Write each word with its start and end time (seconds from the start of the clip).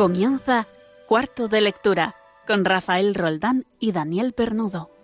Comienza 0.00 0.66
Cuarto 1.04 1.46
de 1.48 1.60
Lectura 1.60 2.16
con 2.46 2.64
Rafael 2.64 3.14
Roldán 3.14 3.66
y 3.78 3.92
Daniel 3.92 4.32
Pernudo. 4.32 4.99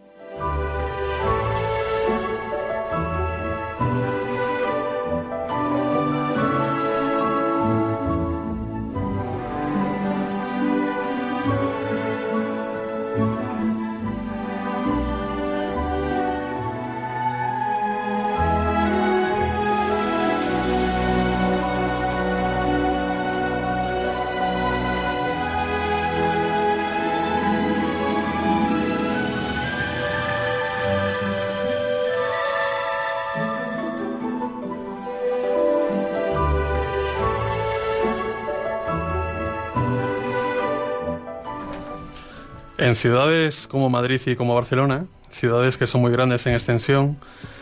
En 42.87 42.95
ciudades 42.95 43.67
como 43.67 43.91
Madrid 43.91 44.21
y 44.27 44.37
como 44.37 44.55
Barcelona, 44.55 45.07
ciudades 45.33 45.77
que 45.77 45.89
son 45.89 46.03
muy 46.03 46.13
grandes 46.13 46.47
en 46.47 46.55
extensión, 46.55 47.19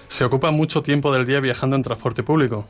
se 0.09 0.23
ocupa 0.23 0.51
mucho 0.51 0.83
tiempo 0.83 1.15
del 1.15 1.25
día 1.25 1.41
viajando 1.41 1.77
en 1.77 1.83
transporte 1.83 2.23
público. 2.23 2.67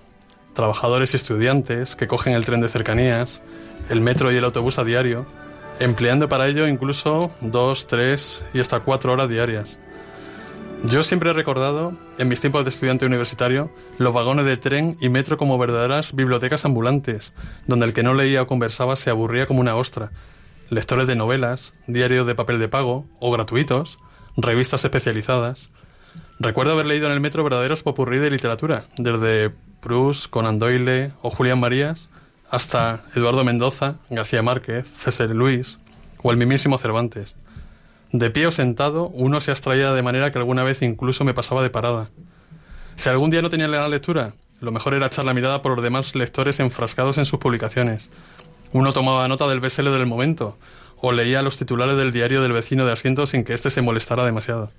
Trabajadores 0.52 1.12
y 1.12 1.16
estudiantes 1.16 1.96
que 1.96 2.06
cogen 2.06 2.32
el 2.32 2.44
tren 2.44 2.60
de 2.60 2.68
cercanías, 2.68 3.42
el 3.88 4.00
metro 4.00 4.30
y 4.30 4.36
el 4.36 4.44
autobús 4.44 4.78
a 4.78 4.84
diario, 4.84 5.26
empleando 5.80 6.28
para 6.28 6.46
ello 6.46 6.68
incluso 6.68 7.32
dos, 7.40 7.88
tres 7.88 8.44
y 8.54 8.60
hasta 8.60 8.78
cuatro 8.78 9.12
horas 9.12 9.28
diarias. 9.28 9.80
Yo 10.84 11.02
siempre 11.02 11.30
he 11.30 11.32
recordado, 11.32 11.96
en 12.18 12.28
mis 12.28 12.40
tiempos 12.40 12.62
de 12.62 12.70
estudiante 12.70 13.04
universitario, 13.04 13.72
los 13.98 14.14
vagones 14.14 14.44
de 14.44 14.58
tren 14.58 14.96
y 15.00 15.08
metro 15.08 15.38
como 15.38 15.58
verdaderas 15.58 16.14
bibliotecas 16.14 16.64
ambulantes, 16.64 17.32
donde 17.66 17.86
el 17.86 17.92
que 17.92 18.04
no 18.04 18.14
leía 18.14 18.42
o 18.42 18.46
conversaba 18.46 18.94
se 18.94 19.10
aburría 19.10 19.46
como 19.46 19.58
una 19.58 19.74
ostra, 19.74 20.12
lectores 20.70 21.06
de 21.06 21.16
novelas, 21.16 21.74
diarios 21.86 22.26
de 22.26 22.34
papel 22.34 22.58
de 22.58 22.68
pago 22.68 23.06
o 23.20 23.30
gratuitos, 23.30 23.98
revistas 24.36 24.84
especializadas. 24.84 25.70
Recuerdo 26.38 26.72
haber 26.72 26.86
leído 26.86 27.06
en 27.06 27.12
el 27.12 27.20
metro 27.20 27.44
verdaderos 27.44 27.82
popurrí 27.82 28.18
de 28.18 28.30
literatura, 28.30 28.84
desde 28.96 29.52
Proust, 29.80 30.30
Conan 30.30 30.58
Doyle 30.58 31.12
o 31.22 31.30
Julián 31.30 31.60
Marías, 31.60 32.08
hasta 32.50 33.04
Eduardo 33.14 33.44
Mendoza, 33.44 33.96
García 34.10 34.42
Márquez, 34.42 34.86
César 34.94 35.30
Luis 35.30 35.78
o 36.22 36.30
el 36.30 36.36
mismísimo 36.36 36.78
Cervantes. 36.78 37.36
De 38.12 38.30
pie 38.30 38.46
o 38.46 38.50
sentado, 38.50 39.08
uno 39.08 39.40
se 39.40 39.50
abstraía 39.50 39.92
de 39.92 40.02
manera 40.02 40.30
que 40.30 40.38
alguna 40.38 40.62
vez 40.62 40.82
incluso 40.82 41.24
me 41.24 41.34
pasaba 41.34 41.62
de 41.62 41.70
parada. 41.70 42.10
Si 42.94 43.08
algún 43.08 43.30
día 43.30 43.42
no 43.42 43.50
tenía 43.50 43.66
la 43.66 43.88
lectura, 43.88 44.34
lo 44.60 44.72
mejor 44.72 44.94
era 44.94 45.06
echar 45.06 45.24
la 45.24 45.34
mirada 45.34 45.62
por 45.62 45.74
los 45.74 45.82
demás 45.82 46.14
lectores 46.14 46.60
enfrascados 46.60 47.18
en 47.18 47.24
sus 47.24 47.40
publicaciones, 47.40 48.10
uno 48.74 48.92
tomaba 48.92 49.28
nota 49.28 49.46
del 49.46 49.60
bestseller 49.60 49.92
del 49.92 50.04
momento 50.04 50.58
o 51.00 51.12
leía 51.12 51.42
los 51.42 51.56
titulares 51.56 51.96
del 51.96 52.10
diario 52.10 52.42
del 52.42 52.52
vecino 52.52 52.84
de 52.84 52.92
asiento 52.92 53.24
sin 53.24 53.44
que 53.44 53.54
éste 53.54 53.70
se 53.70 53.82
molestara 53.82 54.24
demasiado. 54.24 54.72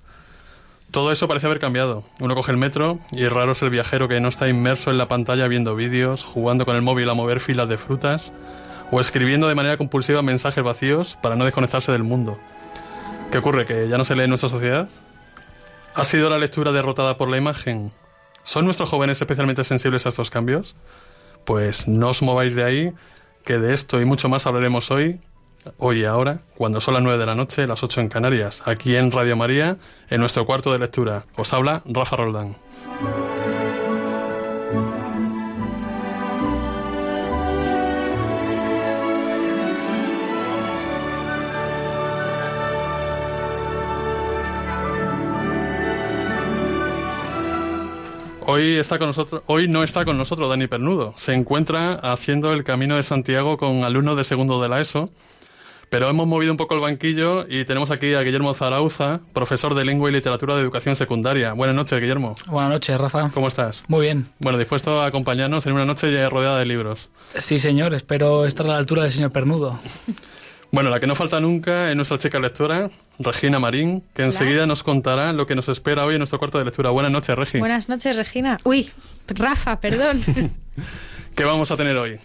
Todo 0.90 1.12
eso 1.12 1.26
parece 1.28 1.46
haber 1.46 1.60
cambiado. 1.60 2.04
Uno 2.20 2.34
coge 2.34 2.52
el 2.52 2.58
metro 2.58 3.00
y 3.10 3.26
raro 3.26 3.52
es 3.52 3.62
el 3.62 3.70
viajero 3.70 4.06
que 4.06 4.20
no 4.20 4.28
está 4.28 4.48
inmerso 4.48 4.90
en 4.90 4.98
la 4.98 5.08
pantalla 5.08 5.48
viendo 5.48 5.74
vídeos, 5.74 6.22
jugando 6.22 6.66
con 6.66 6.76
el 6.76 6.82
móvil 6.82 7.08
a 7.08 7.14
mover 7.14 7.40
filas 7.40 7.70
de 7.70 7.78
frutas 7.78 8.34
o 8.90 9.00
escribiendo 9.00 9.48
de 9.48 9.54
manera 9.54 9.78
compulsiva 9.78 10.20
mensajes 10.20 10.62
vacíos 10.62 11.16
para 11.22 11.34
no 11.34 11.44
desconectarse 11.44 11.90
del 11.90 12.02
mundo. 12.02 12.38
¿Qué 13.32 13.38
ocurre? 13.38 13.64
¿Que 13.64 13.88
ya 13.88 13.96
no 13.96 14.04
se 14.04 14.14
lee 14.14 14.24
en 14.24 14.28
nuestra 14.30 14.50
sociedad? 14.50 14.90
¿Ha 15.94 16.04
sido 16.04 16.28
la 16.28 16.36
lectura 16.36 16.70
derrotada 16.70 17.16
por 17.16 17.30
la 17.30 17.38
imagen? 17.38 17.92
¿Son 18.42 18.66
nuestros 18.66 18.90
jóvenes 18.90 19.22
especialmente 19.22 19.64
sensibles 19.64 20.04
a 20.04 20.10
estos 20.10 20.28
cambios? 20.28 20.76
Pues 21.46 21.88
no 21.88 22.10
os 22.10 22.20
mováis 22.20 22.54
de 22.54 22.64
ahí, 22.64 22.92
que 23.46 23.58
de 23.58 23.72
esto 23.72 24.00
y 24.00 24.04
mucho 24.04 24.28
más 24.28 24.44
hablaremos 24.46 24.90
hoy, 24.90 25.20
hoy 25.78 26.00
y 26.00 26.04
ahora, 26.04 26.40
cuando 26.56 26.80
son 26.80 26.94
las 26.94 27.02
9 27.04 27.16
de 27.16 27.26
la 27.26 27.36
noche, 27.36 27.66
las 27.66 27.82
8 27.82 28.00
en 28.00 28.08
Canarias, 28.08 28.62
aquí 28.66 28.96
en 28.96 29.12
Radio 29.12 29.36
María, 29.36 29.78
en 30.10 30.20
nuestro 30.20 30.44
cuarto 30.44 30.72
de 30.72 30.80
lectura. 30.80 31.24
Os 31.36 31.52
habla 31.52 31.82
Rafa 31.86 32.16
Roldán. 32.16 32.56
Hoy, 48.48 48.76
está 48.76 48.98
con 48.98 49.08
nosotros, 49.08 49.42
hoy 49.46 49.66
no 49.66 49.82
está 49.82 50.04
con 50.04 50.16
nosotros 50.16 50.48
Dani 50.48 50.68
Pernudo. 50.68 51.14
Se 51.16 51.34
encuentra 51.34 51.94
haciendo 51.94 52.52
el 52.52 52.62
camino 52.62 52.94
de 52.94 53.02
Santiago 53.02 53.58
con 53.58 53.82
alumnos 53.82 54.16
de 54.16 54.22
segundo 54.22 54.62
de 54.62 54.68
la 54.68 54.80
ESO. 54.80 55.10
Pero 55.90 56.08
hemos 56.08 56.28
movido 56.28 56.52
un 56.52 56.56
poco 56.56 56.74
el 56.74 56.80
banquillo 56.80 57.44
y 57.48 57.64
tenemos 57.64 57.90
aquí 57.90 58.14
a 58.14 58.20
Guillermo 58.20 58.54
Zarauza, 58.54 59.20
profesor 59.32 59.74
de 59.74 59.84
Lengua 59.84 60.10
y 60.10 60.12
Literatura 60.12 60.54
de 60.54 60.62
Educación 60.62 60.94
Secundaria. 60.94 61.54
Buenas 61.54 61.74
noches, 61.74 62.00
Guillermo. 62.00 62.36
Buenas 62.46 62.70
noches, 62.70 62.96
Rafa. 63.00 63.30
¿Cómo 63.34 63.48
estás? 63.48 63.82
Muy 63.88 64.06
bien. 64.06 64.26
Bueno, 64.38 64.58
dispuesto 64.58 65.00
a 65.00 65.06
acompañarnos 65.06 65.66
en 65.66 65.72
una 65.72 65.84
noche 65.84 66.28
rodeada 66.28 66.60
de 66.60 66.66
libros. 66.66 67.10
Sí, 67.36 67.58
señor. 67.58 67.94
Espero 67.94 68.46
estar 68.46 68.66
a 68.66 68.70
la 68.70 68.78
altura 68.78 69.02
del 69.02 69.10
señor 69.10 69.32
Pernudo. 69.32 69.78
Bueno, 70.72 70.90
la 70.90 71.00
que 71.00 71.06
no 71.06 71.14
falta 71.14 71.40
nunca 71.40 71.90
es 71.90 71.96
nuestra 71.96 72.18
chica 72.18 72.38
lectora, 72.38 72.90
Regina 73.18 73.58
Marín, 73.58 74.02
que 74.14 74.24
enseguida 74.24 74.66
nos 74.66 74.82
contará 74.82 75.32
lo 75.32 75.46
que 75.46 75.54
nos 75.54 75.68
espera 75.68 76.04
hoy 76.04 76.14
en 76.14 76.18
nuestro 76.18 76.38
cuarto 76.38 76.58
de 76.58 76.64
lectura. 76.64 76.90
Buenas 76.90 77.12
noches, 77.12 77.36
Regina. 77.36 77.60
Buenas 77.60 77.88
noches, 77.88 78.16
Regina. 78.16 78.58
Uy, 78.64 78.90
Rafa, 79.28 79.80
perdón. 79.80 80.22
¿Qué 81.34 81.44
vamos 81.44 81.70
a 81.70 81.76
tener 81.76 81.96
hoy? 81.96 82.18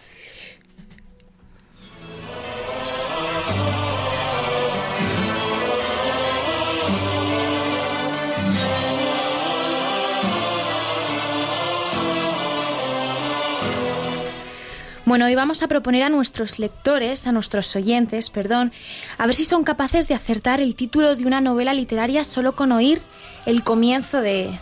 Bueno, 15.12 15.26
hoy 15.26 15.36
vamos 15.36 15.62
a 15.62 15.68
proponer 15.68 16.04
a 16.04 16.10
nuestros 16.10 16.58
lectores, 16.58 17.28
a 17.28 17.34
nuestros 17.34 17.76
oyentes, 17.76 18.30
perdón, 18.30 18.72
a 19.18 19.26
ver 19.26 19.36
si 19.36 19.44
son 19.44 19.66
capaces 19.66 20.08
de 20.08 20.16
acertar 20.16 20.62
el 20.62 20.74
título 20.74 21.18
de 21.18 21.26
una 21.26 21.42
novela 21.42 21.74
literaria 21.74 22.24
solo 22.24 22.56
con 22.56 22.72
oír 22.72 23.02
el 23.46 23.62
comienzo 23.62 24.22
de, 24.22 24.58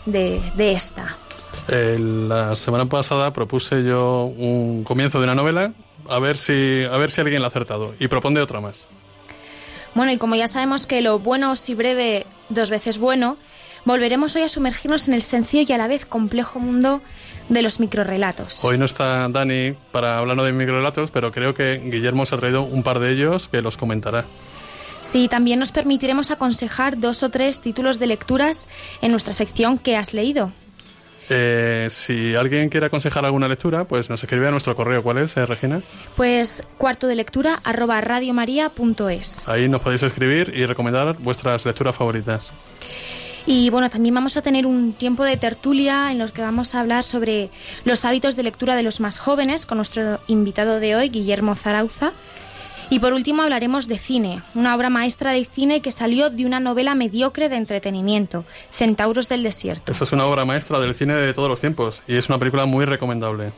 esta. 0.58 1.16
Eh, 1.68 1.96
la 2.00 2.56
semana 2.56 2.86
pasada 2.86 3.32
propuse 3.32 3.84
yo 3.84 4.24
un 4.24 4.82
comienzo 4.82 5.18
de 5.18 5.24
una 5.26 5.36
novela, 5.36 5.72
a 6.08 6.18
ver 6.18 6.36
si, 6.36 6.82
a 6.82 6.96
ver 6.96 7.12
si 7.12 7.20
alguien 7.20 7.42
la 7.42 7.46
ha 7.46 7.50
acertado, 7.50 7.94
y 8.00 8.08
propone 8.08 8.40
otra 8.40 8.60
más. 8.60 8.88
Bueno, 9.94 10.10
y 10.10 10.16
como 10.16 10.34
ya 10.34 10.48
sabemos 10.48 10.84
que 10.88 11.00
lo 11.00 11.20
bueno 11.20 11.54
si 11.54 11.76
breve 11.76 12.26
dos 12.48 12.70
veces 12.70 12.98
bueno, 12.98 13.36
volveremos 13.84 14.34
hoy 14.34 14.42
a 14.42 14.48
sumergirnos 14.48 15.06
en 15.06 15.14
el 15.14 15.22
sencillo 15.22 15.64
y 15.68 15.72
a 15.72 15.78
la 15.78 15.86
vez 15.86 16.06
complejo 16.06 16.58
mundo 16.58 17.02
de 17.50 17.62
los 17.62 17.80
microrelatos. 17.80 18.64
Hoy 18.64 18.78
no 18.78 18.86
está 18.86 19.28
Dani 19.28 19.74
para 19.92 20.18
hablarnos 20.18 20.46
de 20.46 20.52
microrelatos, 20.52 21.10
pero 21.10 21.30
creo 21.32 21.52
que 21.52 21.78
Guillermo 21.84 22.24
se 22.24 22.36
ha 22.36 22.38
traído 22.38 22.62
un 22.62 22.82
par 22.82 23.00
de 23.00 23.12
ellos 23.12 23.48
que 23.48 23.60
los 23.60 23.76
comentará. 23.76 24.24
Sí, 25.02 25.28
también 25.28 25.58
nos 25.58 25.72
permitiremos 25.72 26.30
aconsejar 26.30 26.98
dos 26.98 27.22
o 27.22 27.30
tres 27.30 27.60
títulos 27.60 27.98
de 27.98 28.06
lecturas 28.06 28.68
en 29.02 29.10
nuestra 29.10 29.32
sección 29.32 29.78
que 29.78 29.96
has 29.96 30.14
leído. 30.14 30.52
Eh, 31.32 31.86
si 31.90 32.34
alguien 32.34 32.68
quiere 32.68 32.86
aconsejar 32.86 33.24
alguna 33.24 33.46
lectura, 33.46 33.84
pues 33.84 34.10
nos 34.10 34.22
escribe 34.22 34.48
a 34.48 34.50
nuestro 34.50 34.74
correo. 34.74 35.02
¿Cuál 35.02 35.18
es, 35.18 35.36
eh, 35.36 35.46
Regina? 35.46 35.80
Pues 36.16 36.62
cuarto 36.76 37.06
de 37.06 37.14
lectura 37.14 37.60
arroba 37.62 38.00
radiomaria.es. 38.00 39.46
Ahí 39.46 39.68
nos 39.68 39.80
podéis 39.80 40.02
escribir 40.02 40.52
y 40.54 40.66
recomendar 40.66 41.16
vuestras 41.18 41.64
lecturas 41.64 41.94
favoritas. 41.94 42.52
Y 43.46 43.70
bueno, 43.70 43.88
también 43.88 44.14
vamos 44.14 44.36
a 44.36 44.42
tener 44.42 44.66
un 44.66 44.92
tiempo 44.92 45.24
de 45.24 45.36
tertulia 45.36 46.12
en 46.12 46.18
los 46.18 46.32
que 46.32 46.42
vamos 46.42 46.74
a 46.74 46.80
hablar 46.80 47.02
sobre 47.02 47.50
los 47.84 48.04
hábitos 48.04 48.36
de 48.36 48.42
lectura 48.42 48.76
de 48.76 48.82
los 48.82 49.00
más 49.00 49.18
jóvenes 49.18 49.66
con 49.66 49.78
nuestro 49.78 50.20
invitado 50.26 50.80
de 50.80 50.96
hoy, 50.96 51.08
Guillermo 51.08 51.54
Zarauza. 51.54 52.12
Y 52.90 52.98
por 52.98 53.12
último 53.12 53.42
hablaremos 53.42 53.86
de 53.86 53.98
cine, 53.98 54.42
una 54.56 54.74
obra 54.74 54.90
maestra 54.90 55.30
del 55.30 55.46
cine 55.46 55.80
que 55.80 55.92
salió 55.92 56.28
de 56.28 56.44
una 56.44 56.58
novela 56.58 56.96
mediocre 56.96 57.48
de 57.48 57.54
entretenimiento, 57.54 58.44
Centauros 58.72 59.28
del 59.28 59.44
Desierto. 59.44 59.92
Esa 59.92 60.02
es 60.02 60.12
una 60.12 60.26
obra 60.26 60.44
maestra 60.44 60.80
del 60.80 60.94
cine 60.94 61.14
de 61.14 61.32
todos 61.32 61.48
los 61.48 61.60
tiempos 61.60 62.02
y 62.08 62.16
es 62.16 62.28
una 62.28 62.38
película 62.38 62.66
muy 62.66 62.84
recomendable. 62.84 63.52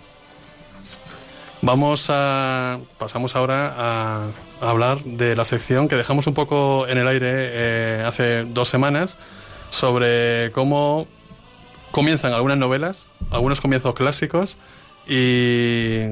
Vamos 1.63 2.09
a 2.11 2.79
pasamos 2.99 3.35
ahora 3.35 3.75
a, 3.79 4.27
hablar 4.61 5.03
de 5.03 5.35
la 5.35 5.45
sección 5.45 5.89
que 5.89 5.97
dejamos 5.97 6.27
un 6.27 6.35
poco 6.35 6.87
en 6.87 6.99
el 6.99 7.09
aire 7.09 7.29
eh, 7.31 8.05
hace 8.05 8.45
dos 8.45 8.69
semanas 8.69 9.17
sobre 9.73 10.53
cómo 10.53 11.09
comienzan 11.91 12.33
algunas 12.33 12.59
novelas, 12.59 13.09
algunos 13.31 13.61
comienzos 13.61 13.95
clásicos 13.95 14.59
y 15.09 16.05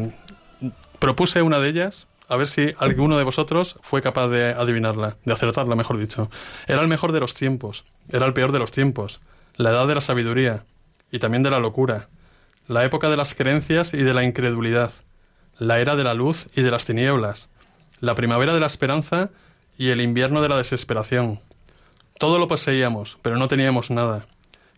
propuse 0.98 1.42
una 1.42 1.60
de 1.60 1.68
ellas 1.68 2.08
a 2.28 2.36
ver 2.36 2.48
si 2.48 2.74
alguno 2.78 3.18
de 3.18 3.24
vosotros 3.24 3.76
fue 3.82 4.02
capaz 4.02 4.28
de 4.28 4.50
adivinarla, 4.50 5.16
de 5.24 5.32
acertarla, 5.32 5.76
mejor 5.76 5.98
dicho. 5.98 6.30
Era 6.68 6.80
el 6.80 6.88
mejor 6.88 7.12
de 7.12 7.20
los 7.20 7.34
tiempos, 7.34 7.84
era 8.08 8.24
el 8.24 8.32
peor 8.32 8.52
de 8.52 8.60
los 8.60 8.72
tiempos, 8.72 9.20
la 9.56 9.70
edad 9.70 9.86
de 9.86 9.96
la 9.96 10.00
sabiduría 10.00 10.64
y 11.10 11.18
también 11.18 11.42
de 11.42 11.50
la 11.50 11.58
locura, 11.58 12.08
la 12.66 12.84
época 12.84 13.10
de 13.10 13.16
las 13.16 13.34
creencias 13.34 13.94
y 13.94 13.98
de 13.98 14.14
la 14.14 14.22
incredulidad, 14.22 14.92
la 15.58 15.80
era 15.80 15.96
de 15.96 16.04
la 16.04 16.14
luz 16.14 16.46
y 16.54 16.62
de 16.62 16.70
las 16.70 16.86
tinieblas, 16.86 17.50
la 18.00 18.14
primavera 18.14 18.54
de 18.54 18.60
la 18.60 18.68
esperanza 18.68 19.30
y 19.76 19.88
el 19.88 20.00
invierno 20.00 20.40
de 20.40 20.48
la 20.48 20.56
desesperación. 20.56 21.40
Todo 22.20 22.38
lo 22.38 22.48
poseíamos, 22.48 23.16
pero 23.22 23.38
no 23.38 23.48
teníamos 23.48 23.90
nada. 23.90 24.26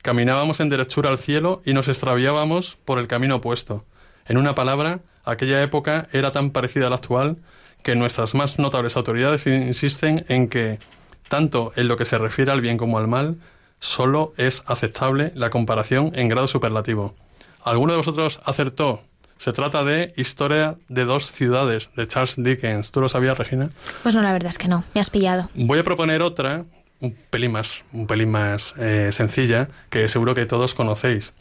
Caminábamos 0.01 0.61
en 0.61 0.69
derechura 0.69 1.11
al 1.11 1.19
cielo 1.19 1.61
y 1.65 1.73
nos 1.73 1.89
extraviábamos 1.89 2.79
por 2.85 3.01
el 3.01 3.09
camino 3.09 3.35
opuesto. 3.35 3.85
En 4.27 4.37
una 4.37 4.55
palabra, 4.55 5.01
aquella 5.25 5.61
época 5.61 6.07
era 6.13 6.31
tan 6.31 6.51
parecida 6.51 6.87
a 6.87 6.91
la 6.91 6.95
actual 6.95 7.39
que 7.83 7.97
nuestras 7.97 8.37
más 8.37 8.61
notables 8.61 8.97
autoridades 8.97 9.49
insisten 9.49 10.25
en 10.29 10.49
que, 10.49 10.79
tanto 11.27 11.73
en 11.75 11.89
lo 11.89 11.97
que 11.97 12.05
se 12.05 12.17
refiere 12.17 12.53
al 12.53 12.61
bien 12.61 12.79
como 12.79 12.97
al 12.97 13.09
mal, 13.09 13.39
solo 13.81 14.35
es 14.37 14.63
aceptable 14.69 15.33
la 15.35 15.51
comparación 15.51 16.13
en 16.15 16.29
grado 16.29 16.47
superlativo. 16.47 17.17
¿Alguno 17.65 17.95
de 17.95 17.99
vosotros 17.99 18.39
acertó? 18.45 19.03
Se 19.37 19.53
trata 19.53 19.83
de 19.83 20.15
Historia 20.17 20.77
de 20.89 21.05
dos 21.05 21.33
ciudades, 21.33 21.91
de 21.97 22.07
Charles 22.07 22.37
Dickens. 22.37 22.93
¿Tú 22.93 23.01
lo 23.01 23.09
sabías, 23.09 23.37
Regina? 23.37 23.71
Pues 24.05 24.15
no, 24.15 24.23
la 24.23 24.33
verdad 24.33 24.51
es 24.51 24.59
que 24.59 24.69
no. 24.69 24.85
Me 24.95 25.01
has 25.01 25.11
pillado. 25.11 25.51
Voy 25.57 25.81
a 25.81 25.83
proponer 25.83 26.23
otra, 26.23 26.65
un 27.03 27.15
pelín 27.31 27.53
más, 27.53 27.85
un 27.93 28.07
pelín 28.07 28.31
más 28.31 28.75
eh, 28.79 29.11
sencilla, 29.13 29.69
que 29.91 30.09
seguro 30.09 30.35
que 30.35 30.47
todos 30.47 30.73
conocéis. 30.73 31.35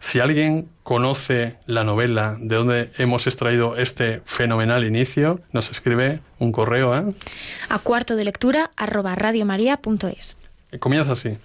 Si 0.00 0.20
alguien 0.20 0.68
conoce 0.82 1.56
la 1.64 1.82
novela 1.82 2.36
de 2.38 2.56
donde 2.56 2.90
hemos 2.98 3.26
extraído 3.26 3.76
este 3.76 4.20
fenomenal 4.26 4.84
inicio, 4.84 5.40
nos 5.52 5.70
escribe 5.70 6.20
un 6.38 6.52
correo 6.52 6.92
a... 6.92 7.04
A 7.70 7.78
cuarto 7.78 8.16
de 8.16 8.24
lectura 8.24 8.70
arroba 8.76 9.14
radiomaria.es. 9.14 10.36
Comienza 10.78 11.12
así. 11.12 11.38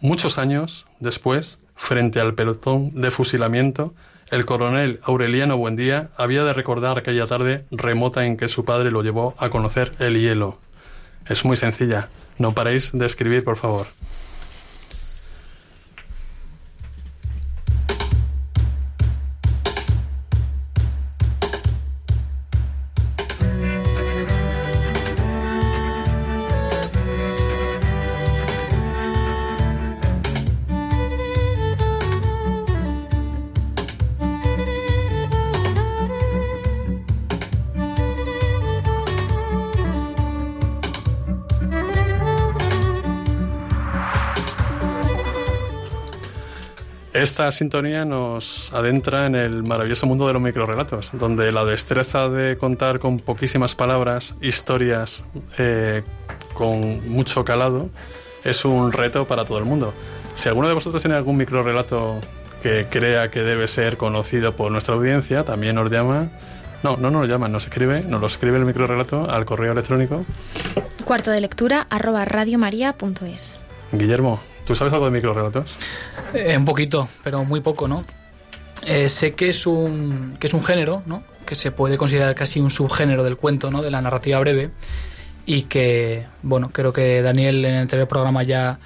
Muchos 0.00 0.38
años 0.38 0.86
después, 0.98 1.58
frente 1.76 2.18
al 2.18 2.34
pelotón 2.34 3.00
de 3.00 3.12
fusilamiento, 3.12 3.94
el 4.30 4.46
coronel 4.46 4.98
Aureliano 5.04 5.56
Buendía 5.56 6.08
había 6.16 6.42
de 6.42 6.54
recordar 6.54 6.98
aquella 6.98 7.26
tarde 7.26 7.64
remota 7.70 8.24
en 8.24 8.36
que 8.36 8.48
su 8.48 8.64
padre 8.64 8.90
lo 8.90 9.02
llevó 9.02 9.34
a 9.38 9.50
conocer 9.50 9.92
el 10.00 10.18
hielo. 10.18 10.58
Es 11.26 11.44
muy 11.44 11.56
sencilla. 11.56 12.08
No 12.38 12.52
paréis 12.52 12.90
de 12.92 13.06
escribir, 13.06 13.44
por 13.44 13.56
favor. 13.56 13.86
Esta 47.24 47.50
sintonía 47.52 48.04
nos 48.04 48.70
adentra 48.74 49.24
en 49.24 49.34
el 49.34 49.62
maravilloso 49.62 50.04
mundo 50.04 50.26
de 50.26 50.34
los 50.34 50.42
microrelatos, 50.42 51.08
donde 51.14 51.52
la 51.52 51.64
destreza 51.64 52.28
de 52.28 52.58
contar 52.58 52.98
con 52.98 53.18
poquísimas 53.18 53.74
palabras, 53.74 54.34
historias 54.42 55.24
eh, 55.56 56.02
con 56.52 57.08
mucho 57.08 57.42
calado, 57.42 57.88
es 58.44 58.66
un 58.66 58.92
reto 58.92 59.24
para 59.24 59.46
todo 59.46 59.56
el 59.56 59.64
mundo. 59.64 59.94
Si 60.34 60.50
alguno 60.50 60.68
de 60.68 60.74
vosotros 60.74 61.02
tiene 61.02 61.16
algún 61.16 61.38
microrelato 61.38 62.20
que 62.62 62.88
crea 62.90 63.30
que 63.30 63.40
debe 63.40 63.68
ser 63.68 63.96
conocido 63.96 64.54
por 64.54 64.70
nuestra 64.70 64.94
audiencia, 64.94 65.44
también 65.44 65.76
nos 65.76 65.90
llama. 65.90 66.28
No, 66.82 66.98
no 66.98 67.10
nos 67.10 67.26
llama, 67.26 67.48
nos 67.48 67.64
escribe, 67.64 68.02
nos 68.02 68.20
lo 68.20 68.26
escribe 68.26 68.58
el 68.58 68.66
microrelato 68.66 69.30
al 69.30 69.46
correo 69.46 69.72
electrónico. 69.72 70.26
Cuarto 71.06 71.30
de 71.30 71.40
lectura 71.40 71.86
arroba 71.88 72.26
radiomaria.es. 72.26 73.54
Guillermo, 73.92 74.40
¿Tú 74.66 74.74
sabes 74.74 74.92
algo 74.94 75.06
de 75.06 75.10
microrelatos? 75.10 75.76
Eh, 76.32 76.56
un 76.56 76.64
poquito, 76.64 77.08
pero 77.22 77.44
muy 77.44 77.60
poco, 77.60 77.86
¿no? 77.86 78.04
Eh, 78.86 79.08
sé 79.08 79.34
que 79.34 79.50
es 79.50 79.66
un 79.66 80.36
que 80.40 80.46
es 80.46 80.54
un 80.54 80.64
género, 80.64 81.02
¿no? 81.06 81.22
Que 81.44 81.54
se 81.54 81.70
puede 81.70 81.98
considerar 81.98 82.34
casi 82.34 82.60
un 82.60 82.70
subgénero 82.70 83.24
del 83.24 83.36
cuento, 83.36 83.70
¿no? 83.70 83.82
De 83.82 83.90
la 83.90 84.00
narrativa 84.00 84.38
breve 84.40 84.70
y 85.46 85.62
que, 85.62 86.26
bueno, 86.42 86.70
creo 86.72 86.92
que 86.92 87.20
Daniel 87.20 87.64
en 87.64 87.74
el 87.74 87.80
anterior 87.82 88.08
programa 88.08 88.42
ya 88.42 88.78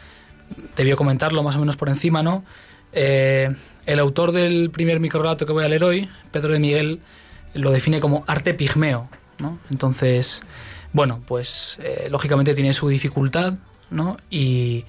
debió 0.76 0.96
comentarlo 0.96 1.42
más 1.44 1.54
o 1.54 1.60
menos 1.60 1.76
por 1.76 1.88
encima, 1.88 2.22
¿no? 2.22 2.44
Eh, 2.92 3.50
el 3.86 3.98
autor 4.00 4.32
del 4.32 4.70
primer 4.70 4.98
microrelato 4.98 5.46
que 5.46 5.52
voy 5.52 5.64
a 5.64 5.68
leer 5.68 5.84
hoy, 5.84 6.08
Pedro 6.32 6.52
de 6.52 6.58
Miguel, 6.58 7.00
lo 7.54 7.70
define 7.70 8.00
como 8.00 8.24
arte 8.26 8.52
pigmeo, 8.52 9.08
¿no? 9.38 9.58
Entonces, 9.70 10.42
bueno, 10.92 11.22
pues 11.26 11.78
lógicamente 12.10 12.54
tiene 12.54 12.72
su 12.72 12.88
dificultad, 12.88 13.54
¿no? 13.90 14.16
Y 14.28 14.84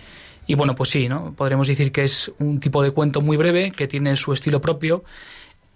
y 0.50 0.56
bueno, 0.56 0.74
pues 0.74 0.90
sí, 0.90 1.08
¿no? 1.08 1.32
Podríamos 1.34 1.68
decir 1.68 1.92
que 1.92 2.04
es 2.04 2.32
un 2.40 2.60
tipo 2.60 2.82
de 2.82 2.90
cuento 2.90 3.22
muy 3.22 3.38
breve, 3.38 3.70
que 3.70 3.88
tiene 3.88 4.16
su 4.16 4.34
estilo 4.34 4.60
propio. 4.60 5.04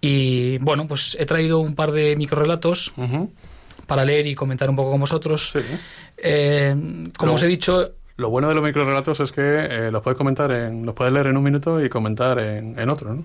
Y 0.01 0.57
bueno, 0.57 0.87
pues 0.87 1.15
he 1.19 1.27
traído 1.27 1.59
un 1.59 1.75
par 1.75 1.91
de 1.91 2.15
microrelatos 2.15 2.91
para 3.85 4.03
leer 4.03 4.25
y 4.25 4.33
comentar 4.33 4.71
un 4.71 4.75
poco 4.75 4.89
con 4.89 5.01
vosotros. 5.01 5.53
Eh, 6.17 6.75
como 7.15 7.33
os 7.33 7.43
he 7.43 7.45
dicho, 7.45 7.91
lo 8.17 8.31
bueno 8.31 8.49
de 8.49 8.55
los 8.55 8.63
microrelatos 8.63 9.19
es 9.19 9.31
que 9.31 9.41
eh, 9.41 9.91
los 9.91 10.01
puedes 10.01 10.17
comentar, 10.17 10.51
en, 10.51 10.87
los 10.87 10.95
puedes 10.95 11.13
leer 11.13 11.27
en 11.27 11.37
un 11.37 11.43
minuto 11.43 11.79
y 11.85 11.87
comentar 11.87 12.39
en, 12.39 12.89
otro, 12.89 13.13
¿no? 13.13 13.23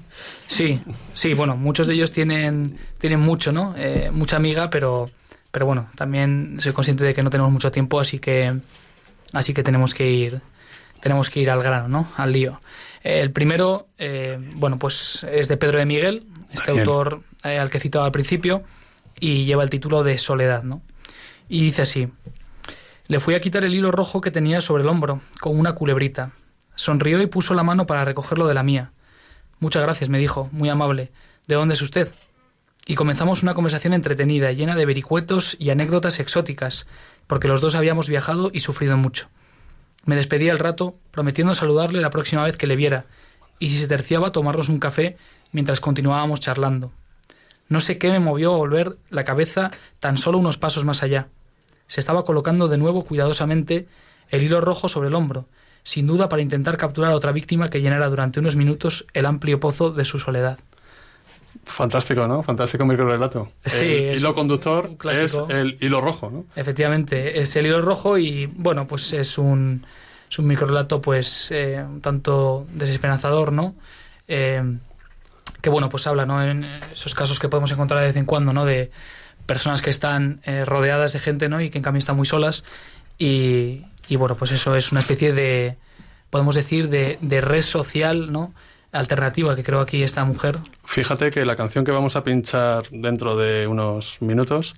Sí, 0.48 0.78
sí, 1.14 1.32
bueno, 1.32 1.56
muchos 1.56 1.86
de 1.86 1.94
ellos 1.94 2.12
tienen, 2.12 2.76
tienen 2.98 3.20
mucho, 3.20 3.52
¿no? 3.52 3.74
Eh, 3.78 4.10
mucha 4.12 4.36
amiga, 4.36 4.68
pero, 4.68 5.08
pero 5.50 5.64
bueno, 5.64 5.88
también 5.96 6.56
soy 6.58 6.74
consciente 6.74 7.04
de 7.04 7.14
que 7.14 7.22
no 7.22 7.30
tenemos 7.30 7.50
mucho 7.50 7.72
tiempo, 7.72 8.00
así 8.00 8.18
que, 8.18 8.54
así 9.32 9.54
que 9.54 9.62
tenemos 9.62 9.94
que 9.94 10.10
ir 10.10 10.42
tenemos 11.00 11.30
que 11.30 11.40
ir 11.40 11.50
al 11.50 11.62
grano, 11.62 11.88
¿no? 11.88 12.08
Al 12.16 12.32
lío. 12.32 12.60
El 13.02 13.32
primero, 13.32 13.88
eh, 13.98 14.38
bueno, 14.56 14.78
pues 14.78 15.24
es 15.30 15.48
de 15.48 15.56
Pedro 15.56 15.78
de 15.78 15.86
Miguel, 15.86 16.26
este 16.52 16.72
autor 16.72 17.22
eh, 17.44 17.58
al 17.58 17.70
que 17.70 17.78
he 17.78 17.80
citado 17.80 18.04
al 18.04 18.12
principio, 18.12 18.62
y 19.20 19.44
lleva 19.44 19.62
el 19.62 19.70
título 19.70 20.02
de 20.02 20.18
Soledad, 20.18 20.62
¿no? 20.62 20.82
Y 21.48 21.62
dice 21.62 21.82
así: 21.82 22.08
Le 23.06 23.20
fui 23.20 23.34
a 23.34 23.40
quitar 23.40 23.64
el 23.64 23.74
hilo 23.74 23.90
rojo 23.90 24.20
que 24.20 24.30
tenía 24.30 24.60
sobre 24.60 24.82
el 24.82 24.88
hombro, 24.88 25.20
con 25.40 25.58
una 25.58 25.74
culebrita. 25.74 26.32
Sonrió 26.74 27.20
y 27.20 27.26
puso 27.26 27.54
la 27.54 27.62
mano 27.62 27.86
para 27.86 28.04
recogerlo 28.04 28.46
de 28.46 28.54
la 28.54 28.62
mía. 28.62 28.92
Muchas 29.60 29.82
gracias, 29.82 30.08
me 30.08 30.18
dijo, 30.18 30.48
muy 30.52 30.68
amable. 30.68 31.10
¿De 31.48 31.56
dónde 31.56 31.74
es 31.74 31.82
usted? 31.82 32.12
Y 32.86 32.94
comenzamos 32.94 33.42
una 33.42 33.54
conversación 33.54 33.92
entretenida, 33.92 34.52
llena 34.52 34.76
de 34.76 34.86
vericuetos 34.86 35.56
y 35.58 35.70
anécdotas 35.70 36.20
exóticas, 36.20 36.86
porque 37.26 37.48
los 37.48 37.60
dos 37.60 37.74
habíamos 37.74 38.08
viajado 38.08 38.50
y 38.52 38.60
sufrido 38.60 38.96
mucho. 38.96 39.28
Me 40.08 40.16
despedí 40.16 40.48
al 40.48 40.58
rato, 40.58 40.94
prometiendo 41.10 41.52
saludarle 41.52 42.00
la 42.00 42.08
próxima 42.08 42.42
vez 42.42 42.56
que 42.56 42.66
le 42.66 42.76
viera, 42.76 43.04
y 43.58 43.68
si 43.68 43.76
se 43.76 43.88
terciaba 43.88 44.32
tomarnos 44.32 44.70
un 44.70 44.78
café 44.78 45.18
mientras 45.52 45.80
continuábamos 45.80 46.40
charlando. 46.40 46.92
No 47.68 47.82
sé 47.82 47.98
qué 47.98 48.08
me 48.08 48.18
movió 48.18 48.54
a 48.54 48.56
volver 48.56 48.96
la 49.10 49.26
cabeza 49.26 49.70
tan 50.00 50.16
solo 50.16 50.38
unos 50.38 50.56
pasos 50.56 50.86
más 50.86 51.02
allá. 51.02 51.28
Se 51.88 52.00
estaba 52.00 52.24
colocando 52.24 52.68
de 52.68 52.78
nuevo 52.78 53.04
cuidadosamente 53.04 53.86
el 54.30 54.42
hilo 54.42 54.62
rojo 54.62 54.88
sobre 54.88 55.08
el 55.08 55.14
hombro, 55.14 55.44
sin 55.82 56.06
duda 56.06 56.30
para 56.30 56.40
intentar 56.40 56.78
capturar 56.78 57.12
a 57.12 57.14
otra 57.14 57.32
víctima 57.32 57.68
que 57.68 57.82
llenara 57.82 58.08
durante 58.08 58.40
unos 58.40 58.56
minutos 58.56 59.04
el 59.12 59.26
amplio 59.26 59.60
pozo 59.60 59.90
de 59.90 60.06
su 60.06 60.18
soledad. 60.18 60.58
Fantástico, 61.68 62.26
¿no? 62.26 62.42
Fantástico 62.42 62.84
microrelato. 62.86 63.52
Sí, 63.64 63.84
el 63.84 64.18
hilo 64.18 64.34
conductor 64.34 64.90
es 65.12 65.38
el 65.48 65.76
hilo 65.80 66.00
rojo, 66.00 66.30
¿no? 66.30 66.46
Efectivamente, 66.56 67.40
es 67.40 67.54
el 67.56 67.66
hilo 67.66 67.82
rojo 67.82 68.16
y, 68.18 68.46
bueno, 68.46 68.86
pues 68.86 69.12
es 69.12 69.36
un, 69.38 69.86
es 70.28 70.38
un 70.38 70.46
microrelato, 70.46 71.00
pues, 71.00 71.50
eh, 71.50 71.84
un 71.86 72.00
tanto 72.00 72.66
desesperanzador, 72.72 73.52
¿no? 73.52 73.74
Eh, 74.26 74.62
que, 75.60 75.70
bueno, 75.70 75.88
pues 75.88 76.06
habla, 76.06 76.24
¿no? 76.24 76.42
En 76.42 76.64
esos 76.64 77.14
casos 77.14 77.38
que 77.38 77.48
podemos 77.48 77.70
encontrar 77.70 78.00
de 78.00 78.06
vez 78.06 78.16
en 78.16 78.24
cuando, 78.24 78.52
¿no? 78.52 78.64
De 78.64 78.90
personas 79.44 79.82
que 79.82 79.90
están 79.90 80.40
eh, 80.44 80.64
rodeadas 80.64 81.12
de 81.12 81.18
gente, 81.18 81.48
¿no? 81.48 81.60
Y 81.60 81.70
que 81.70 81.78
en 81.78 81.84
cambio 81.84 81.98
están 81.98 82.16
muy 82.16 82.26
solas. 82.26 82.64
Y, 83.18 83.82
y, 84.08 84.16
bueno, 84.16 84.36
pues 84.36 84.52
eso 84.52 84.74
es 84.74 84.90
una 84.90 85.00
especie 85.02 85.32
de, 85.34 85.76
podemos 86.30 86.54
decir, 86.54 86.88
de, 86.88 87.18
de 87.20 87.40
red 87.40 87.62
social, 87.62 88.32
¿no? 88.32 88.54
Alternativa 88.92 89.54
que 89.54 89.64
creo 89.64 89.80
aquí 89.80 90.02
esta 90.02 90.24
mujer. 90.24 90.58
Fíjate 90.84 91.30
que 91.30 91.44
la 91.44 91.56
canción 91.56 91.84
que 91.84 91.90
vamos 91.90 92.16
a 92.16 92.22
pinchar 92.22 92.84
dentro 92.90 93.36
de 93.36 93.66
unos 93.66 94.20
minutos 94.20 94.76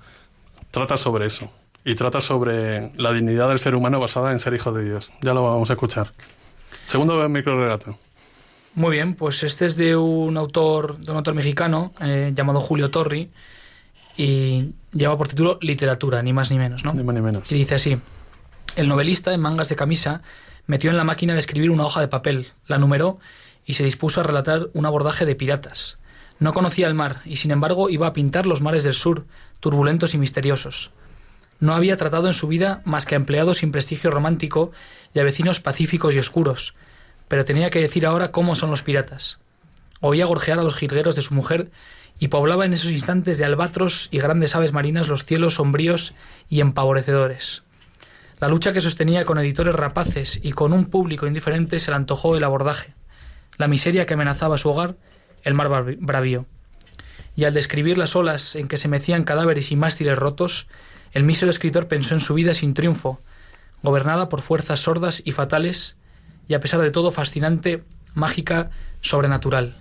trata 0.71 0.97
sobre 0.97 1.26
eso 1.26 1.50
y 1.85 1.95
trata 1.95 2.21
sobre 2.21 2.90
la 2.97 3.12
dignidad 3.12 3.49
del 3.49 3.59
ser 3.59 3.75
humano 3.75 4.00
basada 4.00 4.33
en 4.33 4.38
ser 4.38 4.55
hijo 4.55 4.73
de 4.73 4.85
Dios. 4.85 5.11
Ya 5.23 5.35
lo 5.35 5.43
vamos 5.43 5.71
a 5.71 5.75
escuchar. 5.75 6.12
Segundo 6.85 7.29
micro 7.29 7.59
relato. 7.61 7.99
Muy 8.75 8.93
bien, 8.93 9.14
pues 9.14 9.43
este 9.43 9.67
es 9.67 9.76
de 9.76 9.97
un 9.97 10.37
autor, 10.37 10.99
de 10.99 11.11
un 11.11 11.17
autor 11.17 11.35
mexicano 11.35 11.93
eh, 12.00 12.33
llamado 12.35 12.61
Julio 12.61 12.90
Torri 12.90 13.31
y, 14.17 14.75
lleva 14.93 15.17
por 15.17 15.29
título 15.29 15.59
Literatura, 15.61 16.23
ni 16.23 16.33
más 16.33 16.50
ni 16.50 16.59
menos, 16.59 16.85
¿no? 16.85 16.93
Ni 16.93 17.02
más 17.02 17.14
ni 17.14 17.21
menos. 17.21 17.50
Y 17.50 17.55
dice 17.55 17.76
así, 17.76 17.99
el 18.76 18.88
novelista 18.88 19.33
en 19.35 19.40
mangas 19.40 19.69
de 19.69 19.76
camisa 19.76 20.23
metió 20.67 20.90
en 20.90 20.97
la 20.97 21.05
máquina 21.05 21.33
de 21.33 21.40
escribir 21.40 21.71
una 21.71 21.85
hoja 21.85 22.00
de 22.00 22.09
papel, 22.09 22.49
la 22.67 22.79
numeró 22.79 23.19
y 23.64 23.75
se 23.75 23.85
dispuso 23.85 24.21
a 24.21 24.25
relatar 24.25 24.69
un 24.73 24.87
abordaje 24.87 25.26
de 25.26 25.35
piratas. 25.35 25.99
No 26.38 26.52
conocía 26.52 26.87
el 26.87 26.95
mar 26.95 27.21
y 27.25 27.37
sin 27.37 27.50
embargo 27.50 27.90
iba 27.90 28.07
a 28.07 28.12
pintar 28.12 28.47
los 28.47 28.62
mares 28.62 28.83
del 28.83 28.95
sur, 28.95 29.26
turbulentos 29.61 30.14
y 30.14 30.19
misteriosos. 30.19 30.90
No 31.61 31.75
había 31.75 31.99
tratado 31.99 32.26
en 32.26 32.33
su 32.33 32.49
vida 32.49 32.81
más 32.87 33.05
que 33.05 33.14
a 33.14 33.17
empleados 33.17 33.59
sin 33.59 33.73
prestigio 33.73 34.11
romántico 34.11 34.73
y 35.14 35.19
a 35.21 35.25
vecinos 35.25 35.61
pacíficos 35.61 36.14
y 36.14 36.19
oscuros, 36.19 36.75
pero 37.29 37.45
tenía 37.45 37.69
que 37.71 37.81
decir 37.81 38.07
ahora 38.07 38.33
cómo 38.33 38.55
son 38.55 38.71
los 38.71 38.83
piratas. 38.83 39.38
Oía 40.00 40.25
gorjear 40.25 40.59
a 40.59 40.62
los 40.62 40.75
jilgueros 40.75 41.14
de 41.14 41.23
su 41.23 41.35
mujer 41.35 41.71
y 42.19 42.29
poblaba 42.29 42.64
en 42.64 42.73
esos 42.73 42.90
instantes 42.90 43.37
de 43.37 43.45
albatros 43.45 44.09
y 44.11 44.19
grandes 44.19 44.57
aves 44.57 44.73
marinas 44.73 45.09
los 45.09 45.26
cielos 45.26 45.55
sombríos 45.55 46.14
y 46.49 46.61
empavorecedores. 46.61 47.62
La 48.38 48.49
lucha 48.49 48.73
que 48.73 48.81
sostenía 48.81 49.26
con 49.26 49.38
editores 49.38 49.75
rapaces 49.75 50.40
y 50.43 50.52
con 50.52 50.73
un 50.73 50.87
público 50.87 51.26
indiferente 51.26 51.79
se 51.79 51.90
le 51.90 51.97
antojó 51.97 52.37
el 52.37 52.45
abordaje. 52.45 52.95
La 53.61 53.69
miseria 53.69 54.07
que 54.07 54.14
amenazaba 54.14 54.57
su 54.57 54.71
hogar, 54.71 54.97
el 55.43 55.52
mar 55.52 55.69
bravío. 55.99 56.47
Y 57.37 57.45
al 57.45 57.52
describir 57.52 57.99
las 57.99 58.17
olas 58.17 58.57
en 58.57 58.69
que 58.69 58.79
se 58.79 58.88
mecían 58.88 59.25
cadáveres 59.25 59.71
y 59.71 59.76
mástiles 59.76 60.19
rotos, 60.19 60.67
el 61.12 61.25
mísero 61.25 61.50
escritor 61.50 61.87
pensó 61.87 62.14
en 62.14 62.23
su 62.23 62.33
vida 62.33 62.55
sin 62.55 62.73
triunfo, 62.73 63.21
gobernada 63.83 64.31
por 64.31 64.40
fuerzas 64.40 64.81
sordas 64.81 65.21
y 65.26 65.33
fatales, 65.33 65.99
y 66.49 66.55
a 66.55 66.61
pesar 66.61 66.81
de 66.81 66.90
todo 66.90 67.11
fascinante, 67.11 67.85
mágica, 68.14 68.71
sobrenatural. 69.02 69.76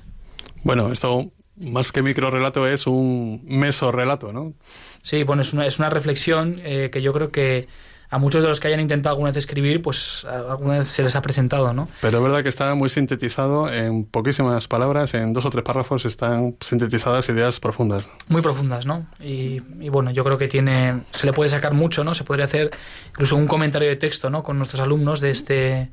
Bueno, 0.65 0.91
esto 0.91 1.31
más 1.55 1.93
que 1.93 2.01
microrelato 2.01 2.67
es 2.67 2.85
un 2.85 3.45
mesorrelato, 3.45 4.33
¿no? 4.33 4.55
Sí, 5.03 5.23
bueno, 5.23 5.41
es 5.41 5.53
una, 5.53 5.65
es 5.65 5.79
una 5.79 5.89
reflexión 5.89 6.59
eh, 6.65 6.89
que 6.91 7.01
yo 7.01 7.13
creo 7.13 7.31
que 7.31 7.69
a 8.09 8.17
muchos 8.17 8.41
de 8.41 8.49
los 8.49 8.59
que 8.59 8.67
hayan 8.67 8.79
intentado 8.79 9.13
alguna 9.13 9.29
vez 9.29 9.37
escribir, 9.37 9.81
pues 9.81 10.25
alguna 10.25 10.79
vez 10.79 10.87
se 10.87 11.03
les 11.03 11.15
ha 11.15 11.21
presentado, 11.21 11.73
¿no? 11.73 11.87
Pero 12.01 12.17
es 12.17 12.23
verdad 12.23 12.43
que 12.43 12.49
está 12.49 12.73
muy 12.73 12.89
sintetizado 12.89 13.71
en 13.71 14.05
poquísimas 14.05 14.67
palabras, 14.67 15.13
en 15.13 15.33
dos 15.33 15.45
o 15.45 15.49
tres 15.49 15.63
párrafos 15.63 16.05
están 16.05 16.55
sintetizadas 16.59 17.29
ideas 17.29 17.59
profundas. 17.59 18.07
Muy 18.27 18.41
profundas, 18.41 18.85
¿no? 18.85 19.05
Y, 19.19 19.59
bueno, 19.89 20.11
yo 20.11 20.23
creo 20.23 20.37
que 20.37 20.47
tiene, 20.47 21.01
se 21.11 21.25
le 21.27 21.33
puede 21.33 21.49
sacar 21.49 21.73
mucho, 21.73 22.03
¿no? 22.03 22.13
Se 22.13 22.23
podría 22.23 22.45
hacer 22.45 22.71
incluso 23.09 23.35
un 23.35 23.47
comentario 23.47 23.87
de 23.87 23.95
texto, 23.95 24.29
¿no? 24.29 24.43
Con 24.43 24.57
nuestros 24.57 24.81
alumnos 24.81 25.21
de 25.21 25.29
este... 25.31 25.91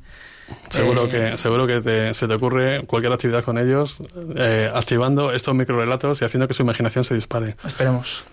Seguro 0.69 1.05
eh, 1.05 1.09
que, 1.09 1.37
seguro 1.37 1.67
que 1.67 2.13
se 2.13 2.27
te 2.27 2.33
ocurre 2.33 2.85
cualquier 2.85 3.11
actividad 3.11 3.43
con 3.43 3.57
ellos, 3.57 4.01
eh, 4.35 4.71
activando 4.73 5.33
estos 5.33 5.53
microrelatos 5.53 6.21
y 6.21 6.25
haciendo 6.25 6.47
que 6.47 6.53
su 6.53 6.63
imaginación 6.63 7.03
se 7.03 7.15
dispare. 7.15 7.57
Esperemos. 7.65 8.23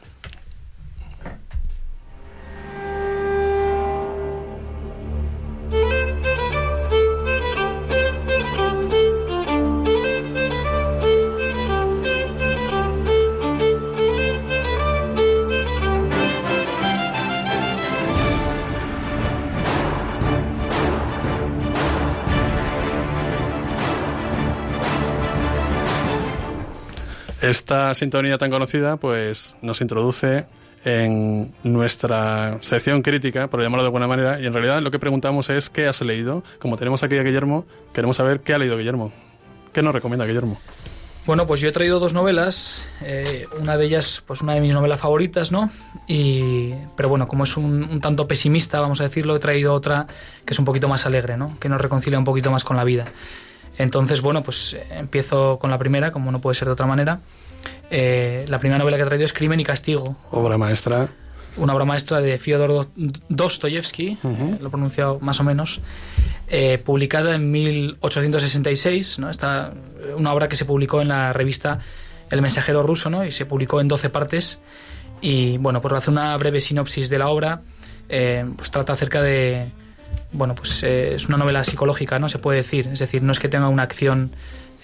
Esta 27.45 27.93
sintonía 27.95 28.39
tan 28.39 28.51
conocida 28.51 28.97
pues 28.97 29.57
nos 29.61 29.83
introduce 29.83 30.47
en 30.85 31.53
nuestra 31.63 32.59
sección 32.63 33.03
crítica, 33.03 33.49
por 33.49 33.61
llamarlo 33.61 33.83
de 33.83 33.89
alguna 33.89 34.07
manera, 34.07 34.41
y 34.41 34.47
en 34.47 34.53
realidad 34.53 34.81
lo 34.81 34.91
que 34.91 34.99
preguntamos 34.99 35.51
es 35.51 35.69
¿qué 35.69 35.87
has 35.87 36.01
leído? 36.01 36.43
Como 36.59 36.79
tenemos 36.79 37.03
aquí 37.03 37.17
a 37.17 37.23
Guillermo, 37.23 37.67
queremos 37.93 38.17
saber 38.17 38.41
qué 38.41 38.55
ha 38.55 38.59
leído 38.59 38.79
Guillermo. 38.79 39.13
¿Qué 39.73 39.83
nos 39.83 39.95
recomienda 39.95 40.25
Guillermo? 40.25 40.59
Bueno, 41.27 41.47
pues 41.47 41.61
yo 41.61 41.69
he 41.69 41.73
traído 41.73 42.01
dos 42.01 42.13
novelas, 42.15 42.89
eh, 43.03 43.47
una 43.59 43.77
de 43.77 43.87
ellas, 43.87 44.23
pues 44.27 44.43
una 44.43 44.55
de 44.55 44.61
mis 44.61 44.73
novelas 44.73 45.01
favoritas, 45.01 45.53
¿no? 45.53 45.71
Y, 46.07 46.75
pero 46.97 47.09
bueno, 47.09 47.29
como 47.29 47.45
es 47.45 47.57
un, 47.57 47.83
un, 47.85 48.01
tanto 48.01 48.29
pesimista, 48.29 48.81
vamos 48.81 49.01
a 49.01 49.05
decirlo, 49.05 49.37
he 49.37 49.39
traído 49.39 49.73
otra 49.73 50.07
que 50.45 50.53
es 50.53 50.59
un 50.59 50.67
poquito 50.67 50.87
más 50.89 51.07
alegre, 51.07 51.39
¿no? 51.39 51.59
Que 51.59 51.71
nos 51.71 51.81
reconcilia 51.81 52.19
un 52.19 52.27
poquito 52.27 52.51
más 52.51 52.63
con 52.63 52.77
la 52.77 52.85
vida. 52.85 53.07
Entonces, 53.79 54.21
bueno, 54.21 54.43
pues 54.43 54.75
eh, 54.75 54.87
empiezo 54.91 55.59
con 55.59 55.71
la 55.71 55.79
primera, 55.79 56.11
como 56.13 56.31
no 56.31 56.41
puede 56.41 56.55
ser 56.55 56.69
de 56.69 56.73
otra 56.73 56.87
manera. 56.87 57.21
Eh, 57.91 58.45
la 58.49 58.59
primera 58.59 58.79
novela 58.79 58.97
que 58.97 59.03
he 59.03 59.07
traído 59.07 59.25
es 59.25 59.33
Crimen 59.33 59.61
y 59.61 59.65
Castigo. 59.65 60.17
Obra 60.31 60.59
maestra. 60.59 61.09
Una 61.57 61.75
obra 61.75 61.85
maestra 61.85 62.21
de 62.21 62.37
Fyodor 62.39 62.89
Dostoyevsky, 63.29 64.19
eh, 64.25 64.57
lo 64.61 64.67
he 64.67 64.71
pronunciado 64.71 65.21
más 65.21 65.39
o 65.39 65.45
menos, 65.45 65.81
publicada 66.85 67.37
en 67.37 67.53
1866. 67.53 69.21
¿no? 69.21 69.31
Esta, 69.31 69.73
una 70.17 70.33
obra 70.33 70.49
que 70.49 70.57
se 70.57 70.65
publicó 70.65 71.01
en 71.01 71.09
la 71.09 71.33
revista 71.33 71.79
El 72.29 72.43
Mensajero 72.43 72.83
Ruso 72.83 73.09
¿no? 73.09 73.25
y 73.25 73.31
se 73.31 73.47
publicó 73.47 73.81
en 73.81 73.87
12 73.87 74.11
partes. 74.11 74.61
Y 75.21 75.57
bueno, 75.59 75.81
por 75.81 75.95
hacer 75.95 76.11
una 76.11 76.37
breve 76.37 76.61
sinopsis 76.61 77.09
de 77.09 77.19
la 77.19 77.29
obra, 77.29 77.63
pues 78.09 78.71
trata 78.73 78.95
acerca 78.95 79.23
de, 79.23 79.71
bueno, 80.35 80.55
pues 80.55 80.83
eh, 80.83 81.15
es 81.15 81.29
una 81.29 81.39
novela 81.39 81.65
psicológica, 81.65 82.19
¿no? 82.19 82.29
Se 82.29 82.39
puede 82.39 82.59
decir. 82.59 82.89
Es 82.93 82.99
decir, 82.99 83.23
no 83.23 83.33
es 83.33 83.39
que 83.39 83.49
tenga 83.49 83.69
una 83.69 83.85
acción, 83.85 84.33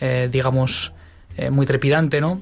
eh, 0.00 0.28
digamos, 0.30 0.92
eh, 1.36 1.50
muy 1.50 1.66
trepidante, 1.66 2.20
¿no? 2.20 2.40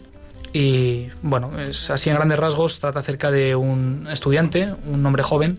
Y 0.53 1.09
bueno, 1.23 1.59
es 1.59 1.91
así 1.91 2.11
en 2.11 2.17
grandes 2.17 2.39
rasgos, 2.39 2.79
trata 2.81 3.01
acerca 3.01 3.31
de 3.31 3.55
un 3.55 4.07
estudiante, 4.11 4.75
un 4.87 5.05
hombre 5.05 5.23
joven, 5.23 5.59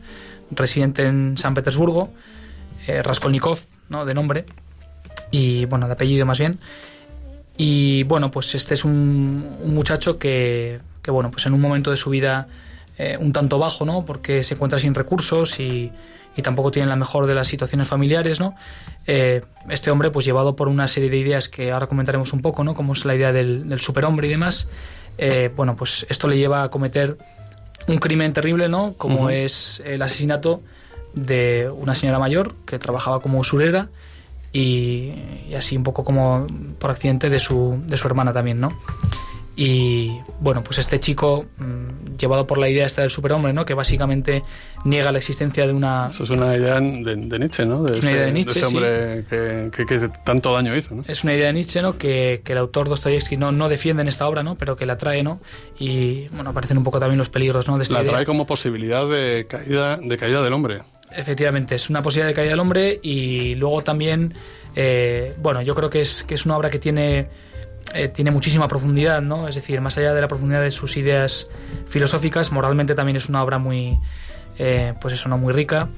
residente 0.52 1.06
en 1.06 1.38
San 1.38 1.54
Petersburgo, 1.54 2.12
Raskolnikov, 2.88 3.60
¿no? 3.90 4.04
De 4.04 4.16
nombre, 4.16 4.46
y 5.30 5.66
bueno, 5.66 5.86
de 5.86 5.94
apellido 5.94 6.26
más 6.26 6.40
bien. 6.40 6.58
Y 7.56 8.02
bueno, 8.04 8.32
pues 8.32 8.56
este 8.56 8.74
es 8.74 8.84
un, 8.84 9.58
un 9.62 9.76
muchacho 9.76 10.18
que, 10.18 10.80
que, 11.04 11.12
bueno, 11.12 11.30
pues 11.30 11.46
en 11.46 11.54
un 11.54 11.62
momento 11.62 11.92
de 11.92 11.98
su 11.98 12.10
vida 12.10 12.48
un 13.20 13.32
tanto 13.32 13.60
bajo, 13.60 13.86
¿no? 13.86 14.04
Porque 14.06 14.44
se 14.44 14.56
encuentra 14.56 14.78
sin 14.78 14.94
recursos 14.94 15.60
y 15.60 15.92
y 16.40 16.42
tampoco 16.42 16.72
tienen 16.72 16.90
la 16.90 16.96
mejor 16.96 17.28
de 17.28 17.36
las 17.36 17.48
situaciones 17.48 17.88
familiares, 17.88 18.40
¿no? 18.40 18.56
Eh, 19.06 19.42
este 19.70 19.92
hombre, 19.92 20.12
pues 20.12 20.26
llevado 20.26 20.56
por 20.56 20.68
una 20.68 20.88
serie 20.88 21.10
de 21.10 21.18
ideas 21.18 21.50
que 21.50 21.72
ahora 21.72 21.88
comentaremos 21.88 22.34
un 22.34 22.40
poco, 22.40 22.64
¿no? 22.64 22.74
Como 22.74 22.94
es 22.94 23.06
la 23.06 23.16
idea 23.16 23.34
del, 23.34 23.80
superhombre 23.80 24.28
y 24.28 24.32
demás, 24.32 24.68
eh, 25.18 25.52
bueno, 25.56 25.76
pues 25.76 26.06
esto 26.10 26.28
le 26.28 26.38
lleva 26.38 26.64
a 26.64 26.70
cometer 26.72 27.18
un 27.88 27.98
crimen 27.98 28.34
terrible, 28.34 28.70
¿no? 28.70 28.94
Como 28.94 29.30
es 29.30 29.82
el 29.86 30.02
asesinato 30.02 30.62
de 31.14 31.70
una 31.74 31.96
señora 31.96 32.20
mayor 32.20 32.54
que 32.66 32.78
trabajaba 32.78 33.20
como 33.20 33.40
usurera 33.40 33.90
y, 34.54 35.14
y, 35.50 35.56
así 35.56 35.76
un 35.76 35.84
poco 35.84 36.04
como 36.04 36.46
por 36.78 36.92
accidente 36.92 37.30
de 37.30 37.40
su, 37.40 37.82
de 37.88 37.98
su 37.98 38.08
hermana 38.08 38.32
también, 38.32 38.60
¿no? 38.60 38.80
Y 39.62 40.22
bueno, 40.40 40.64
pues 40.64 40.78
este 40.78 41.02
chico, 41.02 41.46
mm, 41.58 42.16
llevado 42.18 42.48
por 42.48 42.58
la 42.58 42.70
idea 42.70 42.86
esta 42.86 43.02
del 43.02 43.12
superhombre, 43.12 43.52
¿no? 43.52 43.66
Que 43.66 43.74
básicamente 43.74 44.42
niega 44.86 45.12
la 45.12 45.18
existencia 45.18 45.68
de 45.68 45.74
una... 45.74 46.08
Eso 46.12 46.24
es 46.24 46.30
una 46.30 46.56
idea 46.56 46.76
de, 46.76 47.40
Nietzsche, 47.40 47.66
¿no? 47.66 47.84
De 47.84 47.96
es 47.96 48.00
una 48.00 48.12
este, 48.12 48.12
idea 48.12 48.26
de 48.28 48.32
Nietzsche, 48.32 48.54
de 48.54 48.66
este 48.66 48.78
hombre 48.78 49.70
que, 49.76 49.86
que, 49.86 50.10
tanto 50.24 50.54
daño 50.54 50.74
hizo, 50.78 50.96
¿no? 50.96 51.04
Es 51.10 51.26
una 51.26 51.34
idea 51.36 51.48
de 51.48 51.54
Nietzsche, 51.56 51.82
¿no? 51.82 51.98
Que, 51.98 52.40
que 52.42 52.54
el 52.54 52.58
autor 52.58 52.88
Dostoyevsky 52.88 53.36
no, 53.36 53.52
no 53.52 53.68
defiende 53.68 54.02
en 54.02 54.08
esta 54.08 54.30
obra, 54.30 54.44
¿no? 54.44 54.56
Pero 54.56 54.78
que 54.78 54.86
la 54.86 54.98
trae, 54.98 55.24
¿no? 55.24 55.42
Y, 55.78 56.30
bueno, 56.30 56.52
aparecen 56.52 56.78
un 56.78 56.86
poco 56.86 57.02
también 57.02 57.18
los 57.18 57.28
peligros, 57.28 57.68
¿no? 57.68 57.78
De 57.78 57.84
esta 57.84 58.02
la 58.02 58.10
trae 58.10 58.26
como 58.26 58.46
posibilidad 58.46 59.10
de 59.10 59.46
caída, 59.50 59.98
de 59.98 60.18
caída 60.18 60.42
del 60.42 60.54
hombre. 60.54 60.84
Efectivamente, 61.12 61.76
es 61.76 61.90
una 61.90 62.02
posibilidad 62.02 62.30
de 62.30 62.34
caída 62.34 62.52
del 62.52 62.62
hombre 62.62 62.98
y 63.04 63.56
luego 63.56 63.84
también, 63.84 64.34
eh, 64.78 65.36
bueno, 65.38 65.62
yo 65.62 65.76
creo 65.76 65.90
que 65.90 66.00
es, 66.00 66.24
que 66.24 66.36
es 66.36 66.46
una 66.46 66.56
obra 66.56 66.70
que 66.70 66.80
tiene 66.80 67.28
eh, 67.94 68.08
tiene 68.08 68.32
muchísima 68.32 68.68
profundidad, 68.68 69.22
¿no? 69.22 69.48
Es 69.48 69.56
decir, 69.56 69.82
más 69.82 69.98
allá 69.98 70.14
de 70.14 70.22
la 70.22 70.28
profundidad 70.28 70.62
de 70.62 70.72
sus 70.72 70.98
ideas 70.98 71.48
filosóficas, 71.86 72.52
moralmente 72.52 72.96
también 72.96 73.18
es 73.18 73.30
una 73.30 73.44
obra 73.44 73.58
muy, 73.58 74.00
eh, 74.58 74.94
pues 75.02 75.14
eso, 75.14 75.30
no 75.30 75.38
muy 75.38 75.54
rica. 75.54 75.90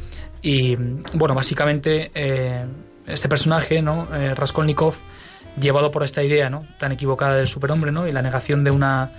Y 0.41 0.75
bueno, 1.13 1.35
básicamente 1.35 2.11
eh, 2.15 2.65
este 3.05 3.29
personaje, 3.29 3.81
¿no? 3.81 4.07
Raskolnikov, 4.35 4.95
llevado 5.59 5.91
por 5.91 6.03
esta 6.03 6.23
idea, 6.23 6.49
¿no? 6.49 6.65
Tan 6.79 6.91
equivocada 6.91 7.35
del 7.35 7.47
superhombre, 7.47 7.91
¿no? 7.91 8.07
Y 8.07 8.11
la 8.11 8.21
negación 8.21 8.63
de 8.63 8.71
una, 8.71 9.11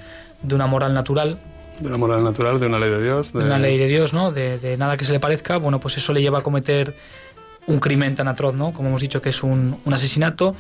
de 0.42 0.54
una 0.54 0.66
moral 0.66 0.94
natural. 0.94 1.38
De 1.78 1.88
una 1.88 1.98
moral 1.98 2.24
natural, 2.24 2.58
de 2.58 2.66
una 2.66 2.78
ley 2.78 2.90
de 2.90 3.02
Dios. 3.02 3.32
De, 3.32 3.44
una 3.44 3.58
ley 3.58 3.78
de 3.78 3.86
Dios, 3.86 4.12
¿no? 4.12 4.32
De, 4.32 4.58
de 4.58 4.76
nada 4.76 4.96
que 4.96 5.04
se 5.04 5.12
le 5.12 5.20
parezca. 5.20 5.58
Bueno, 5.58 5.78
pues 5.78 5.96
eso 5.96 6.12
le 6.12 6.20
lleva 6.20 6.40
a 6.40 6.42
cometer 6.42 6.96
un 7.66 7.78
crimen 7.78 8.14
tan 8.14 8.28
atroz, 8.28 8.54
¿no? 8.54 8.72
Como 8.72 8.88
hemos 8.88 9.00
dicho 9.00 9.20
que 9.22 9.28
es 9.28 9.42
un, 9.42 9.78
un 9.84 9.94
asesinato 9.94 10.56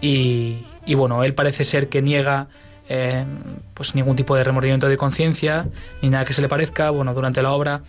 y, 0.00 0.64
y, 0.86 0.94
bueno, 0.94 1.24
él 1.24 1.34
parece 1.34 1.64
ser 1.64 1.88
que 1.88 2.02
niega 2.02 2.48
eh, 2.88 3.24
pues 3.72 3.94
ningún 3.94 4.16
tipo 4.16 4.36
de 4.36 4.44
remordimiento 4.44 4.88
de 4.88 4.96
conciencia 4.96 5.66
ni 6.02 6.10
nada 6.10 6.24
que 6.24 6.32
se 6.32 6.42
le 6.42 6.48
parezca. 6.48 6.90
Bueno, 6.90 7.14
durante 7.14 7.42
la 7.42 7.52
obra 7.52 7.82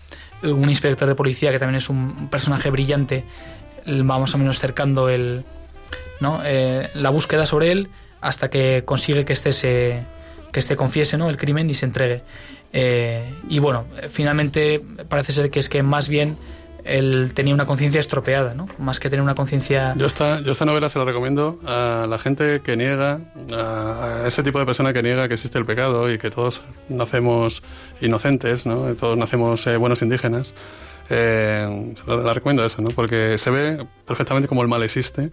un 0.44 0.70
inspector 0.70 1.08
de 1.08 1.16
policía 1.16 1.52
que 1.52 1.60
también 1.60 1.78
es 1.78 1.90
un 1.90 2.30
personaje 2.30 2.70
brillante 2.70 3.24
va 3.88 4.20
más 4.20 4.34
o 4.34 4.38
menos 4.38 4.60
cercando 4.60 5.10
el, 5.10 5.44
¿no? 6.20 6.42
Eh, 6.44 6.90
la 6.94 7.10
búsqueda 7.10 7.46
sobre 7.46 7.72
él 7.72 7.90
hasta 8.22 8.50
que 8.50 8.84
consigue 8.86 9.26
que 9.26 9.34
este 9.34 9.52
se 9.52 10.04
que 10.52 10.60
este 10.60 10.78
confiese 10.78 11.18
¿no? 11.18 11.30
el 11.30 11.36
crimen 11.36 11.70
y 11.70 11.74
se 11.74 11.86
entregue. 11.86 12.22
Eh, 12.72 13.24
y 13.50 13.60
bueno, 13.60 13.86
finalmente 14.10 14.82
parece 15.10 15.34
ser 15.34 15.52
que 15.52 15.60
es 15.60 15.68
que 15.68 15.84
más 15.84 16.08
bien 16.08 16.38
él 16.86 17.32
tenía 17.34 17.54
una 17.54 17.66
conciencia 17.66 18.00
estropeada, 18.00 18.54
¿no? 18.54 18.68
Más 18.78 19.00
que 19.00 19.10
tener 19.10 19.24
una 19.24 19.34
conciencia... 19.34 19.96
Yo 19.98 20.06
esta, 20.06 20.40
yo 20.42 20.52
esta 20.52 20.66
novela 20.66 20.88
se 20.88 21.00
la 21.00 21.06
recomiendo 21.06 21.60
a 21.66 22.06
la 22.08 22.20
gente 22.20 22.62
que 22.62 22.78
niega, 22.78 23.20
a, 23.52 24.24
ese 24.28 24.44
tipo 24.44 24.60
de 24.60 24.66
persona 24.66 24.94
que 24.94 25.02
niega 25.02 25.28
que 25.28 25.34
existe 25.34 25.58
el 25.58 25.66
pecado 25.66 26.12
y 26.12 26.20
que 26.20 26.30
todos 26.30 26.62
nacemos 26.88 27.64
inocentes, 28.02 28.68
¿no? 28.68 28.94
Todos 28.96 29.18
nacemos 29.18 29.66
eh, 29.66 29.78
buenos 29.78 30.04
indígenas. 30.04 30.54
Eh, 31.10 31.96
la 32.06 32.34
recomiendo 32.34 32.64
eso, 32.64 32.82
¿no? 32.84 32.90
Porque 32.90 33.38
se 33.40 33.50
ve 33.50 33.86
perfectamente 34.06 34.48
como 34.48 34.62
el 34.62 34.68
mal 34.68 34.84
existe 34.84 35.32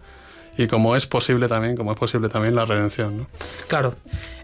y 0.57 0.67
como 0.69 0.97
es 0.97 1.07
posible 1.07 1.49
también, 1.49 1.77
como 1.77 1.93
es 1.93 1.99
posible 1.99 2.31
también 2.31 2.55
la 2.55 2.65
redención, 2.65 3.19
¿no? 3.19 3.27
Claro. 3.69 3.95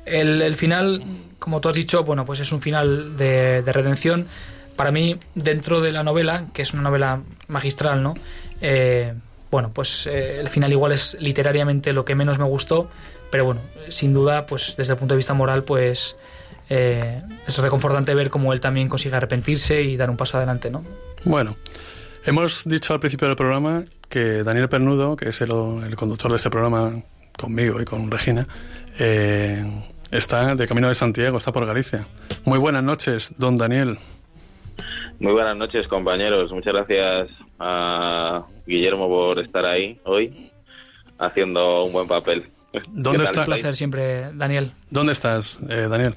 El, 0.05 0.43
el 0.43 0.57
final, 0.57 1.03
como 1.39 1.61
tú 1.63 1.71
has 1.71 1.75
dicho, 1.75 2.05
bueno, 2.05 2.27
pues 2.27 2.41
es 2.41 2.53
un 2.53 2.61
final 2.61 3.17
de, 3.17 3.63
de 3.63 3.73
redención 3.73 4.27
para 4.79 4.93
mí, 4.93 5.17
dentro 5.35 5.81
de 5.81 5.91
la 5.91 6.05
novela, 6.05 6.45
que 6.55 6.63
es 6.63 6.73
una 6.73 6.83
novela 6.83 7.21
magistral, 7.49 8.01
¿no? 8.01 8.15
Eh, 8.61 9.13
bueno, 9.51 9.73
pues 9.75 10.07
eh, 10.07 10.39
el 10.39 10.49
final 10.49 10.71
igual 10.71 10.93
es 10.93 11.17
literariamente 11.19 11.93
lo 11.93 12.05
que 12.05 12.15
menos 12.15 12.39
me 12.39 12.45
gustó, 12.45 12.89
pero 13.29 13.45
bueno, 13.45 13.61
sin 13.89 14.15
duda, 14.15 14.47
pues 14.47 14.77
desde 14.77 14.93
el 14.93 14.99
punto 15.01 15.15
de 15.15 15.17
vista 15.17 15.35
moral, 15.35 15.65
pues 15.65 16.17
eh, 16.71 17.21
es 17.45 17.59
reconfortante 17.59 18.15
ver 18.15 18.31
cómo 18.31 18.53
él 18.53 18.61
también 18.61 18.89
consigue 18.89 19.17
arrepentirse 19.17 19.83
y 19.83 19.97
dar 19.97 20.11
un 20.11 20.17
paso 20.17 20.37
adelante, 20.37 20.71
¿no? 20.71 20.85
Bueno, 21.25 21.57
hemos 22.25 22.63
dicho 22.65 22.95
al 22.95 23.01
principio 23.01 23.27
del 23.27 23.37
programa 23.37 23.85
que 24.09 24.45
Daniel 24.45 24.69
Pernudo, 24.69 25.17
que 25.17 25.31
es 25.31 25.41
el, 25.41 25.51
el 25.51 25.97
conductor 25.97 26.31
de 26.31 26.37
este 26.37 26.51
programa 26.51 27.03
conmigo 27.37 27.83
y 27.83 27.85
con 27.85 28.13
Regina, 28.13 28.47
está 30.13 30.55
de 30.55 30.69
camino 30.69 30.87
de 30.87 30.95
Santiago, 30.95 31.37
está 31.37 31.51
por 31.51 31.67
Galicia. 31.67 32.07
Muy 32.45 32.61
buenas 32.61 32.85
noches, 32.85 33.33
don 33.39 33.57
Daniel. 33.57 33.99
Muy 35.21 35.33
buenas 35.33 35.57
noches, 35.57 35.89
compañeros. 35.89 36.53
Muchas 36.53 36.73
gracias 36.73 37.29
a 37.59 38.45
Guillermo 38.67 39.09
por 39.09 39.41
estar 39.41 39.67
ahí 39.67 39.99
hoy, 40.05 40.53
haciendo 41.19 41.85
un 41.85 41.93
buen 41.93 42.07
papel. 42.07 42.45
¿Dónde 42.91 43.25
estás? 43.25 43.39
Un 43.39 43.45
placer 43.47 43.75
siempre, 43.75 44.33
Daniel. 44.35 44.71
¿Dónde 44.91 45.13
estás, 45.13 45.59
eh, 45.69 45.89
Daniel? 45.91 46.15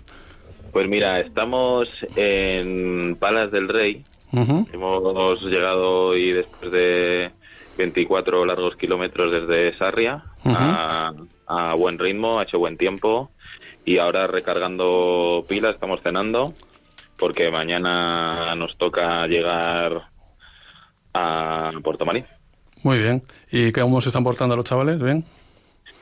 Pues 0.72 0.88
mira, 0.88 1.20
estamos 1.20 1.90
en 2.16 3.16
Palas 3.20 3.52
del 3.52 3.70
Rey. 3.70 4.04
Hemos 4.32 5.42
llegado 5.42 6.10
hoy 6.10 6.34
después 6.34 6.72
de 6.72 7.32
24 7.80 8.46
largos 8.46 8.76
kilómetros 8.76 9.32
desde 9.32 9.76
Sarria 9.80 10.24
a, 10.46 11.12
a 11.48 11.74
buen 11.74 11.98
ritmo, 11.98 12.40
ha 12.40 12.44
hecho 12.44 12.60
buen 12.60 12.78
tiempo 12.78 13.32
y 13.84 13.98
ahora 13.98 14.28
recargando 14.28 15.44
pilas, 15.50 15.74
estamos 15.74 16.02
cenando 16.04 16.54
porque 17.22 17.52
mañana 17.52 18.56
nos 18.56 18.76
toca 18.78 19.28
llegar 19.28 20.08
a 21.14 21.72
Puerto 21.84 22.04
Marín. 22.04 22.26
Muy 22.82 22.98
bien. 22.98 23.22
¿Y 23.52 23.72
cómo 23.72 24.02
se 24.02 24.10
están 24.10 24.24
portando 24.24 24.56
los 24.56 24.66
chavales? 24.66 25.00
¿Bien? 25.00 25.24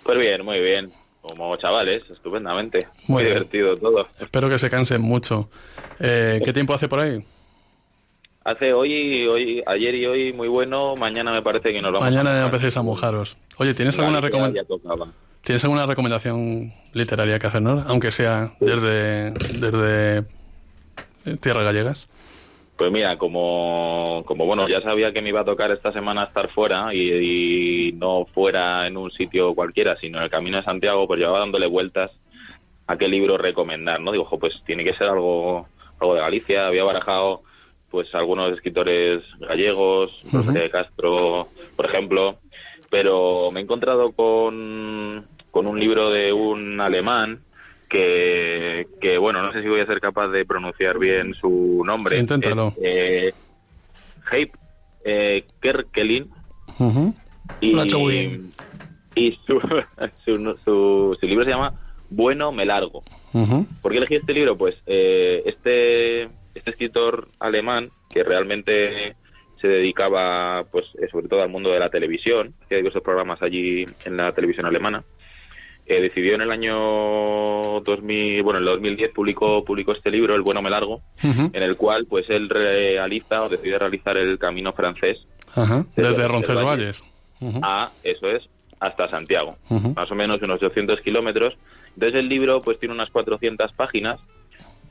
Pues 0.04 0.18
bien, 0.18 0.46
muy 0.46 0.62
bien. 0.62 0.94
Como 1.22 1.54
chavales, 1.58 2.10
estupendamente. 2.10 2.88
Muy, 3.10 3.26
divertido 3.26 3.76
todo. 3.76 4.08
Espero 4.18 4.48
que 4.48 4.58
se 4.58 4.70
cansen 4.70 5.02
mucho. 5.02 5.50
Eh, 6.00 6.40
¿Qué 6.44 6.54
tiempo 6.54 6.74
hace 6.74 6.88
por 6.88 7.02
ahí? 7.02 7.22
Hace 8.46 8.72
hoy, 8.72 9.28
hoy, 9.28 9.62
ayer 9.68 9.96
y 9.96 10.06
hoy 10.06 10.32
muy 10.32 10.48
bueno. 10.48 10.96
Mañana 10.96 11.34
me 11.34 11.42
parece 11.42 11.74
que 11.74 11.82
nos 11.82 11.92
vamos. 11.92 12.10
Mañana 12.10 12.32
ya 12.32 12.46
empecéis 12.46 12.78
a 12.78 12.82
mojaros. 12.82 13.38
Oye, 13.58 13.74
¿tienes 13.74 14.00
alguna 14.00 14.22
recomendación? 14.22 15.14
¿Tienes 15.42 15.64
alguna 15.66 15.86
recomendación 15.86 16.72
literaria 16.94 17.40
que 17.40 17.48
hacernos? 17.48 17.86
Aunque 17.88 18.12
sea 18.12 18.54
desde, 18.62 19.32
desde 19.32 20.39
Tierra 21.38 21.64
Gallegas? 21.64 22.10
Pues 22.80 22.94
mira, 22.94 23.18
como, 23.18 24.24
como 24.26 24.46
bueno, 24.46 24.70
ya 24.70 24.80
sabía 24.80 25.12
que 25.12 25.22
me 25.22 25.30
iba 25.30 25.42
a 25.42 25.46
tocar 25.46 25.70
esta 25.70 25.92
semana 25.92 26.24
estar 26.24 26.50
fuera 26.50 26.94
y, 26.94 27.92
no 27.92 28.26
fuera 28.34 28.88
en 28.88 28.96
un 28.96 29.12
sitio 29.12 29.54
cualquiera, 29.54 29.98
sino 29.98 30.18
en 30.18 30.24
el 30.24 30.30
Camino 30.30 30.56
de 30.56 30.64
Santiago, 30.64 31.06
pues 31.06 31.20
llevaba 31.20 31.40
dándole 31.40 31.68
vueltas 31.68 32.10
a 32.88 32.98
qué 32.98 33.10
libro 33.10 33.38
recomendar, 33.38 34.00
¿no? 34.00 34.14
Digo, 34.14 34.30
pues 34.40 34.64
tiene 34.66 34.86
que 34.86 34.94
ser 34.94 35.10
algo, 35.10 35.68
algo 36.00 36.16
de 36.16 36.22
Galicia. 36.22 36.68
Había 36.68 36.86
barajado 36.86 37.42
pues 37.92 38.16
algunos 38.16 38.54
escritores 38.54 39.28
gallegos, 39.40 40.12
José 40.32 40.60
de 40.60 40.70
Castro, 40.70 41.50
por 41.76 41.86
ejemplo, 41.86 42.38
pero 42.90 43.52
me 43.52 43.60
he 43.60 43.64
encontrado 43.64 44.14
con, 44.14 45.28
con 45.52 45.70
un 45.70 45.78
libro 45.78 46.12
de 46.12 46.32
un 46.32 46.80
alemán 46.80 47.42
que, 47.90 48.88
que, 49.02 49.18
bueno, 49.18 49.42
no 49.42 49.52
sé 49.52 49.62
si 49.62 49.68
voy 49.68 49.82
a 49.82 49.86
ser 49.86 50.00
capaz 50.00 50.28
de 50.30 50.46
pronunciar 50.46 51.00
bien 51.00 51.34
su 51.34 51.82
nombre. 51.86 52.20
Inténtalo. 52.20 52.74
Eh, 52.82 53.34
Heip 54.32 54.54
eh, 55.04 55.46
Kerkelin. 55.60 56.30
Y, 57.62 57.76
y 59.16 59.32
su, 59.46 59.60
su, 60.24 61.18
su, 61.20 61.26
libro 61.26 61.44
se 61.44 61.52
llama 61.52 61.74
Bueno, 62.10 62.52
me 62.52 62.66
largo. 62.66 63.04
¿Por 63.82 63.92
qué 63.92 63.98
elegí 63.98 64.16
este 64.16 64.34
libro? 64.34 64.58
Pues 64.58 64.76
eh, 64.86 65.44
este, 65.46 66.24
este 66.24 66.70
escritor 66.70 67.28
alemán 67.40 67.90
que 68.10 68.24
realmente 68.24 69.16
se 69.62 69.68
dedicaba 69.68 70.64
pues 70.72 70.86
eh, 71.02 71.08
sobre 71.12 71.28
todo 71.28 71.42
al 71.42 71.50
mundo 71.50 71.72
de 71.72 71.80
la 71.80 71.90
televisión, 71.90 72.54
que 72.68 72.76
hay 72.76 72.82
diversos 72.82 73.04
programas 73.04 73.42
allí 73.42 73.86
en 74.06 74.18
la 74.18 74.32
televisión 74.32 74.66
alemana, 74.66 75.04
eh, 75.90 76.02
decidió 76.02 76.36
en 76.36 76.42
el 76.42 76.52
año 76.52 77.82
2000, 77.82 78.44
bueno, 78.44 78.60
en 78.60 78.64
el 78.64 78.74
2010 78.74 79.12
publicó, 79.12 79.66
publicó 79.66 79.94
este 79.94 80.12
libro, 80.12 80.36
El 80.36 80.44
bueno 80.44 80.62
me 80.62 80.70
largo, 80.70 81.02
en 81.24 81.64
el 81.64 81.76
cual 81.78 82.06
pues 82.06 82.30
él 82.30 82.48
realiza 82.48 83.42
o 83.42 83.50
decide 83.50 83.80
realizar 83.80 84.16
el 84.16 84.38
camino 84.38 84.72
francés. 84.72 85.18
Desde, 85.96 86.28
Roncesvalles. 86.28 87.04
A, 87.64 87.90
eso 88.04 88.30
es, 88.30 88.48
hasta 88.80 89.08
Santiago. 89.08 89.58
Más 89.96 90.12
o 90.12 90.14
menos 90.14 90.40
unos 90.44 90.60
200 90.60 91.02
kilómetros. 91.02 91.58
Entonces 91.96 92.20
el 92.20 92.30
libro 92.30 92.62
pues 92.62 92.80
tiene 92.80 92.94
unas 92.94 93.10
400 93.10 93.74
páginas 93.74 94.20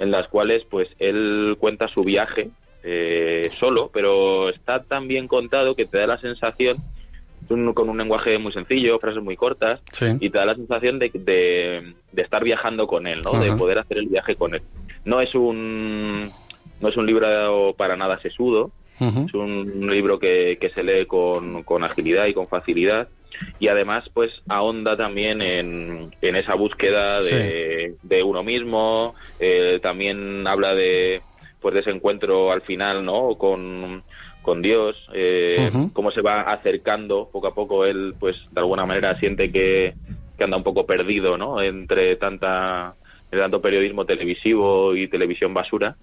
en 0.00 0.10
las 0.10 0.26
cuales 0.26 0.64
pues 0.68 0.88
él 0.98 1.56
cuenta 1.60 1.86
su 1.86 2.02
viaje 2.02 2.50
eh, 2.82 3.52
solo, 3.60 3.88
pero 3.94 4.48
está 4.48 4.82
tan 4.82 5.06
bien 5.06 5.28
contado 5.28 5.76
que 5.76 5.86
te 5.86 5.98
da 5.98 6.08
la 6.08 6.18
sensación 6.18 6.78
con 7.48 7.88
un 7.88 7.98
lenguaje 7.98 8.38
muy 8.38 8.52
sencillo, 8.52 8.98
frases 8.98 9.22
muy 9.22 9.36
cortas, 9.36 9.80
y 10.20 10.30
te 10.30 10.38
da 10.38 10.44
la 10.44 10.54
sensación 10.54 10.98
de, 10.98 11.10
de, 11.14 12.22
estar 12.22 12.44
viajando 12.44 12.86
con 12.86 13.06
él, 13.06 13.22
¿no? 13.22 13.40
De 13.40 13.52
poder 13.52 13.78
hacer 13.78 13.98
el 13.98 14.08
viaje 14.08 14.36
con 14.36 14.54
él. 14.54 14.62
No 15.04 15.20
es 15.20 15.34
un, 15.34 16.30
no 16.80 16.88
es 16.88 16.96
un 16.96 17.06
libro 17.06 17.74
para 17.76 17.96
nada 17.96 18.20
sesudo, 18.20 18.70
es 19.00 19.34
un 19.34 19.88
libro 19.90 20.18
que, 20.18 20.58
que 20.60 20.68
se 20.68 20.82
lee 20.82 21.06
con, 21.06 21.62
con, 21.62 21.84
agilidad 21.84 22.26
y 22.26 22.34
con 22.34 22.48
facilidad, 22.48 23.08
y 23.58 23.68
además, 23.68 24.04
pues, 24.12 24.32
ahonda 24.48 24.96
también 24.96 25.40
en, 25.42 26.14
en 26.20 26.36
esa 26.36 26.54
búsqueda 26.54 27.20
de, 27.20 27.94
de 28.02 28.22
uno 28.22 28.42
mismo, 28.42 29.14
eh, 29.38 29.78
también 29.82 30.46
habla 30.46 30.74
de, 30.74 31.22
pues, 31.60 31.74
de 31.74 31.80
ese 31.80 31.90
encuentro 31.90 32.52
al 32.52 32.62
final, 32.62 33.04
¿no? 33.04 33.36
Con 33.36 34.02
con 34.48 34.62
Dios, 34.62 34.96
eh, 35.12 35.70
cómo 35.92 36.10
se 36.10 36.22
va 36.22 36.40
acercando 36.40 37.28
poco 37.30 37.48
a 37.48 37.54
poco, 37.54 37.84
él 37.84 38.14
pues 38.18 38.34
de 38.50 38.60
alguna 38.62 38.86
manera 38.86 39.14
siente 39.18 39.52
que, 39.52 39.92
anda 40.40 40.56
un 40.56 40.62
poco 40.62 40.86
perdido, 40.86 41.36
¿no? 41.36 41.60
Entre 41.60 42.16
tanta 42.16 42.94
tanto 43.30 43.60
periodismo 43.60 44.06
televisivo 44.06 44.96
y 44.96 45.06
televisión 45.08 45.52
basura 45.52 45.96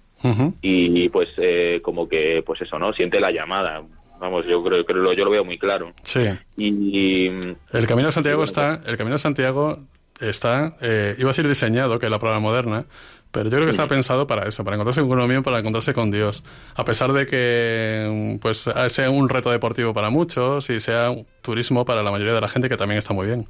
y, 0.62 1.08
pues 1.08 1.30
eh, 1.38 1.80
como 1.82 2.08
que 2.08 2.44
pues 2.46 2.62
eso, 2.62 2.78
¿no? 2.78 2.92
Siente 2.92 3.18
la 3.18 3.32
llamada. 3.32 3.82
Vamos, 4.20 4.46
yo 4.46 4.62
creo 4.62 4.86
que 4.86 4.92
yo 4.92 5.24
lo 5.24 5.30
veo 5.30 5.44
muy 5.44 5.58
claro. 5.58 5.92
Sí. 6.04 6.28
Y, 6.56 7.26
el 7.26 7.86
Camino 7.88 8.06
de 8.06 8.12
Santiago 8.12 8.44
está, 8.44 8.80
el 8.86 8.96
Camino 8.96 9.16
de 9.16 9.18
Santiago 9.18 9.80
está, 10.20 10.76
eh, 10.80 11.16
iba 11.18 11.30
a 11.30 11.34
ser 11.34 11.48
diseñado, 11.48 11.98
que 11.98 12.06
es 12.06 12.12
la 12.12 12.20
prueba 12.20 12.38
moderna, 12.38 12.84
pero 13.30 13.50
yo 13.50 13.56
creo 13.56 13.64
que 13.64 13.70
está 13.70 13.86
pensado 13.86 14.26
para 14.26 14.48
eso, 14.48 14.64
para 14.64 14.76
encontrarse 14.76 15.02
con 15.02 15.12
uno 15.12 15.26
mismo, 15.26 15.42
para 15.42 15.58
encontrarse 15.58 15.92
con 15.92 16.10
Dios. 16.10 16.42
A 16.74 16.84
pesar 16.84 17.12
de 17.12 17.26
que 17.26 18.38
pues 18.40 18.68
sea 18.88 19.10
un 19.10 19.28
reto 19.28 19.50
deportivo 19.50 19.92
para 19.92 20.10
muchos 20.10 20.70
y 20.70 20.80
sea 20.80 21.10
un 21.10 21.26
turismo 21.42 21.84
para 21.84 22.02
la 22.02 22.10
mayoría 22.10 22.34
de 22.34 22.40
la 22.40 22.48
gente 22.48 22.68
que 22.68 22.76
también 22.76 22.98
está 22.98 23.12
muy 23.12 23.26
bien. 23.26 23.46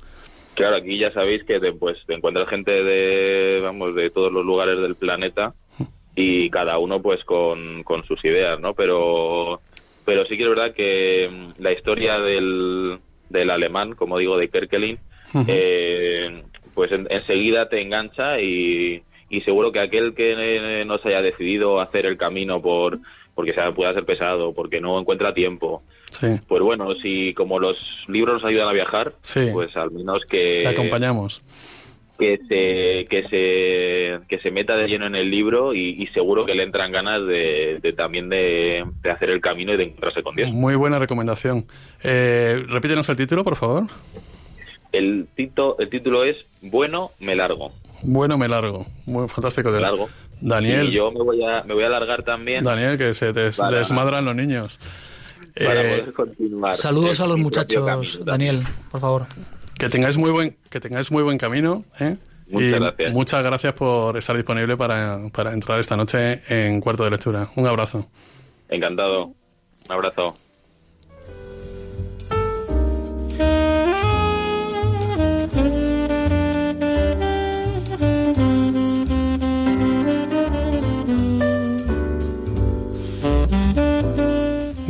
Claro, 0.55 0.77
aquí 0.77 0.99
ya 0.99 1.13
sabéis 1.13 1.45
que 1.45 1.61
te, 1.61 1.73
pues, 1.73 1.99
te 2.07 2.15
encuentras 2.15 2.49
gente 2.49 2.71
de, 2.71 3.61
vamos, 3.61 3.95
de 3.95 4.09
todos 4.09 4.33
los 4.33 4.45
lugares 4.45 4.81
del 4.81 4.95
planeta 4.95 5.53
y 6.17 6.49
cada 6.49 6.79
uno 6.79 7.03
pues 7.03 7.23
con, 7.25 7.85
con 7.85 8.05
sus 8.07 8.25
ideas, 8.25 8.59
¿no? 8.59 8.73
Pero, 8.73 9.61
pero 10.07 10.25
sí 10.25 10.39
que 10.39 10.45
es 10.45 10.49
verdad 10.49 10.73
que 10.73 11.29
mm, 11.31 11.63
la 11.63 11.73
historia 11.73 12.19
del, 12.19 12.99
del 13.29 13.51
alemán, 13.51 13.95
como 13.95 14.17
digo, 14.17 14.39
de 14.39 14.49
Kerkelin, 14.49 14.99
eh, 15.47 16.43
pues 16.75 16.91
enseguida 16.93 17.69
te 17.69 17.83
engancha 17.83 18.41
y, 18.41 19.03
y 19.29 19.41
seguro 19.43 19.73
que 19.73 19.81
aquel 19.81 20.15
que 20.15 20.85
no 20.87 20.99
se 20.99 21.09
haya 21.09 21.23
decidido 21.23 21.81
hacer 21.81 22.07
el 22.07 22.17
camino 22.17 22.61
por 22.63 22.99
porque 23.37 23.53
se 23.53 23.61
pueda 23.73 23.93
ser 23.93 24.07
pesado, 24.07 24.55
porque 24.55 24.81
no 24.81 24.99
encuentra 24.99 25.35
tiempo. 25.35 25.83
Pues 26.49 26.63
bueno, 26.63 26.95
si 26.95 27.35
como 27.35 27.59
los 27.59 27.77
libros 28.09 28.37
nos 28.37 28.45
ayudan 28.45 28.69
a 28.69 28.73
viajar, 28.73 29.13
pues 29.53 29.77
al 29.77 29.91
menos 29.91 30.23
que... 30.25 30.63
Le 30.63 30.69
acompañamos. 30.69 31.43
que 32.19 32.39
se 32.49 33.05
que 33.11 33.29
se 33.29 34.27
que 34.27 34.39
se 34.43 34.51
meta 34.51 34.75
de 34.75 34.89
lleno 34.89 35.07
en 35.07 35.17
el 35.17 35.31
libro 35.31 35.75
y, 35.75 36.07
seguro 36.15 36.47
que 36.47 36.55
le 36.55 36.63
entran 36.63 36.91
ganas 36.91 37.27
de, 37.27 37.95
también 37.95 38.31
de, 38.31 38.87
hacer 39.05 39.29
el 39.29 39.43
camino 39.43 39.75
y 39.75 39.77
de 39.77 39.83
encontrarse 39.83 40.23
con 40.23 40.35
Dios. 40.35 40.51
Muy 40.51 40.75
buena 40.75 40.99
recomendación. 40.99 41.67
Eh, 42.03 42.65
repítenos 42.69 43.07
el 43.11 43.17
título, 43.17 43.45
por 43.45 43.57
favor. 43.57 43.85
El, 44.93 45.27
tito, 45.35 45.77
el 45.79 45.91
título 45.91 46.25
es 46.25 46.39
Bueno, 46.63 47.11
me 47.21 47.37
largo. 47.37 47.73
Bueno, 48.07 48.39
me 48.39 48.49
largo. 48.49 48.87
Muy 49.05 49.29
fantástico. 49.29 49.73
De... 49.73 49.81
largo. 49.81 50.09
Daniel. 50.41 50.89
Y 50.89 50.93
yo 50.93 51.11
me 51.11 51.23
voy 51.23 51.43
a, 51.43 51.65
me 51.65 51.75
voy 51.75 51.83
a 51.83 51.87
alargar 51.87 52.23
también. 52.23 52.63
Daniel, 52.63 52.97
que 52.97 53.15
se 53.15 53.33
desmadran 53.33 54.25
los 54.25 54.35
niños. 54.35 54.79
Para 55.55 55.81
eh, 55.81 55.99
poder 55.99 56.13
continuar. 56.13 56.75
Saludos 56.75 57.21
a 57.21 57.27
los 57.27 57.39
muchachos, 57.39 58.21
Daniel, 58.25 58.65
por 58.91 59.01
favor. 59.01 59.27
Que 59.79 59.89
tengáis 59.89 60.17
muy 60.17 60.31
buen, 60.31 60.57
que 60.71 60.81
tengáis 60.81 61.11
muy 61.11 61.23
buen 61.23 61.39
camino. 61.39 61.85
¿eh? 61.99 62.17
Muchas 62.49 62.81
gracias. 62.81 63.13
Muchas 63.13 63.43
gracias 63.43 63.75
por 63.75 64.17
estar 64.17 64.37
disponible 64.37 64.77
para, 64.77 65.29
para 65.33 65.53
entrar 65.53 65.81
esta 65.81 65.97
noche 65.97 66.43
en 66.49 66.81
cuarto 66.81 67.05
de 67.05 67.11
lectura. 67.11 67.49
Un 67.57 67.67
abrazo. 67.67 68.07
Encantado. 68.69 69.25
Un 69.25 69.93
abrazo. 69.93 70.37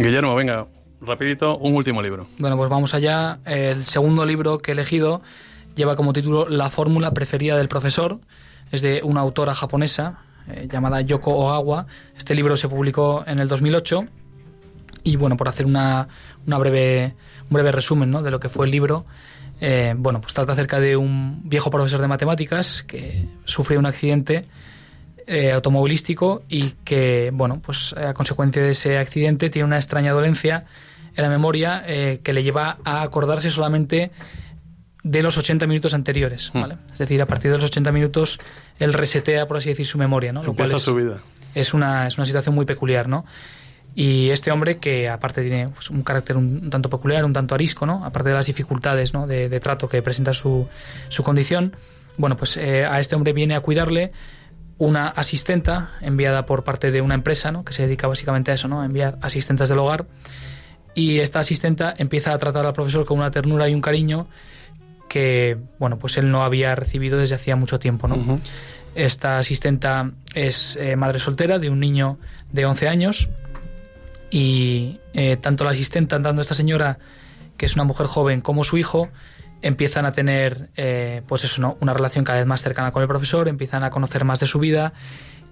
Guillermo, 0.06 0.36
venga, 0.36 0.68
rapidito, 1.00 1.58
un 1.58 1.74
último 1.74 2.00
libro. 2.00 2.28
Bueno, 2.38 2.56
pues 2.56 2.70
vamos 2.70 2.94
allá. 2.94 3.40
El 3.44 3.86
segundo 3.86 4.24
libro 4.24 4.58
que 4.58 4.70
he 4.70 4.74
elegido 4.74 5.20
lleva 5.74 5.96
como 5.96 6.12
título 6.12 6.48
La 6.48 6.70
fórmula 6.70 7.12
preferida 7.12 7.56
del 7.56 7.66
profesor. 7.66 8.20
Es 8.70 8.82
de 8.82 9.00
una 9.02 9.20
autora 9.20 9.54
japonesa 9.54 10.20
eh, 10.48 10.68
llamada 10.70 11.00
Yoko 11.00 11.32
Ogawa. 11.32 11.86
Este 12.16 12.36
libro 12.36 12.56
se 12.56 12.68
publicó 12.68 13.24
en 13.26 13.40
el 13.40 13.48
2008 13.48 14.06
y 15.02 15.16
bueno, 15.16 15.36
por 15.36 15.48
hacer 15.48 15.66
una, 15.66 16.06
una 16.46 16.58
breve, 16.58 17.16
un 17.50 17.54
breve 17.54 17.72
resumen 17.72 18.10
¿no? 18.10 18.22
de 18.22 18.30
lo 18.30 18.38
que 18.38 18.48
fue 18.48 18.66
el 18.66 18.72
libro, 18.72 19.06
eh, 19.60 19.94
bueno, 19.96 20.20
pues 20.20 20.34
trata 20.34 20.52
acerca 20.52 20.80
de 20.80 20.96
un 20.96 21.48
viejo 21.48 21.70
profesor 21.70 22.00
de 22.00 22.08
matemáticas 22.08 22.82
que 22.82 23.24
sufre 23.44 23.78
un 23.78 23.86
accidente 23.86 24.46
eh, 25.26 25.52
automovilístico 25.52 26.44
y 26.48 26.72
que, 26.84 27.30
bueno, 27.32 27.60
pues 27.64 27.92
a 27.94 28.14
consecuencia 28.14 28.62
de 28.62 28.70
ese 28.70 28.98
accidente 28.98 29.50
tiene 29.50 29.66
una 29.66 29.76
extraña 29.76 30.12
dolencia 30.12 30.66
en 31.16 31.22
la 31.22 31.28
memoria 31.28 31.82
eh, 31.86 32.20
que 32.22 32.32
le 32.32 32.42
lleva 32.42 32.78
a 32.84 33.02
acordarse 33.02 33.50
solamente 33.50 34.10
de 35.02 35.22
los 35.22 35.38
80 35.38 35.66
minutos 35.66 35.94
anteriores, 35.94 36.50
hmm. 36.52 36.60
¿vale? 36.60 36.76
Es 36.92 36.98
decir, 36.98 37.20
a 37.22 37.26
partir 37.26 37.50
de 37.50 37.58
los 37.58 37.66
80 37.66 37.92
minutos 37.92 38.38
él 38.78 38.92
resetea, 38.92 39.46
por 39.46 39.56
así 39.56 39.68
decir, 39.68 39.86
su 39.86 39.98
memoria, 39.98 40.32
¿no? 40.32 40.42
Lo 40.42 40.54
cual 40.54 40.72
es, 40.72 40.82
su 40.82 40.94
vida. 40.94 41.20
Es 41.54 41.74
una, 41.74 42.06
es 42.06 42.18
una 42.18 42.24
situación 42.24 42.54
muy 42.54 42.66
peculiar, 42.66 43.08
¿no? 43.08 43.24
Y 43.94 44.28
este 44.28 44.50
hombre, 44.50 44.76
que 44.76 45.08
aparte 45.08 45.42
tiene 45.42 45.70
pues, 45.70 45.90
un 45.90 46.02
carácter 46.02 46.36
un, 46.36 46.68
tanto 46.68 46.90
peculiar, 46.90 47.24
un 47.24 47.32
tanto 47.32 47.54
arisco, 47.54 47.86
¿no? 47.86 48.04
Aparte 48.04 48.28
de 48.28 48.34
las 48.34 48.46
dificultades 48.46 49.14
¿no? 49.14 49.26
de, 49.26 49.58
trato 49.58 49.88
que 49.88 50.02
presenta 50.02 50.34
su, 50.34 50.68
su 51.08 51.22
condición, 51.22 51.74
bueno, 52.18 52.36
pues 52.36 52.58
eh, 52.58 52.84
a 52.84 53.00
este 53.00 53.14
hombre 53.14 53.32
viene 53.32 53.54
a 53.54 53.60
cuidarle 53.60 54.12
una 54.78 55.08
asistenta 55.08 55.92
enviada 56.00 56.46
por 56.46 56.64
parte 56.64 56.90
de 56.90 57.00
una 57.00 57.14
empresa 57.14 57.50
¿no? 57.50 57.64
que 57.64 57.72
se 57.72 57.82
dedica 57.82 58.06
básicamente 58.06 58.50
a 58.50 58.54
eso, 58.54 58.68
¿no? 58.68 58.82
a 58.82 58.86
enviar 58.86 59.18
asistentes 59.22 59.68
del 59.68 59.78
hogar. 59.78 60.06
Y 60.94 61.18
esta 61.18 61.40
asistenta 61.40 61.94
empieza 61.96 62.32
a 62.32 62.38
tratar 62.38 62.64
al 62.64 62.72
profesor 62.72 63.04
con 63.04 63.18
una 63.18 63.30
ternura 63.30 63.68
y 63.68 63.74
un 63.74 63.80
cariño 63.80 64.28
que, 65.08 65.58
bueno, 65.78 65.98
pues 65.98 66.16
él 66.16 66.30
no 66.30 66.42
había 66.42 66.74
recibido 66.74 67.18
desde 67.18 67.34
hacía 67.34 67.54
mucho 67.54 67.78
tiempo, 67.78 68.08
¿no? 68.08 68.40
Esta 68.94 69.38
asistenta 69.38 70.10
es 70.34 70.76
eh, 70.76 70.96
madre 70.96 71.18
soltera 71.18 71.58
de 71.58 71.68
un 71.68 71.80
niño 71.80 72.18
de 72.50 72.64
11 72.64 72.88
años 72.88 73.28
y 74.30 75.00
eh, 75.12 75.36
tanto 75.36 75.64
la 75.64 75.70
asistenta, 75.70 76.20
tanto 76.20 76.40
esta 76.40 76.54
señora, 76.54 76.98
que 77.58 77.66
es 77.66 77.74
una 77.74 77.84
mujer 77.84 78.06
joven, 78.06 78.40
como 78.40 78.64
su 78.64 78.78
hijo, 78.78 79.10
empiezan 79.62 80.06
a 80.06 80.12
tener 80.12 80.70
eh, 80.76 81.22
pues 81.26 81.44
eso 81.44 81.60
no 81.60 81.76
una 81.80 81.94
relación 81.94 82.24
cada 82.24 82.38
vez 82.38 82.46
más 82.46 82.62
cercana 82.62 82.92
con 82.92 83.02
el 83.02 83.08
profesor 83.08 83.48
empiezan 83.48 83.84
a 83.84 83.90
conocer 83.90 84.24
más 84.24 84.40
de 84.40 84.46
su 84.46 84.58
vida 84.58 84.92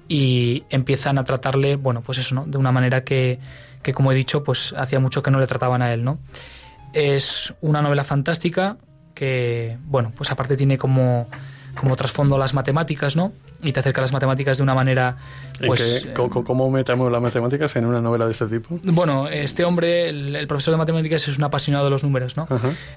y 0.09 0.65
empiezan 0.71 1.19
a 1.19 1.25
tratarle 1.25 1.77
bueno 1.77 2.03
pues 2.03 2.19
eso 2.19 2.35
no 2.35 2.45
de 2.47 2.59
una 2.59 2.73
manera 2.73 3.05
que, 3.05 3.39
que 3.83 3.93
como 3.93 4.13
he 4.13 4.15
dicho 4.15 4.45
pues 4.45 4.75
hacía 4.77 5.01
mucho 5.01 5.23
que 5.23 5.31
no 5.31 5.41
le 5.41 5.47
trataban 5.47 5.83
a 5.83 5.93
él 5.93 6.05
no 6.05 6.19
es 6.93 7.55
una 7.61 7.83
novela 7.83 8.05
fantástica 8.05 8.77
que 9.15 9.79
bueno 9.85 10.13
pues 10.15 10.31
aparte 10.31 10.57
tiene 10.57 10.77
como 10.77 11.29
como 11.75 11.97
trasfondo 11.97 12.39
las 12.39 12.55
matemáticas, 12.55 13.17
¿no? 13.17 13.33
Y 13.63 13.73
te 13.73 13.81
acerca 13.81 14.01
a 14.01 14.03
las 14.03 14.13
matemáticas 14.13 14.59
de 14.59 14.63
una 14.63 14.75
manera, 14.75 15.17
pues... 15.67 16.07
¿Cómo, 16.15 16.71
metemos 16.71 17.11
las 17.11 17.21
matemáticas 17.21 17.75
en 17.77 17.87
una 17.87 18.01
novela 18.01 18.27
de 18.27 18.33
este 18.33 18.47
tipo? 18.47 18.79
Bueno, 18.83 19.29
este 19.29 19.65
hombre, 19.65 20.09
el, 20.09 20.47
profesor 20.47 20.73
de 20.73 20.79
matemáticas, 20.79 21.27
es 21.29 21.39
un 21.39 21.45
apasionado 21.45 21.85
de 21.85 21.91
los 21.91 22.03
números, 22.03 22.37
¿no? 22.37 22.47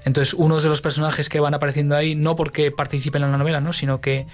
Entonces, 0.04 0.34
uno 0.34 0.60
de 0.60 0.68
los 0.68 0.80
personajes 0.80 1.28
que 1.28 1.40
van 1.40 1.54
apareciendo 1.54 1.96
ahí, 1.96 2.14
no 2.14 2.36
porque 2.36 2.70
participen 2.70 3.22
en 3.22 3.32
la 3.32 3.38
novela, 3.38 3.60
¿no? 3.60 3.72
Sino 3.72 4.00
que 4.00 4.26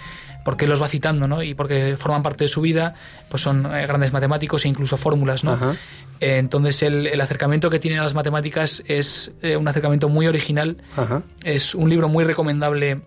porque 0.45 0.67
los 0.67 0.81
va 0.81 0.89
citando, 0.89 1.27
¿no? 1.27 1.43
Y 1.43 1.55
porque 1.55 1.97
forman 1.97 2.23
parte 2.23 2.45
de 2.45 2.49
su 2.49 2.61
vida, 2.61 2.95
pues 3.31 3.43
son 3.43 3.65
eh, 3.67 3.87
grandes 3.87 4.13
matemáticos 4.13 4.65
e 4.65 4.69
incluso 4.69 4.97
fórmulas, 4.97 5.43
¿no? 5.43 5.59
Eh, 6.21 6.37
entonces, 6.39 6.83
el, 6.83 7.07
el, 7.07 7.21
acercamiento 7.21 7.71
que 7.71 7.79
tiene 7.79 7.99
a 7.99 8.03
las 8.03 8.15
matemáticas 8.15 8.83
es 8.87 9.33
eh, 9.43 9.57
un 9.57 9.67
acercamiento 9.67 10.09
muy 10.09 10.27
original. 10.27 10.77
Es 11.43 11.75
un 11.75 11.89
libro 11.89 12.09
muy 12.09 12.25
recomendable 12.25 13.01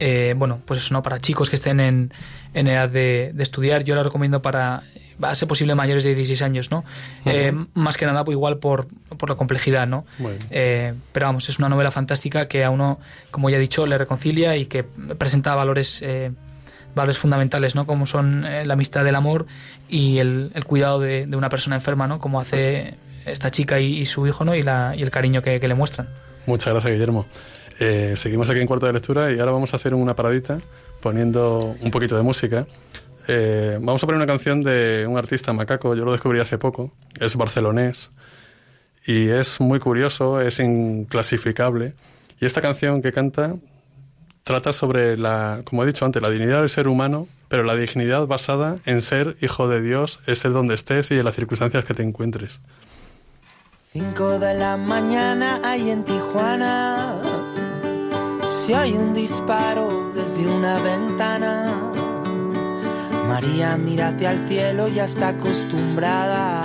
eh, 0.00 0.34
bueno, 0.34 0.60
pues 0.64 0.80
eso, 0.82 0.94
¿no? 0.94 1.02
Para 1.02 1.20
chicos 1.20 1.50
que 1.50 1.56
estén 1.56 1.78
en, 1.78 2.12
en 2.54 2.66
edad 2.66 2.88
de, 2.88 3.34
estudiar, 3.38 3.84
yo 3.84 3.94
lo 3.94 4.02
recomiendo 4.02 4.40
para, 4.40 4.82
a 5.20 5.34
ser 5.34 5.46
posible, 5.46 5.74
mayores 5.74 6.04
de 6.04 6.14
16 6.14 6.40
años, 6.40 6.70
¿no? 6.70 6.84
Eh, 7.26 7.52
más 7.74 7.98
que 7.98 8.06
nada, 8.06 8.24
pues, 8.24 8.34
igual 8.34 8.58
por, 8.58 8.88
por 9.18 9.28
la 9.28 9.36
complejidad, 9.36 9.86
¿no? 9.86 10.06
Eh, 10.50 10.94
pero 11.12 11.26
vamos, 11.26 11.50
es 11.50 11.58
una 11.58 11.68
novela 11.68 11.90
fantástica 11.90 12.48
que 12.48 12.64
a 12.64 12.70
uno, 12.70 12.98
como 13.30 13.50
ya 13.50 13.58
he 13.58 13.60
dicho, 13.60 13.86
le 13.86 13.98
reconcilia 13.98 14.56
y 14.56 14.64
que 14.66 14.84
presenta 14.84 15.54
valores, 15.54 16.02
valores 16.94 17.18
fundamentales, 17.18 17.74
¿no? 17.74 17.84
Como 17.84 18.06
son 18.06 18.42
la 18.42 18.72
amistad 18.72 19.04
del 19.04 19.16
amor 19.16 19.46
y 19.86 20.18
el, 20.18 20.50
cuidado 20.66 20.98
de, 20.98 21.28
una 21.36 21.50
persona 21.50 21.76
enferma, 21.76 22.06
¿no? 22.06 22.20
Como 22.20 22.40
hace 22.40 22.94
esta 23.26 23.50
chica 23.50 23.78
y, 23.80 24.06
su 24.06 24.26
hijo, 24.26 24.46
¿no? 24.46 24.54
Y, 24.54 24.62
la, 24.62 24.94
y 24.96 25.02
el 25.02 25.10
cariño 25.10 25.42
que, 25.42 25.60
que 25.60 25.68
le 25.68 25.74
muestran. 25.74 26.08
Muchas 26.46 26.72
gracias, 26.72 26.94
Guillermo. 26.94 27.26
Eh, 27.80 28.14
seguimos 28.14 28.50
aquí 28.50 28.60
en 28.60 28.66
cuarto 28.66 28.84
de 28.84 28.92
lectura 28.92 29.32
y 29.32 29.40
ahora 29.40 29.52
vamos 29.52 29.72
a 29.72 29.76
hacer 29.76 29.94
una 29.94 30.14
paradita 30.14 30.58
poniendo 31.00 31.74
un 31.80 31.90
poquito 31.90 32.14
de 32.14 32.22
música. 32.22 32.66
Eh, 33.26 33.78
vamos 33.80 34.04
a 34.04 34.06
poner 34.06 34.18
una 34.18 34.26
canción 34.26 34.62
de 34.62 35.06
un 35.08 35.16
artista 35.16 35.54
macaco, 35.54 35.94
yo 35.94 36.04
lo 36.04 36.12
descubrí 36.12 36.40
hace 36.40 36.58
poco, 36.58 36.92
es 37.18 37.36
barcelonés 37.36 38.10
y 39.06 39.28
es 39.28 39.60
muy 39.60 39.80
curioso, 39.80 40.42
es 40.42 40.60
inclasificable. 40.60 41.94
Y 42.38 42.44
esta 42.44 42.60
canción 42.60 43.00
que 43.00 43.12
canta 43.12 43.56
trata 44.44 44.74
sobre 44.74 45.16
la, 45.16 45.62
como 45.64 45.82
he 45.82 45.86
dicho 45.86 46.04
antes, 46.04 46.20
la 46.20 46.28
dignidad 46.28 46.58
del 46.60 46.68
ser 46.68 46.86
humano, 46.86 47.28
pero 47.48 47.62
la 47.62 47.76
dignidad 47.76 48.26
basada 48.26 48.76
en 48.84 49.00
ser 49.00 49.38
hijo 49.40 49.68
de 49.68 49.80
Dios, 49.80 50.20
estés 50.26 50.52
donde 50.52 50.74
estés 50.74 51.10
y 51.12 51.18
en 51.18 51.24
las 51.24 51.34
circunstancias 51.34 51.86
que 51.86 51.94
te 51.94 52.02
encuentres. 52.02 52.60
Cinco 53.90 54.38
de 54.38 54.54
la 54.54 54.76
mañana 54.76 55.60
hay 55.64 55.90
en 55.90 56.04
Tijuana 56.04 57.39
si 58.70 58.74
hay 58.74 58.92
un 58.92 59.12
disparo 59.12 60.12
desde 60.14 60.46
una 60.46 60.78
ventana. 60.78 61.72
María 63.26 63.76
mira 63.76 64.10
hacia 64.10 64.30
el 64.30 64.46
cielo, 64.46 64.86
ya 64.86 65.06
está 65.06 65.30
acostumbrada. 65.30 66.62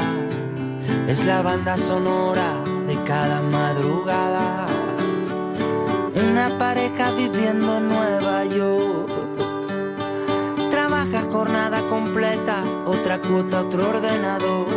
Es 1.08 1.26
la 1.26 1.42
banda 1.42 1.76
sonora 1.78 2.64
de 2.86 2.96
cada 3.06 3.42
madrugada. 3.42 4.68
Una 6.30 6.56
pareja 6.60 7.10
viviendo 7.10 7.78
en 7.78 7.88
Nueva 7.88 8.46
York. 8.46 9.10
Trabaja 10.70 11.24
jornada 11.24 11.88
completa, 11.88 12.64
otra 12.86 13.20
cuota, 13.20 13.62
otro 13.62 13.90
ordenador. 13.90 14.68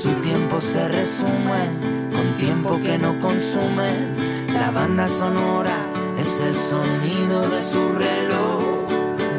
Su 0.00 0.12
tiempo 0.20 0.60
se 0.60 0.86
resume 0.86 2.12
con 2.14 2.36
tiempo 2.36 2.78
que 2.80 2.96
no 2.96 3.18
consume. 3.18 4.14
La 4.52 4.70
banda 4.70 5.08
sonora 5.08 6.03
es 6.24 6.40
el 6.40 6.54
sonido 6.54 7.48
de 7.48 7.60
su 7.62 7.82
reloj. 8.06 8.88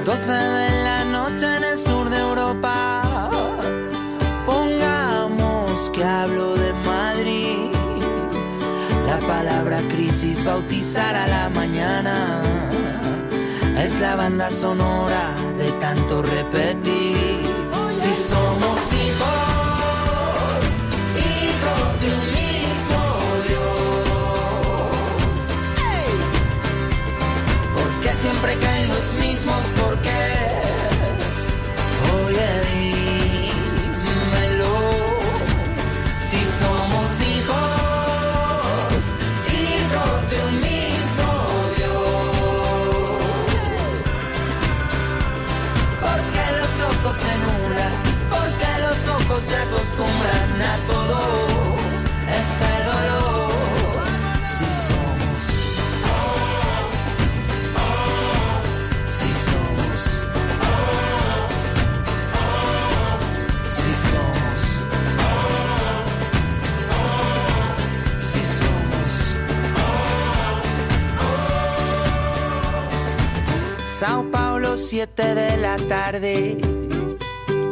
12 0.06 0.22
de 0.22 0.84
la 0.84 1.06
noche 1.06 1.46
en 1.58 1.64
el 1.64 1.78
sur 1.78 2.10
de 2.10 2.20
Europa. 2.20 3.30
Pongamos 4.46 5.90
que 5.94 6.04
hablo 6.04 6.56
de 6.56 6.74
Madrid. 6.74 7.72
La 9.08 9.20
palabra 9.20 9.82
crisis 9.94 10.44
bautizar 10.44 11.16
a 11.16 11.28
la 11.28 11.50
mañana. 11.50 12.16
Es 13.86 14.00
la 14.00 14.16
banda 14.16 14.50
sonora 14.50 15.26
de 15.58 15.72
tanto 15.84 16.22
repetir. 16.22 17.35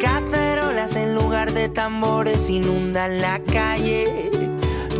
Cacerolas 0.01 0.97
en 0.97 1.15
lugar 1.15 1.53
de 1.53 1.69
tambores 1.69 2.49
inundan 2.49 3.21
la 3.21 3.39
calle. 3.39 4.31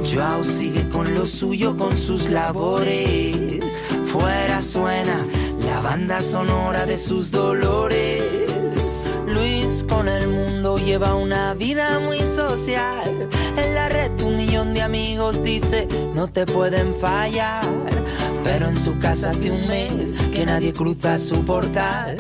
Joao 0.01 0.45
sigue 0.45 0.87
con 0.87 1.13
lo 1.13 1.25
suyo, 1.25 1.75
con 1.75 1.97
sus 1.97 2.29
labores. 2.29 3.65
Fuera 4.05 4.61
suena 4.61 5.27
la 5.59 5.81
banda 5.81 6.21
sonora 6.21 6.85
de 6.85 6.97
sus 6.97 7.31
dolores. 7.31 8.23
Luis 9.27 9.83
con 9.89 10.07
el 10.07 10.29
mundo 10.29 10.77
lleva 10.77 11.13
una 11.15 11.53
vida 11.53 11.99
muy 11.99 12.19
social. 12.37 13.27
En 13.57 13.75
la 13.75 13.89
red 13.89 14.21
un 14.21 14.37
millón 14.37 14.73
de 14.73 14.83
amigos 14.83 15.43
dice 15.43 15.89
no 16.15 16.27
te 16.27 16.45
pueden 16.45 16.95
fallar. 16.95 17.67
Pero 18.41 18.67
en 18.67 18.79
su 18.79 18.97
casa 18.99 19.31
hace 19.31 19.51
un 19.51 19.67
mes 19.67 20.11
que 20.31 20.45
nadie 20.45 20.71
cruza 20.71 21.17
su 21.17 21.43
portal. 21.43 22.15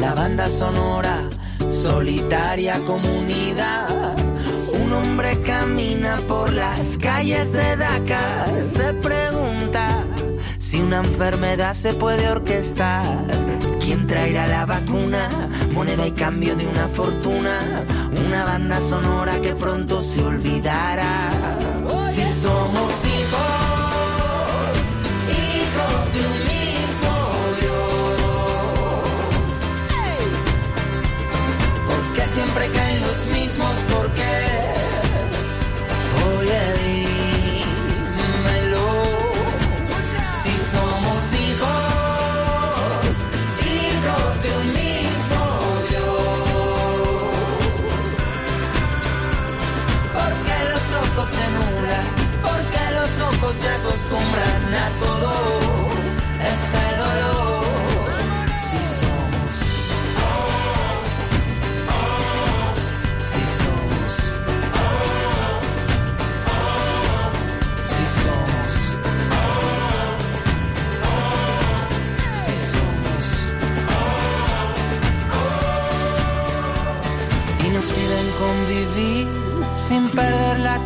La 0.00 0.14
banda 0.14 0.48
sonora, 0.48 1.22
solitaria 1.70 2.78
comunidad. 2.84 4.14
Un 4.72 4.92
hombre 4.92 5.40
camina 5.42 6.18
por 6.28 6.52
las 6.52 6.98
calles 6.98 7.52
de 7.52 7.76
Dakar. 7.76 8.48
Se 8.62 8.92
pregunta 8.94 10.04
si 10.58 10.80
una 10.80 10.98
enfermedad 10.98 11.74
se 11.74 11.94
puede 11.94 12.28
orquestar. 12.28 13.06
¿Quién 13.80 14.06
traerá 14.06 14.46
la 14.46 14.66
vacuna? 14.66 15.28
Moneda 15.72 16.06
y 16.06 16.12
cambio 16.12 16.56
de 16.56 16.66
una 16.66 16.88
fortuna. 16.88 17.58
Una 18.26 18.44
banda 18.44 18.80
sonora 18.80 19.40
que 19.40 19.54
pronto 19.54 20.02
se 20.02 20.22
olvidará. 20.22 21.30
Si 22.12 22.22
somos 22.42 22.92
hijos, 23.04 23.65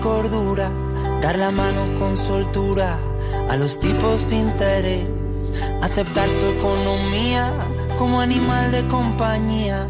cordura, 0.00 0.70
dar 1.20 1.38
la 1.38 1.50
mano 1.50 1.86
con 1.98 2.16
soltura 2.16 2.98
a 3.48 3.56
los 3.56 3.78
tipos 3.78 4.28
de 4.28 4.36
interés, 4.36 5.10
aceptar 5.82 6.28
su 6.30 6.46
economía 6.46 7.52
como 7.98 8.20
animal 8.20 8.72
de 8.72 8.86
compañía, 8.88 9.86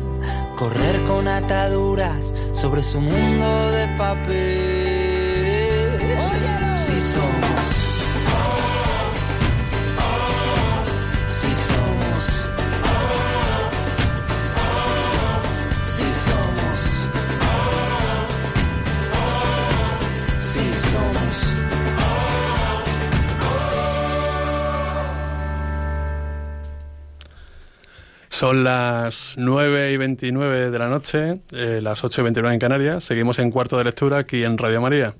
correr 0.56 1.02
con 1.04 1.28
ataduras 1.28 2.32
sobre 2.54 2.82
su 2.82 3.00
mundo 3.00 3.70
de 3.70 3.88
papel. 3.96 4.89
Son 28.40 28.64
las 28.64 29.34
9 29.36 29.92
y 29.92 29.98
29 29.98 30.70
de 30.70 30.78
la 30.78 30.88
noche, 30.88 31.42
eh, 31.52 31.80
las 31.82 32.02
8 32.02 32.22
y 32.22 32.24
29 32.24 32.54
en 32.54 32.58
Canarias. 32.58 33.04
Seguimos 33.04 33.38
en 33.38 33.50
cuarto 33.50 33.76
de 33.76 33.84
lectura 33.84 34.16
aquí 34.16 34.44
en 34.44 34.56
Radio 34.56 34.80
María. 34.80 35.14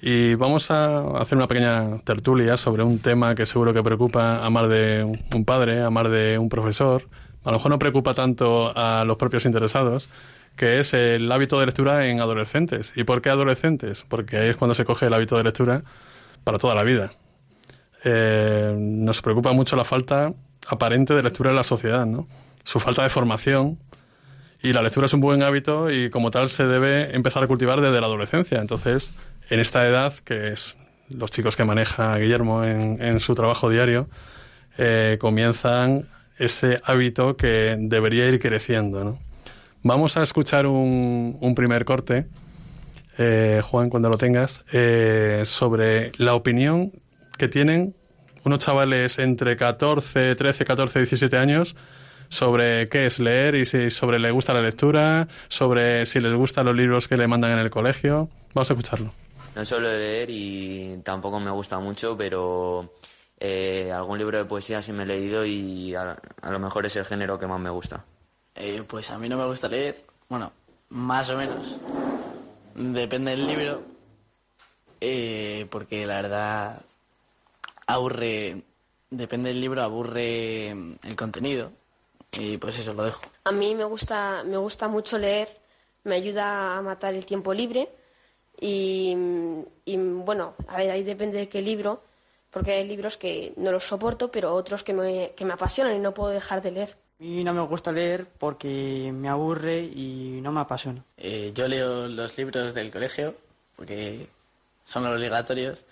Y 0.00 0.36
vamos 0.36 0.70
a 0.70 1.18
hacer 1.18 1.36
una 1.36 1.48
pequeña 1.48 1.98
tertulia 1.98 2.56
sobre 2.56 2.82
un 2.82 2.98
tema 3.00 3.34
que 3.34 3.44
seguro 3.44 3.74
que 3.74 3.82
preocupa 3.82 4.42
a 4.42 4.48
más 4.48 4.70
de 4.70 5.04
un 5.04 5.44
padre, 5.44 5.82
a 5.82 5.90
más 5.90 6.10
de 6.10 6.38
un 6.38 6.48
profesor. 6.48 7.02
A 7.44 7.50
lo 7.50 7.58
mejor 7.58 7.72
no 7.72 7.78
preocupa 7.78 8.14
tanto 8.14 8.72
a 8.74 9.04
los 9.04 9.18
propios 9.18 9.44
interesados, 9.44 10.08
que 10.56 10.80
es 10.80 10.94
el 10.94 11.30
hábito 11.30 11.60
de 11.60 11.66
lectura 11.66 12.06
en 12.08 12.20
adolescentes. 12.20 12.94
¿Y 12.96 13.04
por 13.04 13.20
qué 13.20 13.28
adolescentes? 13.28 14.06
Porque 14.08 14.38
ahí 14.38 14.48
es 14.48 14.56
cuando 14.56 14.74
se 14.74 14.86
coge 14.86 15.08
el 15.08 15.12
hábito 15.12 15.36
de 15.36 15.44
lectura 15.44 15.82
para 16.42 16.56
toda 16.56 16.74
la 16.74 16.84
vida. 16.84 17.12
Eh, 18.02 18.74
nos 18.78 19.20
preocupa 19.20 19.52
mucho 19.52 19.76
la 19.76 19.84
falta 19.84 20.32
aparente 20.68 21.12
de 21.12 21.22
lectura 21.22 21.50
en 21.50 21.56
la 21.56 21.62
sociedad, 21.62 22.06
¿no? 22.06 22.26
Su 22.66 22.80
falta 22.80 23.04
de 23.04 23.10
formación. 23.10 23.78
Y 24.60 24.72
la 24.72 24.82
lectura 24.82 25.06
es 25.06 25.14
un 25.14 25.20
buen 25.20 25.44
hábito 25.44 25.88
y 25.88 26.10
como 26.10 26.32
tal 26.32 26.48
se 26.48 26.66
debe 26.66 27.14
empezar 27.14 27.44
a 27.44 27.46
cultivar 27.46 27.80
desde 27.80 28.00
la 28.00 28.08
adolescencia. 28.08 28.58
Entonces, 28.60 29.12
en 29.48 29.60
esta 29.60 29.86
edad, 29.86 30.12
que 30.24 30.52
es 30.52 30.76
los 31.08 31.30
chicos 31.30 31.54
que 31.54 31.62
maneja 31.62 32.16
Guillermo 32.16 32.64
en, 32.64 33.00
en 33.00 33.20
su 33.20 33.36
trabajo 33.36 33.70
diario, 33.70 34.08
eh, 34.78 35.16
comienzan 35.20 36.08
ese 36.38 36.80
hábito 36.82 37.36
que 37.36 37.76
debería 37.78 38.26
ir 38.26 38.40
creciendo, 38.40 39.04
¿no? 39.04 39.20
Vamos 39.84 40.16
a 40.16 40.24
escuchar 40.24 40.66
un, 40.66 41.38
un 41.40 41.54
primer 41.54 41.84
corte, 41.84 42.26
eh, 43.16 43.60
Juan, 43.62 43.90
cuando 43.90 44.08
lo 44.08 44.18
tengas, 44.18 44.64
eh, 44.72 45.42
sobre 45.44 46.10
la 46.16 46.34
opinión 46.34 46.90
que 47.38 47.46
tienen 47.46 47.94
unos 48.42 48.58
chavales 48.58 49.20
entre 49.20 49.56
14, 49.56 50.34
13, 50.34 50.64
14, 50.64 50.98
17 50.98 51.36
años 51.36 51.76
sobre 52.28 52.88
qué 52.88 53.06
es 53.06 53.18
leer 53.18 53.54
y 53.54 53.64
si 53.66 53.90
sobre 53.90 54.18
le 54.18 54.30
gusta 54.30 54.54
la 54.54 54.62
lectura, 54.62 55.28
sobre 55.48 56.06
si 56.06 56.20
les 56.20 56.34
gustan 56.34 56.66
los 56.66 56.76
libros 56.76 57.08
que 57.08 57.16
le 57.16 57.26
mandan 57.26 57.52
en 57.52 57.58
el 57.58 57.70
colegio. 57.70 58.28
Vamos 58.54 58.70
a 58.70 58.72
escucharlo. 58.72 59.12
No 59.54 59.64
suelo 59.64 59.88
leer 59.88 60.28
y 60.30 61.00
tampoco 61.02 61.40
me 61.40 61.50
gusta 61.50 61.78
mucho, 61.78 62.16
pero 62.16 62.92
eh, 63.38 63.90
algún 63.92 64.18
libro 64.18 64.38
de 64.38 64.44
poesía 64.44 64.82
sí 64.82 64.92
me 64.92 65.04
he 65.04 65.06
leído 65.06 65.44
y 65.46 65.94
a, 65.94 66.16
a 66.42 66.50
lo 66.50 66.58
mejor 66.58 66.86
es 66.86 66.96
el 66.96 67.04
género 67.04 67.38
que 67.38 67.46
más 67.46 67.60
me 67.60 67.70
gusta. 67.70 68.04
Eh, 68.54 68.82
pues 68.86 69.10
a 69.10 69.18
mí 69.18 69.28
no 69.28 69.36
me 69.36 69.46
gusta 69.46 69.68
leer, 69.68 70.04
bueno, 70.28 70.52
más 70.88 71.28
o 71.30 71.36
menos. 71.36 71.78
Depende 72.74 73.32
del 73.32 73.46
libro, 73.46 73.82
eh, 75.00 75.66
porque 75.70 76.06
la 76.06 76.16
verdad 76.16 76.82
aburre, 77.86 78.62
depende 79.10 79.50
del 79.50 79.60
libro, 79.60 79.82
aburre 79.82 80.70
el 80.70 81.16
contenido. 81.16 81.72
Y 82.38 82.58
pues 82.58 82.78
eso, 82.78 82.92
lo 82.92 83.04
dejo. 83.04 83.22
A 83.44 83.52
mí 83.52 83.74
me 83.74 83.84
gusta, 83.84 84.44
me 84.44 84.56
gusta 84.56 84.88
mucho 84.88 85.18
leer, 85.18 85.48
me 86.04 86.16
ayuda 86.16 86.76
a 86.76 86.82
matar 86.82 87.14
el 87.14 87.24
tiempo 87.24 87.54
libre 87.54 87.88
y, 88.60 89.16
y, 89.84 89.96
bueno, 89.96 90.54
a 90.68 90.78
ver, 90.78 90.90
ahí 90.90 91.02
depende 91.02 91.38
de 91.38 91.48
qué 91.48 91.62
libro, 91.62 92.02
porque 92.50 92.72
hay 92.72 92.86
libros 92.86 93.16
que 93.16 93.52
no 93.56 93.70
los 93.72 93.84
soporto, 93.84 94.30
pero 94.30 94.54
otros 94.54 94.82
que 94.82 94.94
me, 94.94 95.32
que 95.36 95.44
me 95.44 95.52
apasionan 95.52 95.96
y 95.96 95.98
no 95.98 96.14
puedo 96.14 96.30
dejar 96.30 96.62
de 96.62 96.70
leer. 96.70 96.96
A 97.18 97.22
mí 97.22 97.44
no 97.44 97.54
me 97.54 97.62
gusta 97.62 97.92
leer 97.92 98.26
porque 98.38 99.10
me 99.12 99.28
aburre 99.28 99.80
y 99.80 100.40
no 100.42 100.52
me 100.52 100.60
apasiona. 100.60 101.02
Eh, 101.16 101.52
yo 101.54 101.66
leo 101.66 102.08
los 102.08 102.36
libros 102.36 102.74
del 102.74 102.90
colegio, 102.90 103.34
porque 103.74 104.28
son 104.84 105.06
obligatorios, 105.06 105.84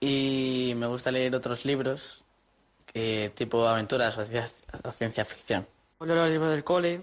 y 0.00 0.74
me 0.76 0.86
gusta 0.86 1.10
leer 1.10 1.34
otros 1.34 1.64
libros, 1.64 2.23
que, 2.94 3.32
tipo 3.34 3.66
aventuras 3.66 4.16
o 4.16 4.24
ciencia, 4.24 4.50
o 4.82 4.90
ciencia 4.92 5.24
ficción. 5.24 5.66
Leo 6.00 6.16
los 6.16 6.30
libros 6.30 6.50
del 6.50 6.64
cole 6.64 7.00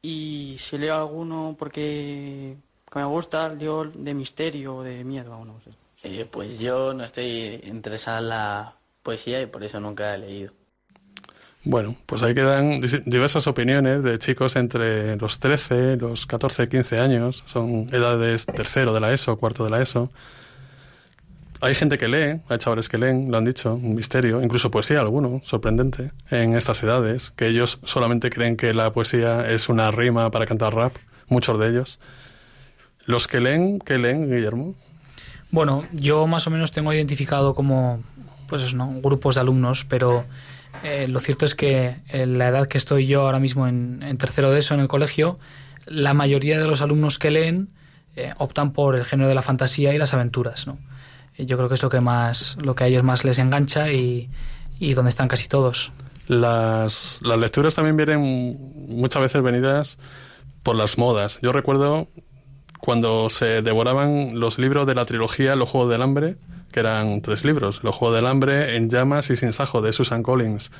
y 0.00 0.56
si 0.58 0.78
leo 0.78 0.96
alguno 0.96 1.54
porque 1.58 2.56
que 2.90 2.98
me 2.98 3.04
gusta, 3.04 3.48
leo 3.48 3.84
de 3.84 4.14
misterio 4.14 4.76
o 4.76 4.82
de 4.82 5.04
miedo 5.04 5.34
a 5.34 5.36
uno. 5.36 5.60
Eh, 6.02 6.26
pues 6.30 6.58
yo 6.58 6.94
no 6.94 7.04
estoy 7.04 7.60
interesada 7.64 8.18
en 8.18 8.28
la 8.28 8.74
poesía 9.02 9.42
y 9.42 9.46
por 9.46 9.64
eso 9.64 9.80
nunca 9.80 10.14
he 10.14 10.18
leído. 10.18 10.52
Bueno, 11.64 11.96
pues 12.06 12.22
ahí 12.22 12.34
quedan 12.34 12.80
diversas 13.06 13.46
opiniones 13.46 14.02
de 14.02 14.18
chicos 14.18 14.54
entre 14.56 15.16
los 15.16 15.38
13, 15.38 15.96
los 15.96 16.26
14, 16.26 16.68
15 16.68 16.98
años. 16.98 17.42
Son 17.46 17.86
edades 17.90 18.46
tercero 18.46 18.92
de 18.92 19.00
la 19.00 19.12
ESO, 19.12 19.38
cuarto 19.38 19.64
de 19.64 19.70
la 19.70 19.80
ESO. 19.80 20.10
Hay 21.60 21.74
gente 21.74 21.98
que 21.98 22.08
lee, 22.08 22.40
hay 22.48 22.58
chavales 22.58 22.88
que 22.88 22.98
leen, 22.98 23.30
lo 23.30 23.38
han 23.38 23.44
dicho, 23.44 23.74
un 23.74 23.94
misterio, 23.94 24.42
incluso 24.42 24.70
poesía 24.70 25.00
alguno, 25.00 25.40
sorprendente, 25.44 26.10
en 26.30 26.56
estas 26.56 26.82
edades, 26.82 27.32
que 27.36 27.46
ellos 27.46 27.78
solamente 27.84 28.30
creen 28.30 28.56
que 28.56 28.74
la 28.74 28.92
poesía 28.92 29.46
es 29.46 29.68
una 29.68 29.90
rima 29.90 30.30
para 30.30 30.46
cantar 30.46 30.74
rap, 30.74 30.96
muchos 31.28 31.58
de 31.58 31.68
ellos. 31.68 31.98
Los 33.06 33.28
que 33.28 33.40
leen, 33.40 33.78
¿qué 33.78 33.98
leen, 33.98 34.30
Guillermo? 34.30 34.74
Bueno, 35.50 35.84
yo 35.92 36.26
más 36.26 36.46
o 36.46 36.50
menos 36.50 36.72
tengo 36.72 36.92
identificado 36.92 37.54
como, 37.54 38.02
pues 38.48 38.74
¿no? 38.74 39.00
grupos 39.00 39.36
de 39.36 39.42
alumnos, 39.42 39.84
pero 39.84 40.24
eh, 40.82 41.06
lo 41.08 41.20
cierto 41.20 41.44
es 41.44 41.54
que 41.54 41.96
en 42.08 42.38
la 42.38 42.48
edad 42.48 42.66
que 42.66 42.78
estoy 42.78 43.06
yo 43.06 43.22
ahora 43.22 43.38
mismo 43.38 43.68
en, 43.68 44.00
tercero 44.18 44.50
de 44.50 44.60
eso 44.60 44.74
en 44.74 44.80
el 44.80 44.88
colegio, 44.88 45.38
la 45.86 46.14
mayoría 46.14 46.58
de 46.58 46.66
los 46.66 46.82
alumnos 46.82 47.18
que 47.18 47.30
leen 47.30 47.68
eh, 48.16 48.32
optan 48.38 48.72
por 48.72 48.96
el 48.96 49.04
género 49.04 49.28
de 49.28 49.34
la 49.34 49.42
fantasía 49.42 49.94
y 49.94 49.98
las 49.98 50.14
aventuras, 50.14 50.66
¿no? 50.66 50.78
Yo 51.38 51.56
creo 51.56 51.68
que 51.68 51.74
es 51.74 51.82
lo 51.82 51.88
que 51.88 52.00
más 52.00 52.56
lo 52.62 52.74
que 52.74 52.84
a 52.84 52.86
ellos 52.86 53.02
más 53.02 53.24
les 53.24 53.38
engancha 53.38 53.92
y, 53.92 54.30
y 54.78 54.94
donde 54.94 55.10
están 55.10 55.28
casi 55.28 55.48
todos. 55.48 55.92
Las, 56.26 57.20
las 57.22 57.38
lecturas 57.38 57.74
también 57.74 57.96
vienen 57.96 58.58
muchas 58.88 59.20
veces 59.20 59.42
venidas 59.42 59.98
por 60.62 60.76
las 60.76 60.96
modas. 60.96 61.38
Yo 61.42 61.52
recuerdo 61.52 62.08
cuando 62.80 63.28
se 63.28 63.62
devoraban 63.62 64.38
los 64.40 64.58
libros 64.58 64.86
de 64.86 64.94
la 64.94 65.04
trilogía 65.04 65.56
Los 65.56 65.70
Juegos 65.70 65.90
del 65.90 66.02
Hambre, 66.02 66.36
que 66.72 66.80
eran 66.80 67.20
tres 67.22 67.44
libros, 67.44 67.82
Los 67.82 67.94
Juegos 67.94 68.16
del 68.16 68.26
Hambre, 68.26 68.76
En 68.76 68.90
Llamas 68.90 69.30
y 69.30 69.36
Sin 69.36 69.52
Sajo, 69.52 69.80
de 69.80 69.92
Susan 69.92 70.22
Collins. 70.22 70.70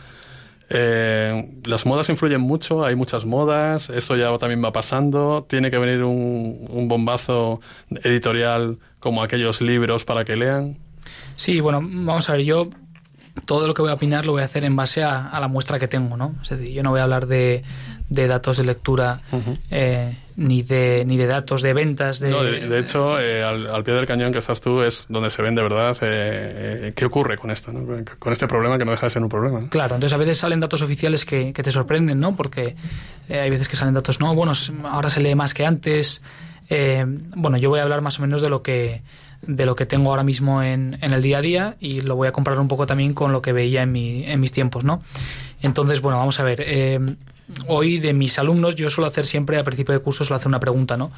Eh, 0.71 1.61
las 1.65 1.85
modas 1.85 2.09
influyen 2.09 2.41
mucho, 2.41 2.85
hay 2.85 2.97
muchas 2.97 3.27
modas, 3.27 3.91
esto 3.91 4.17
ya 4.17 4.37
también 4.39 4.65
va 4.65 4.73
pasando, 4.73 5.47
tiene 5.49 5.71
que 5.71 5.79
venir 5.79 6.03
un, 6.03 6.67
un 6.71 6.89
bombazo 6.89 7.61
editorial 8.03 8.79
como 9.05 9.23
aquellos 9.23 9.61
libros 9.61 10.07
para 10.07 10.25
que 10.25 10.35
lean. 10.35 10.79
Sí, 11.37 11.61
bueno, 11.61 11.83
vamos 11.83 12.31
a 12.31 12.33
ver, 12.33 12.41
yo 12.47 12.71
todo 13.45 13.67
lo 13.67 13.75
que 13.75 13.83
voy 13.83 13.91
a 13.91 13.95
opinar 13.95 14.25
lo 14.25 14.33
voy 14.33 14.41
a 14.41 14.47
hacer 14.47 14.65
en 14.65 14.75
base 14.77 15.05
a, 15.05 15.39
la 15.39 15.47
muestra 15.47 15.79
que 15.79 15.89
tengo, 15.89 16.17
¿no? 16.17 16.35
Es 16.43 16.49
decir, 16.49 16.71
yo 16.71 16.83
no 16.83 16.89
voy 16.89 17.01
a 17.01 17.03
hablar 17.03 17.27
de, 17.27 17.63
de 18.09 18.27
datos 18.27 18.57
de 18.57 18.65
lectura 18.65 19.21
eh, 19.71 20.17
ni 20.37 20.63
de 20.63 21.05
ni 21.05 21.19
de 21.19 21.27
datos 21.27 21.61
de 21.61 21.75
ventas. 21.75 22.19
De, 22.19 22.31
no, 22.31 22.43
de, 22.43 22.79
hecho, 22.79 23.21
eh, 23.21 23.45
al, 23.45 23.85
pie 23.85 23.93
del 23.93 24.07
cañón 24.07 24.33
que 24.33 24.39
estás 24.39 24.63
tú 24.63 24.81
es 24.81 25.05
donde 25.11 25.29
se 25.29 25.43
ven 25.43 25.55
de 25.55 25.63
verdad 25.63 25.99
eh, 26.01 26.95
qué 26.97 27.05
ocurre 27.05 27.37
con 27.37 27.51
esto, 27.51 27.73
¿no? 27.73 27.87
con 28.19 28.33
este 28.33 28.49
problema 28.49 28.79
que 28.79 28.87
no 28.87 28.93
deja 28.93 29.05
de 29.05 29.11
ser 29.11 29.23
un 29.23 29.29
problema. 29.29 29.69
Claro, 29.69 29.97
entonces 29.97 30.15
a 30.15 30.19
veces 30.19 30.39
salen 30.39 30.61
datos 30.61 30.81
oficiales 30.81 31.27
que, 31.27 31.53
que 31.53 31.63
te 31.63 31.71
sorprenden, 31.71 32.21
¿no? 32.21 32.35
Porque 32.35 32.75
hay 33.29 33.51
veces 33.51 33.69
que 33.69 33.77
salen 33.77 33.93
datos, 33.93 34.19
no, 34.19 34.35
bueno, 34.35 34.53
ahora 34.85 35.11
se 35.11 35.21
lee 35.21 35.35
más 35.35 35.53
que 35.53 35.67
antes. 35.67 36.23
Bueno, 37.37 37.57
yo 37.57 37.71
voy 37.71 37.81
a 37.81 37.83
hablar 37.83 38.01
más 38.01 38.19
o 38.19 38.23
menos 38.23 38.41
de 38.41 38.49
lo 38.49 38.63
que 38.63 39.03
de 39.47 39.67
lo 39.67 39.77
que 39.77 39.87
tengo 39.87 40.11
ahora 40.11 40.25
mismo 40.25 40.63
en, 40.63 40.99
en, 41.01 41.13
el 41.13 41.23
día 41.23 41.39
a 41.39 41.41
día 41.41 41.77
y 41.81 42.01
lo 42.01 42.17
voy 42.17 42.29
a 42.29 42.33
comparar 42.33 42.61
un 42.61 42.69
poco 42.69 42.87
también 42.87 43.15
con 43.15 43.33
lo 43.33 43.43
que 43.43 43.53
veía 43.53 43.83
en, 43.83 43.93
mi, 43.93 44.25
en 44.25 44.41
mis 44.41 44.53
tiempos, 44.53 44.85
¿no? 44.85 45.03
Entonces, 45.63 46.01
bueno, 46.01 46.19
vamos 46.19 46.41
a 46.41 46.45
ver. 46.45 46.63
Eh, 46.67 46.99
hoy 47.67 47.99
de 47.99 48.15
mis 48.15 48.39
alumnos 48.39 48.75
yo 48.75 48.89
suelo 48.91 49.09
hacer 49.09 49.27
siempre 49.27 49.59
a 49.59 49.65
principio 49.65 49.95
de 49.95 50.01
curso 50.01 50.25
suelo 50.25 50.37
hacer 50.37 50.49
una 50.49 50.61
pregunta, 50.61 50.97
¿no? 50.97 51.11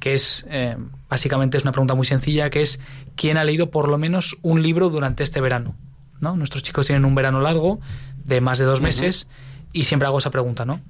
Que 0.00 0.14
es, 0.14 0.46
eh, 0.48 0.76
básicamente 1.08 1.58
es 1.58 1.64
una 1.64 1.72
pregunta 1.72 1.94
muy 1.94 2.06
sencilla, 2.06 2.50
que 2.50 2.62
es 2.62 2.80
¿quién 3.14 3.36
ha 3.36 3.44
leído 3.44 3.70
por 3.70 3.88
lo 3.88 3.98
menos 3.98 4.36
un 4.42 4.62
libro 4.62 4.90
durante 4.90 5.22
este 5.22 5.40
verano? 5.40 5.74
¿No? 6.20 6.34
Nuestros 6.34 6.62
chicos 6.62 6.86
tienen 6.86 7.04
un 7.04 7.14
verano 7.14 7.40
largo 7.40 7.78
de 8.24 8.40
más 8.40 8.58
de 8.58 8.64
dos 8.64 8.80
meses 8.80 9.28
y 9.72 9.84
siempre 9.84 10.06
hago 10.06 10.18
esa 10.18 10.30
pregunta, 10.30 10.64
¿no? 10.64 10.80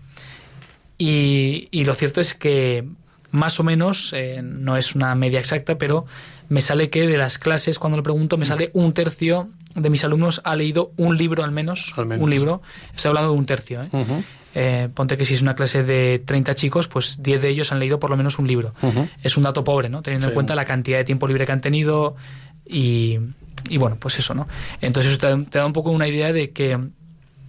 Y, 0.99 1.69
y 1.73 1.85
lo 1.85 1.95
cierto 1.95 2.21
es 2.21 2.35
que 2.35 2.89
más 3.37 3.61
o 3.61 3.63
menos, 3.63 4.13
eh, 4.13 4.41
no 4.43 4.77
es 4.77 4.95
una 4.95 5.15
media 5.15 5.39
exacta, 5.39 5.79
pero 5.79 6.07
me 6.49 6.61
sale 6.61 6.91
que 6.91 7.07
de 7.07 7.19
las 7.19 7.39
clases, 7.39 7.79
cuando 7.79 7.99
le 7.99 8.03
pregunto, 8.03 8.39
me 8.39 8.47
sale 8.47 8.71
un 8.73 8.93
tercio 8.93 9.49
de 9.75 9.91
mis 9.91 10.05
alumnos 10.05 10.41
ha 10.45 10.57
leído 10.57 10.93
un 10.97 11.19
libro 11.19 11.45
al 11.45 11.53
menos, 11.53 11.93
un 11.99 12.31
libro. 12.31 12.63
Estoy 12.95 13.11
hablando 13.11 13.33
de 13.33 13.39
un 13.39 13.45
tercio. 13.45 13.83
¿eh? 13.83 13.91
Eh, 14.55 14.89
ponte 14.95 15.19
que 15.19 15.27
si 15.27 15.35
es 15.35 15.43
una 15.43 15.55
clase 15.55 15.83
de 15.83 16.23
30 16.25 16.55
chicos, 16.55 16.89
pues 16.89 17.23
10 17.23 17.43
de 17.43 17.49
ellos 17.51 17.73
han 17.73 17.79
leído 17.79 18.01
por 18.01 18.09
lo 18.09 18.17
menos 18.17 18.39
un 18.39 18.49
libro. 18.49 18.73
Es 19.23 19.37
un 19.37 19.43
dato 19.43 19.65
pobre, 19.65 19.91
¿no? 19.91 20.01
Teniendo 20.01 20.29
en 20.29 20.35
cuenta 20.35 20.55
la 20.55 20.65
cantidad 20.65 20.97
de 20.97 21.05
tiempo 21.05 21.29
libre 21.29 21.45
que 21.45 21.53
han 21.53 21.61
tenido 21.61 22.17
y, 22.65 23.19
y 23.69 23.77
bueno, 23.77 23.99
pues 24.01 24.19
eso, 24.19 24.35
¿no? 24.35 24.49
Entonces 24.81 25.13
eso 25.13 25.21
te, 25.21 25.51
te 25.51 25.59
da 25.59 25.67
un 25.67 25.75
poco 25.75 25.91
una 25.91 26.09
idea 26.09 26.33
de 26.33 26.53
que 26.53 26.79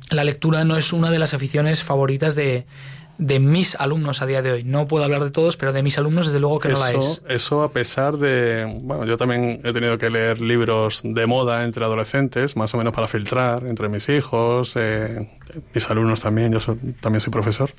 la 0.10 0.24
lectura 0.26 0.66
no 0.66 0.76
es 0.76 0.92
una 0.92 1.12
de 1.12 1.20
las 1.20 1.34
aficiones 1.34 1.82
favoritas 1.82 2.36
de, 2.36 2.66
de 3.18 3.40
mis 3.40 3.76
alumnos 3.76 4.22
a 4.22 4.26
día 4.26 4.42
de 4.42 4.52
hoy. 4.52 4.64
No 4.64 4.88
puedo 4.88 5.04
hablar 5.04 5.24
de 5.24 5.32
todos, 5.32 5.58
pero 5.58 5.74
de 5.74 5.84
mis 5.84 5.98
alumnos 5.98 6.28
desde 6.28 6.40
luego 6.40 6.60
que 6.60 6.70
no 6.70 6.80
la 6.80 6.92
es. 6.92 7.22
Eso 7.28 7.64
a 7.64 7.72
pesar 7.72 8.18
de... 8.18 8.80
Bueno, 8.82 9.06
yo 9.06 9.18
también 9.18 9.62
he 9.64 9.74
tenido 9.74 9.98
que 9.98 10.10
leer 10.10 10.40
libros 10.40 11.02
de 11.04 11.26
moda 11.26 11.64
entre 11.64 11.84
adolescentes, 11.84 12.56
más 12.56 12.74
o 12.74 12.78
menos 12.78 12.94
para 12.94 13.08
filtrar 13.08 13.66
entre 13.66 13.90
mis 13.90 14.08
hijos, 14.10 14.74
eh, 14.76 15.30
mis 15.74 15.90
alumnos 15.90 16.22
también, 16.22 16.54
yo 16.54 16.60
también 17.02 17.22
soy 17.22 17.32
profesor. 17.32 17.72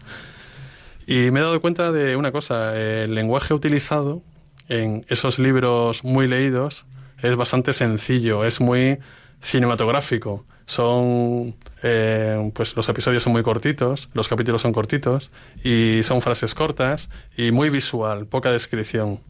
Y 1.06 1.30
me 1.30 1.40
he 1.40 1.42
dado 1.42 1.60
cuenta 1.60 1.92
de 1.92 2.16
una 2.16 2.32
cosa, 2.32 2.76
el 2.76 3.14
lenguaje 3.14 3.54
utilizado 3.54 4.22
en 4.68 5.06
esos 5.08 5.38
libros 5.38 6.04
muy 6.04 6.26
leídos 6.26 6.84
es 7.22 7.34
bastante 7.36 7.72
sencillo, 7.72 8.44
es 8.44 8.60
muy 8.60 8.98
cinematográfico 9.40 10.44
son 10.68 11.54
eh, 11.82 12.50
pues 12.54 12.76
los 12.76 12.86
episodios 12.90 13.22
son 13.22 13.32
muy 13.32 13.42
cortitos, 13.42 14.10
los 14.12 14.28
capítulos 14.28 14.60
son 14.60 14.72
cortitos 14.72 15.30
y 15.64 16.02
son 16.02 16.20
frases 16.20 16.54
cortas 16.54 17.08
y 17.38 17.52
muy 17.52 17.70
visual, 17.70 18.26
poca 18.26 18.52
descripción. 18.52 19.20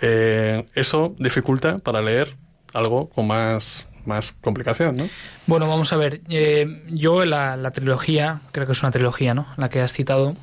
Eh, 0.00 0.64
eso 0.74 1.14
dificulta 1.18 1.76
para 1.76 2.00
leer 2.00 2.36
algo 2.72 3.10
con 3.10 3.26
más, 3.26 3.86
más 4.06 4.32
complicación, 4.40 4.96
¿no? 4.96 5.08
Bueno, 5.46 5.68
vamos 5.68 5.92
a 5.92 5.98
ver. 5.98 6.22
Eh, 6.30 6.84
yo 6.88 7.26
la, 7.26 7.58
la, 7.58 7.70
trilogía, 7.70 8.40
creo 8.50 8.64
que 8.64 8.72
es 8.72 8.82
una 8.82 8.92
trilogía, 8.92 9.34
¿no? 9.34 9.46
La 9.58 9.68
que 9.68 9.82
has 9.82 9.92
citado, 9.92 10.36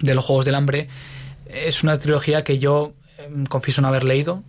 de 0.00 0.14
los 0.14 0.24
Juegos 0.24 0.46
del 0.46 0.54
Hambre, 0.54 0.88
es 1.44 1.82
una 1.82 1.98
trilogía 1.98 2.44
que 2.44 2.58
yo 2.58 2.94
confieso 3.50 3.82
no 3.82 3.88
haber 3.88 4.04
leído 4.04 4.42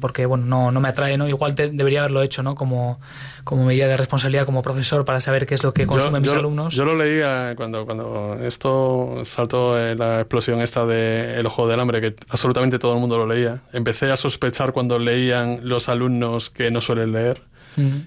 porque 0.00 0.26
bueno, 0.26 0.44
no, 0.46 0.70
no 0.70 0.80
me 0.80 0.88
atrae, 0.88 1.16
¿no? 1.16 1.28
Igual 1.28 1.54
debería 1.54 2.00
haberlo 2.00 2.22
hecho, 2.22 2.42
¿no? 2.42 2.54
Como, 2.54 3.00
como 3.44 3.64
medida 3.64 3.86
de 3.86 3.96
responsabilidad 3.96 4.46
como 4.46 4.62
profesor 4.62 5.04
para 5.04 5.20
saber 5.20 5.46
qué 5.46 5.54
es 5.54 5.62
lo 5.62 5.72
que 5.72 5.86
consumen 5.86 6.22
mis 6.22 6.32
alumnos. 6.32 6.74
Yo 6.74 6.84
lo 6.84 6.96
leí 6.96 7.20
cuando, 7.56 7.84
cuando 7.84 8.38
esto 8.42 9.22
saltó 9.24 9.78
en 9.78 9.98
la 9.98 10.20
explosión 10.20 10.60
esta 10.60 10.84
de 10.86 11.36
El 11.36 11.46
Ojo 11.46 11.66
del 11.68 11.80
Hambre, 11.80 12.00
que 12.00 12.14
absolutamente 12.28 12.78
todo 12.78 12.94
el 12.94 13.00
mundo 13.00 13.18
lo 13.18 13.26
leía. 13.26 13.60
Empecé 13.72 14.10
a 14.10 14.16
sospechar 14.16 14.72
cuando 14.72 14.98
leían 14.98 15.60
los 15.62 15.88
alumnos 15.88 16.50
que 16.50 16.70
no 16.70 16.80
suelen 16.80 17.12
leer. 17.12 17.42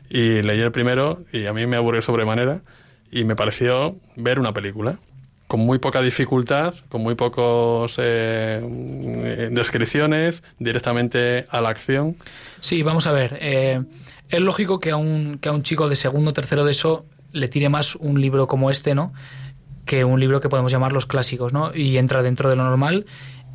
Y 0.10 0.42
leí 0.42 0.62
el 0.62 0.72
primero 0.72 1.26
y 1.34 1.46
a 1.46 1.52
mí 1.52 1.68
me 1.68 1.76
aburrió 1.76 2.02
sobremanera 2.02 2.62
y 3.12 3.26
me 3.26 3.36
pareció 3.36 3.98
ver 4.16 4.40
una 4.40 4.54
película 4.54 4.98
con 5.48 5.62
muy 5.62 5.80
poca 5.80 6.02
dificultad, 6.02 6.76
con 6.90 7.02
muy 7.02 7.16
pocos 7.16 7.96
eh, 7.98 9.50
descripciones, 9.52 10.44
directamente 10.60 11.46
a 11.50 11.62
la 11.62 11.70
acción. 11.70 12.18
Sí, 12.60 12.84
vamos 12.84 13.08
a 13.08 13.14
ver. 13.14 13.38
Eh, 13.42 13.82
es 14.30 14.42
lógico 14.42 14.80
que 14.80 14.92
a, 14.92 14.98
un, 14.98 15.40
que 15.40 15.50
a 15.50 15.54
un 15.54 15.64
chico 15.64 15.88
de 15.88 15.96
segundo 15.96 16.32
o 16.32 16.34
tercero 16.34 16.66
de 16.66 16.72
eso 16.72 17.06
le 17.32 17.48
tire 17.48 17.70
más 17.70 17.96
un 17.96 18.20
libro 18.20 18.48
como 18.48 18.70
este, 18.70 18.94
¿no? 18.94 19.14
Que 19.86 20.04
un 20.04 20.20
libro 20.20 20.42
que 20.42 20.50
podemos 20.50 20.72
llamar 20.72 20.92
los 20.92 21.06
clásicos, 21.06 21.54
¿no? 21.54 21.74
Y 21.74 21.98
entra 21.98 22.22
dentro 22.22 22.50
de 22.50 22.58
lo 22.58 22.64
normal. 22.64 23.06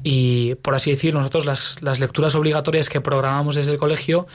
Y 0.03 0.55
por 0.57 0.75
así 0.75 0.91
decir, 0.91 1.15
nosotros 1.15 1.45
las, 1.45 1.83
las 1.83 2.01
lecturas 2.01 2.35
obligatorias 2.35 2.89
que 2.89 3.01
programamos 3.01 3.55
desde 3.55 3.73
el 3.73 3.79
colegio 3.79 4.27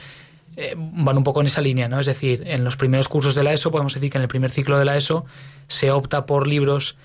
eh, 0.56 0.74
van 0.76 1.18
un 1.18 1.24
poco 1.24 1.40
en 1.40 1.48
esa 1.48 1.60
línea, 1.60 1.88
¿no? 1.88 1.98
Es 1.98 2.06
decir, 2.06 2.44
en 2.46 2.62
los 2.62 2.76
primeros 2.76 3.08
cursos 3.08 3.34
de 3.34 3.42
la 3.42 3.52
ESO, 3.52 3.70
podemos 3.70 3.94
decir 3.94 4.10
que 4.10 4.18
en 4.18 4.22
el 4.22 4.28
primer 4.28 4.50
ciclo 4.50 4.78
de 4.78 4.84
la 4.84 4.96
ESO 4.96 5.26
se 5.66 5.90
opta 5.90 6.24
por 6.24 6.46
libros 6.46 6.96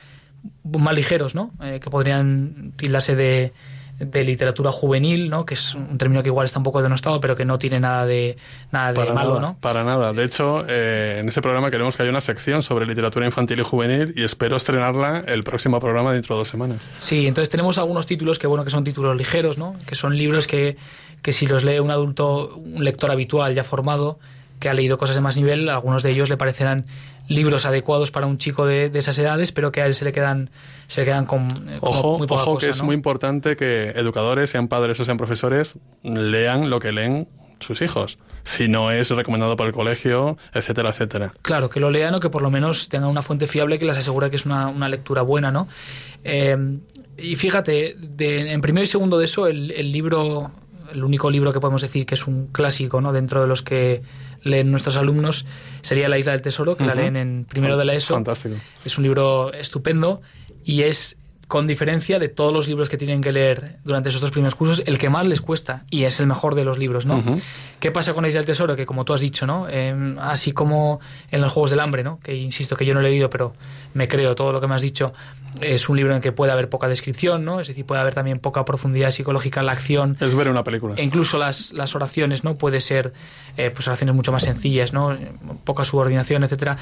más 0.64 0.96
ligeros, 0.96 1.36
¿no? 1.36 1.52
Eh, 1.62 1.80
que 1.82 1.90
podrían 1.90 2.74
tildarse 2.76 3.16
de, 3.16 3.54
de 4.00 4.24
literatura 4.24 4.72
juvenil, 4.72 5.30
¿no? 5.30 5.46
Que 5.46 5.54
es 5.54 5.76
un 5.76 5.98
término 5.98 6.24
que 6.24 6.30
igual 6.30 6.46
está 6.46 6.60
un 6.60 6.64
poco 6.64 6.82
denostado, 6.82 7.20
pero 7.20 7.36
que 7.36 7.46
no 7.46 7.60
tiene 7.60 7.80
nada 7.80 8.06
de 8.06 8.38
nada 8.72 8.94
de 8.94 9.14
malo, 9.14 9.40
¿no? 9.40 9.58
Para 9.60 9.84
nada. 9.84 10.14
De 10.14 10.24
hecho, 10.24 10.66
eh, 10.68 11.18
en 11.20 11.28
ese 11.28 11.42
programa 11.42 11.70
queremos 11.70 11.96
que 11.96 12.04
haya 12.04 12.10
una 12.10 12.22
sección 12.22 12.64
sobre 12.64 12.86
literatura 12.86 13.26
infantil 13.26 13.60
y 13.60 13.64
juvenil 13.64 14.14
y 14.16 14.24
espero 14.24 14.58
estrenarla 14.58 15.24
el 15.28 15.44
próximo 15.44 15.80
programa 15.80 16.14
dentro 16.14 16.36
de 16.36 16.40
dos 16.40 16.48
semanas. 16.48 16.78
Sí, 17.00 17.28
entonces 17.28 17.50
tenemos 17.50 17.78
algunos 17.78 18.06
títulos 18.06 18.40
que 18.40 18.48
bueno 18.48 18.64
que 18.64 18.72
son 18.72 18.84
títulos 18.84 19.16
ligeros, 19.16 19.58
¿no? 19.58 19.76
Que 19.86 19.96
son 19.96 20.18
libros 20.18 20.48
que, 20.48 20.78
que 21.22 21.34
si 21.34 21.46
los 21.46 21.64
lee 21.64 21.80
un 21.80 21.92
adulto, 21.92 22.56
un 22.56 22.84
lector 22.84 23.12
habitual 23.12 23.54
ya 23.54 23.64
formado, 23.64 24.20
que 24.64 24.70
ha 24.70 24.74
leído 24.74 24.98
cosas 24.98 25.18
de 25.18 25.22
más 25.22 25.36
nivel, 25.36 25.68
algunos 25.68 26.04
de 26.04 26.12
ellos 26.12 26.30
le 26.30 26.38
parecerán 26.38 26.86
libros 27.28 27.66
adecuados 27.66 28.12
para 28.12 28.28
un 28.28 28.38
chico 28.38 28.66
de, 28.66 28.90
esas 28.94 29.20
edades, 29.20 29.52
pero 29.52 29.74
que 29.74 29.82
a 29.82 29.88
él 29.88 29.94
se 29.94 30.06
le 30.06 30.14
quedan, 30.14 30.52
se 30.88 31.02
le 31.02 31.06
quedan 31.06 31.26
con, 31.26 31.70
eh, 31.70 31.80
ojo, 31.82 32.18
muy 32.18 32.28
poca 32.28 32.44
ojo 32.44 32.58
que 32.60 32.70
es 32.70 32.82
muy 32.82 32.96
importante 32.96 33.58
que 33.58 33.90
educadores, 33.90 34.50
sean 34.50 34.70
padres 34.70 34.98
o 35.02 35.06
sean 35.06 35.18
profesores, 35.18 35.78
lean 36.02 36.70
lo 36.70 36.80
que 36.80 36.94
leen 36.94 37.28
sus 37.60 37.82
hijos, 37.82 38.20
si 38.44 38.70
no 38.70 38.90
es 38.90 39.10
recomendado 39.10 39.58
por 39.58 39.68
el 39.68 39.74
colegio, 39.74 40.38
etcétera, 40.54 40.92
etcétera. 40.92 41.34
Claro, 41.42 41.70
que 41.70 41.82
lo 41.82 41.92
lean 41.92 42.16
o 42.16 42.22
que 42.22 42.30
por 42.30 42.42
lo 42.42 42.50
menos 42.50 42.88
tengan 42.88 43.10
una 43.10 43.22
fuente 43.22 43.48
fiable 43.48 43.80
que 43.80 43.86
les 43.86 43.98
asegure 43.98 44.30
que 44.30 44.38
es 44.38 44.46
una, 44.46 44.70
una 44.70 44.88
lectura 44.88 45.24
buena, 45.24 45.52
¿no? 45.52 45.68
Eh, 46.24 46.56
y 47.18 47.36
fíjate, 47.36 47.98
de, 48.00 48.54
en 48.54 48.62
primero 48.62 48.86
y 48.86 48.88
segundo 48.88 49.18
de 49.18 49.26
eso, 49.26 49.46
el, 49.46 49.72
el 49.72 49.92
libro 49.92 50.52
el 50.94 51.04
único 51.04 51.30
libro 51.30 51.52
que 51.52 51.60
podemos 51.60 51.82
decir 51.82 52.06
que 52.06 52.16
es 52.16 52.28
un 52.28 52.48
clásico, 52.48 53.02
¿no? 53.02 53.12
Dentro 53.12 53.42
de 53.42 53.48
los 53.48 53.62
que 53.62 54.02
leen 54.44 54.72
nuestros 54.72 54.96
alumnos 54.98 55.46
sería 55.82 56.10
La 56.10 56.18
Isla 56.18 56.34
del 56.34 56.42
Tesoro, 56.42 56.78
que 56.78 56.86
la 56.86 56.96
leen 56.96 57.16
en 57.16 57.46
primero 57.46 57.78
de 57.78 57.86
la 57.86 57.94
ESO. 57.94 58.14
Fantástico. 58.14 58.56
Es 58.86 58.98
un 58.98 59.04
libro 59.04 59.54
estupendo 59.54 60.22
y 60.64 60.84
es 60.84 61.18
con 61.48 61.68
diferencia 61.68 62.20
de 62.20 62.30
todos 62.30 62.52
los 62.52 62.68
libros 62.68 62.90
que 62.90 62.98
tienen 62.98 63.22
que 63.22 63.32
leer 63.32 63.78
durante 63.84 64.10
esos 64.10 64.22
dos 64.22 64.32
primeros 64.32 64.56
cursos, 64.56 64.82
el 64.88 64.98
que 64.98 65.10
más 65.10 65.28
les 65.28 65.40
cuesta 65.40 65.86
y 65.92 66.06
es 66.06 66.20
el 66.20 66.26
mejor 66.26 66.56
de 66.56 66.64
los 66.64 66.80
libros, 66.80 67.06
¿no? 67.06 67.24
¿Qué 67.80 67.92
pasa 67.92 68.14
con 68.14 68.26
Isla 68.26 68.40
del 68.40 68.48
Tesoro? 68.48 68.76
Que 68.76 68.86
como 68.86 69.06
tú 69.06 69.14
has 69.14 69.22
dicho, 69.22 69.46
¿no? 69.46 69.70
Em, 69.70 70.18
así 70.20 70.52
como 70.52 71.00
en 71.30 71.42
los 71.42 71.52
Juegos 71.52 71.70
del 71.70 71.82
Hambre, 71.82 72.04
¿no? 72.04 72.20
Que 72.22 72.36
insisto 72.36 72.76
que 72.76 72.86
yo 72.86 72.94
no 72.94 73.02
he 73.02 73.04
leído, 73.04 73.30
pero 73.30 73.54
me 73.94 74.08
creo 74.08 74.34
todo 74.34 74.52
lo 74.52 74.62
que 74.62 74.68
me 74.68 74.74
has 74.74 74.82
dicho, 74.82 75.14
es 75.62 75.90
un 75.90 75.98
libro 75.98 76.16
en 76.16 76.22
que 76.22 76.32
puede 76.32 76.52
haber 76.52 76.70
poca 76.70 76.88
descripción, 76.88 77.46
¿no? 77.46 77.60
Es 77.60 77.68
decir, 77.68 77.86
puede 77.86 78.02
haber 78.02 78.14
también 78.14 78.40
poca 78.40 78.66
profundidad 78.66 79.12
psicológica 79.12 79.60
en 79.60 79.66
la 79.68 79.72
acción. 79.72 80.18
Es 80.20 80.36
ver 80.36 80.50
una 80.50 80.64
película. 80.64 80.96
E 80.98 81.04
incluso 81.04 81.38
las, 81.38 81.74
las 81.74 81.96
oraciones, 81.96 82.44
¿no? 82.44 82.56
Puede 82.56 82.82
ser, 82.82 83.14
eh, 83.58 83.72
pues 83.72 83.88
oraciones 83.88 84.16
mucho 84.16 84.32
más 84.32 84.44
sencillas, 84.44 84.94
¿no? 84.94 85.18
Poca 85.64 85.86
subordinación, 85.86 86.44
etcétera. 86.44 86.78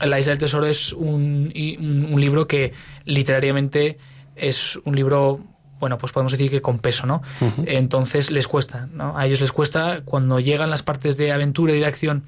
La 0.00 0.18
Isla 0.18 0.30
del 0.30 0.38
Tesoro 0.38 0.66
es 0.66 0.92
un, 0.92 1.52
un, 1.78 2.08
un 2.12 2.20
libro 2.20 2.46
que 2.46 2.72
literariamente 3.04 3.98
es 4.36 4.78
un 4.84 4.96
libro 4.96 5.40
bueno, 5.80 5.98
pues 5.98 6.12
podemos 6.12 6.32
decir 6.32 6.50
que 6.50 6.62
con 6.62 6.78
peso, 6.78 7.04
¿no? 7.06 7.20
Entonces 7.66 8.30
les 8.30 8.48
cuesta, 8.48 8.88
¿no? 8.90 9.18
A 9.18 9.26
ellos 9.26 9.42
les 9.42 9.52
cuesta, 9.52 10.00
cuando 10.02 10.40
llegan 10.40 10.70
las 10.70 10.82
partes 10.82 11.18
de 11.18 11.30
aventura 11.30 11.74
y 11.74 11.78
de 11.78 11.84
acción, 11.84 12.24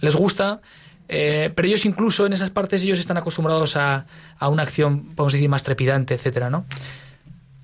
les 0.00 0.14
gusta, 0.14 0.60
eh, 1.08 1.50
pero 1.54 1.66
ellos 1.66 1.84
incluso 1.86 2.26
en 2.26 2.32
esas 2.32 2.50
partes 2.50 2.82
ellos 2.82 2.98
están 2.98 3.16
acostumbrados 3.16 3.76
a, 3.76 4.06
a, 4.38 4.48
una 4.48 4.62
acción, 4.62 5.14
podemos 5.14 5.32
decir, 5.32 5.48
más 5.48 5.62
trepidante, 5.62 6.14
etcétera, 6.14 6.50
¿no? 6.50 6.66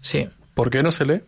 Sí. 0.01 0.28
¿Por 0.55 0.70
qué 0.70 0.82
no 0.82 0.90
se 0.90 1.05
lee? 1.05 1.20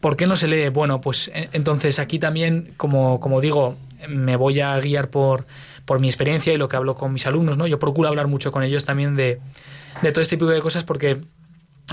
¿Por 0.00 0.16
qué 0.16 0.26
no 0.26 0.36
se 0.36 0.48
lee? 0.48 0.68
Bueno, 0.68 1.00
pues 1.00 1.30
entonces 1.34 1.98
aquí 1.98 2.18
también, 2.18 2.74
como, 2.76 3.20
como 3.20 3.40
digo, 3.40 3.76
me 4.08 4.36
voy 4.36 4.60
a 4.60 4.78
guiar 4.78 5.10
por, 5.10 5.46
por 5.84 6.00
mi 6.00 6.08
experiencia 6.08 6.52
y 6.52 6.56
lo 6.56 6.68
que 6.68 6.76
hablo 6.76 6.94
con 6.94 7.12
mis 7.12 7.26
alumnos, 7.26 7.56
¿no? 7.56 7.66
Yo 7.66 7.78
procuro 7.78 8.08
hablar 8.08 8.26
mucho 8.26 8.52
con 8.52 8.62
ellos 8.62 8.84
también 8.84 9.16
de, 9.16 9.40
de 10.02 10.12
todo 10.12 10.22
este 10.22 10.36
tipo 10.36 10.50
de 10.50 10.60
cosas 10.60 10.84
porque 10.84 11.20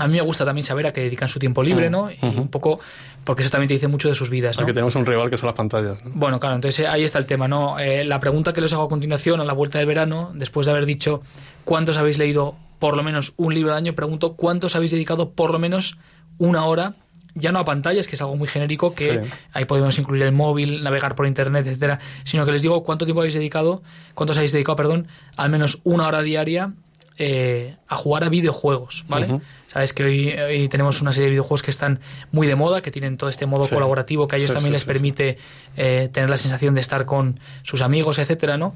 a 0.00 0.06
mí 0.06 0.14
me 0.14 0.20
gusta 0.20 0.44
también 0.44 0.64
saber 0.64 0.86
a 0.86 0.92
qué 0.92 1.02
dedican 1.02 1.28
su 1.28 1.38
tiempo 1.38 1.62
libre, 1.62 1.90
¿no? 1.90 2.10
Y 2.10 2.18
un 2.22 2.48
poco, 2.48 2.80
porque 3.24 3.42
eso 3.42 3.50
también 3.50 3.68
te 3.68 3.74
dice 3.74 3.88
mucho 3.88 4.08
de 4.08 4.14
sus 4.14 4.30
vidas, 4.30 4.56
¿no? 4.56 4.64
Aquí 4.64 4.72
tenemos 4.72 4.94
un 4.96 5.06
rival 5.06 5.30
que 5.30 5.36
son 5.36 5.46
las 5.46 5.56
pantallas. 5.56 6.04
¿no? 6.04 6.10
Bueno, 6.14 6.40
claro, 6.40 6.54
entonces 6.56 6.86
ahí 6.86 7.04
está 7.04 7.18
el 7.18 7.26
tema, 7.26 7.48
¿no? 7.48 7.78
Eh, 7.78 8.04
la 8.04 8.20
pregunta 8.20 8.52
que 8.52 8.60
les 8.60 8.72
hago 8.72 8.84
a 8.84 8.88
continuación, 8.88 9.40
a 9.40 9.44
la 9.44 9.52
vuelta 9.52 9.78
del 9.78 9.86
verano, 9.86 10.32
después 10.34 10.66
de 10.66 10.72
haber 10.72 10.86
dicho 10.86 11.22
cuántos 11.64 11.96
habéis 11.98 12.18
leído 12.18 12.56
por 12.78 12.96
lo 12.96 13.02
menos 13.02 13.32
un 13.36 13.54
libro 13.54 13.72
al 13.72 13.78
año, 13.78 13.94
pregunto 13.94 14.34
cuántos 14.34 14.76
habéis 14.76 14.92
dedicado 14.92 15.30
por 15.30 15.50
lo 15.50 15.58
menos 15.58 15.98
una 16.38 16.64
hora 16.64 16.94
ya 17.34 17.52
no 17.52 17.60
a 17.60 17.64
pantallas, 17.64 18.06
que 18.06 18.16
es 18.16 18.22
algo 18.22 18.36
muy 18.36 18.48
genérico, 18.48 18.94
que 18.94 19.24
sí. 19.24 19.30
ahí 19.52 19.64
podemos 19.64 19.96
incluir 19.98 20.22
el 20.22 20.32
móvil, 20.32 20.82
navegar 20.82 21.14
por 21.14 21.26
internet, 21.26 21.66
etcétera, 21.66 22.00
sino 22.24 22.44
que 22.44 22.52
les 22.52 22.62
digo 22.62 22.82
cuánto 22.82 23.04
tiempo 23.04 23.20
habéis 23.20 23.34
dedicado, 23.34 23.82
cuántos 24.14 24.36
habéis 24.36 24.52
dedicado, 24.52 24.76
perdón, 24.76 25.08
al 25.36 25.50
menos 25.50 25.80
una 25.84 26.06
hora 26.08 26.22
diaria 26.22 26.72
eh, 27.18 27.76
a 27.88 27.96
jugar 27.96 28.24
a 28.24 28.28
videojuegos, 28.28 29.04
¿vale? 29.08 29.26
Uh 29.26 29.30
-huh. 29.32 29.40
Sabes 29.66 29.92
que 29.92 30.04
hoy, 30.04 30.32
hoy, 30.32 30.68
tenemos 30.68 31.02
una 31.02 31.12
serie 31.12 31.26
de 31.26 31.30
videojuegos 31.32 31.62
que 31.62 31.70
están 31.70 32.00
muy 32.32 32.46
de 32.46 32.54
moda, 32.54 32.80
que 32.80 32.90
tienen 32.90 33.16
todo 33.16 33.28
este 33.28 33.44
modo 33.44 33.64
sí. 33.64 33.74
colaborativo 33.74 34.26
que 34.28 34.36
a 34.36 34.38
ellos 34.38 34.50
sí, 34.50 34.54
también 34.54 34.70
sí, 34.70 34.74
les 34.74 34.84
permite 34.84 35.38
eh, 35.76 36.08
tener 36.12 36.30
la 36.30 36.36
sensación 36.36 36.74
de 36.74 36.80
estar 36.80 37.04
con 37.04 37.40
sus 37.62 37.82
amigos, 37.82 38.18
etcétera, 38.18 38.56
¿no? 38.56 38.74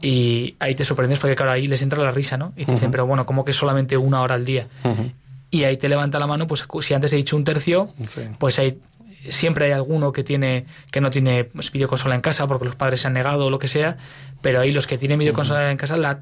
Y 0.00 0.56
ahí 0.58 0.74
te 0.74 0.84
sorprendes 0.84 1.18
porque, 1.18 1.36
claro, 1.36 1.52
ahí 1.52 1.66
les 1.66 1.82
entra 1.82 2.02
la 2.02 2.10
risa, 2.10 2.36
¿no? 2.36 2.52
Y 2.56 2.64
te 2.64 2.72
uh 2.72 2.74
-huh. 2.74 2.74
dicen, 2.74 2.90
pero 2.90 3.06
bueno, 3.06 3.26
¿cómo 3.26 3.44
que 3.44 3.52
solamente 3.52 3.96
una 3.96 4.22
hora 4.22 4.34
al 4.34 4.44
día? 4.44 4.66
Uh 4.82 4.88
-huh. 4.88 5.12
Y 5.50 5.64
ahí 5.64 5.76
te 5.76 5.88
levanta 5.88 6.18
la 6.18 6.26
mano, 6.26 6.46
pues 6.46 6.66
si 6.80 6.94
antes 6.94 7.12
he 7.12 7.16
dicho 7.16 7.36
un 7.36 7.44
tercio, 7.44 7.94
pues 8.38 8.58
hay 8.58 8.78
siempre 9.28 9.66
hay 9.66 9.72
alguno 9.72 10.12
que 10.12 10.24
tiene 10.24 10.66
que 10.90 11.00
no 11.00 11.10
tiene 11.10 11.44
pues, 11.44 11.70
videoconsola 11.70 12.14
en 12.14 12.20
casa 12.20 12.46
porque 12.46 12.64
los 12.64 12.76
padres 12.76 13.02
se 13.02 13.06
han 13.06 13.14
negado 13.14 13.46
o 13.46 13.50
lo 13.50 13.58
que 13.58 13.68
sea, 13.68 13.96
pero 14.42 14.60
ahí 14.60 14.72
los 14.72 14.86
que 14.86 14.98
tienen 14.98 15.18
videoconsola 15.18 15.70
en 15.70 15.76
casa 15.76 15.96
la 15.96 16.20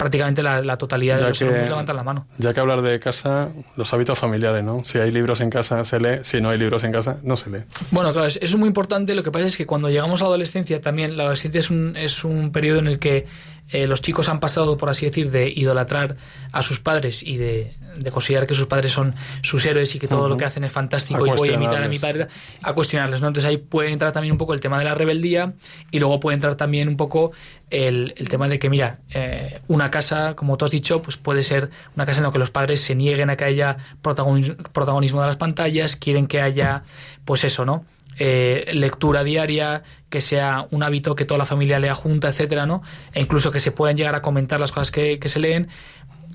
prácticamente 0.00 0.42
la, 0.42 0.62
la 0.62 0.78
totalidad 0.78 1.18
ya 1.18 1.24
de 1.24 1.28
los 1.28 1.38
que, 1.38 1.44
alumnos 1.44 1.68
levantan 1.68 1.94
la 1.94 2.02
mano. 2.02 2.26
Ya 2.38 2.54
que 2.54 2.60
hablar 2.60 2.80
de 2.80 2.98
casa, 2.98 3.50
los 3.76 3.92
hábitos 3.92 4.18
familiares, 4.18 4.64
¿no? 4.64 4.82
Si 4.82 4.96
hay 4.96 5.10
libros 5.10 5.42
en 5.42 5.50
casa 5.50 5.84
se 5.84 6.00
lee, 6.00 6.20
si 6.22 6.40
no 6.40 6.48
hay 6.48 6.58
libros 6.58 6.84
en 6.84 6.92
casa 6.92 7.18
no 7.22 7.36
se 7.36 7.50
lee. 7.50 7.64
Bueno, 7.90 8.10
claro, 8.12 8.26
eso 8.26 8.38
es 8.40 8.56
muy 8.56 8.66
importante. 8.66 9.14
Lo 9.14 9.22
que 9.22 9.30
pasa 9.30 9.44
es 9.44 9.58
que 9.58 9.66
cuando 9.66 9.90
llegamos 9.90 10.22
a 10.22 10.24
la 10.24 10.28
adolescencia 10.28 10.80
también, 10.80 11.18
la 11.18 11.24
adolescencia 11.24 11.58
es 11.58 11.70
un, 11.70 11.98
es 11.98 12.24
un 12.24 12.50
periodo 12.50 12.78
en 12.78 12.86
el 12.86 12.98
que 12.98 13.26
eh, 13.72 13.86
los 13.86 14.02
chicos 14.02 14.28
han 14.28 14.40
pasado, 14.40 14.76
por 14.76 14.88
así 14.88 15.06
decir, 15.06 15.30
de 15.30 15.48
idolatrar 15.48 16.16
a 16.52 16.62
sus 16.62 16.80
padres 16.80 17.22
y 17.22 17.36
de, 17.36 17.74
de 17.96 18.10
considerar 18.10 18.46
que 18.46 18.54
sus 18.54 18.66
padres 18.66 18.92
son 18.92 19.14
sus 19.42 19.64
héroes 19.66 19.94
y 19.94 19.98
que 19.98 20.08
todo 20.08 20.22
uh 20.22 20.24
-huh. 20.24 20.28
lo 20.30 20.36
que 20.36 20.44
hacen 20.44 20.64
es 20.64 20.72
fantástico 20.72 21.26
y 21.26 21.30
voy 21.30 21.50
a 21.50 21.52
imitar 21.52 21.82
a 21.82 21.88
mi 21.88 21.98
padre, 21.98 22.28
a 22.62 22.72
cuestionarles, 22.72 23.20
¿no? 23.20 23.28
Entonces 23.28 23.48
ahí 23.48 23.58
puede 23.58 23.90
entrar 23.90 24.12
también 24.12 24.32
un 24.32 24.38
poco 24.38 24.54
el 24.54 24.60
tema 24.60 24.78
de 24.78 24.84
la 24.84 24.94
rebeldía 24.94 25.52
y 25.90 25.98
luego 26.00 26.18
puede 26.20 26.34
entrar 26.34 26.54
también 26.56 26.88
un 26.88 26.96
poco 26.96 27.32
el, 27.70 28.14
el 28.16 28.28
tema 28.28 28.48
de 28.48 28.58
que, 28.58 28.68
mira, 28.68 28.98
eh, 29.14 29.60
una 29.68 29.90
casa, 29.90 30.34
como 30.34 30.56
tú 30.56 30.64
has 30.64 30.72
dicho, 30.72 31.02
pues 31.02 31.16
puede 31.16 31.44
ser 31.44 31.70
una 31.94 32.04
casa 32.06 32.18
en 32.18 32.24
la 32.26 32.32
que 32.32 32.38
los 32.38 32.50
padres 32.50 32.80
se 32.80 32.94
nieguen 32.94 33.30
a 33.30 33.36
que 33.36 33.44
haya 33.44 33.76
protagonismo, 34.02 34.56
protagonismo 34.72 35.20
de 35.20 35.28
las 35.28 35.36
pantallas, 35.36 35.96
quieren 35.96 36.26
que 36.26 36.40
haya, 36.40 36.82
pues 37.24 37.44
eso, 37.44 37.64
¿no? 37.64 37.84
Eh, 38.22 38.72
lectura 38.74 39.24
diaria, 39.24 39.82
que 40.10 40.20
sea 40.20 40.66
un 40.72 40.82
hábito 40.82 41.14
que 41.14 41.24
toda 41.24 41.38
la 41.38 41.46
familia 41.46 41.80
lea 41.80 41.94
junta, 41.94 42.28
etcétera, 42.28 42.66
¿no? 42.66 42.82
E 43.14 43.22
incluso 43.22 43.50
que 43.50 43.60
se 43.60 43.72
puedan 43.72 43.96
llegar 43.96 44.14
a 44.14 44.20
comentar 44.20 44.60
las 44.60 44.72
cosas 44.72 44.90
que, 44.90 45.18
se 45.24 45.40
leen. 45.40 45.68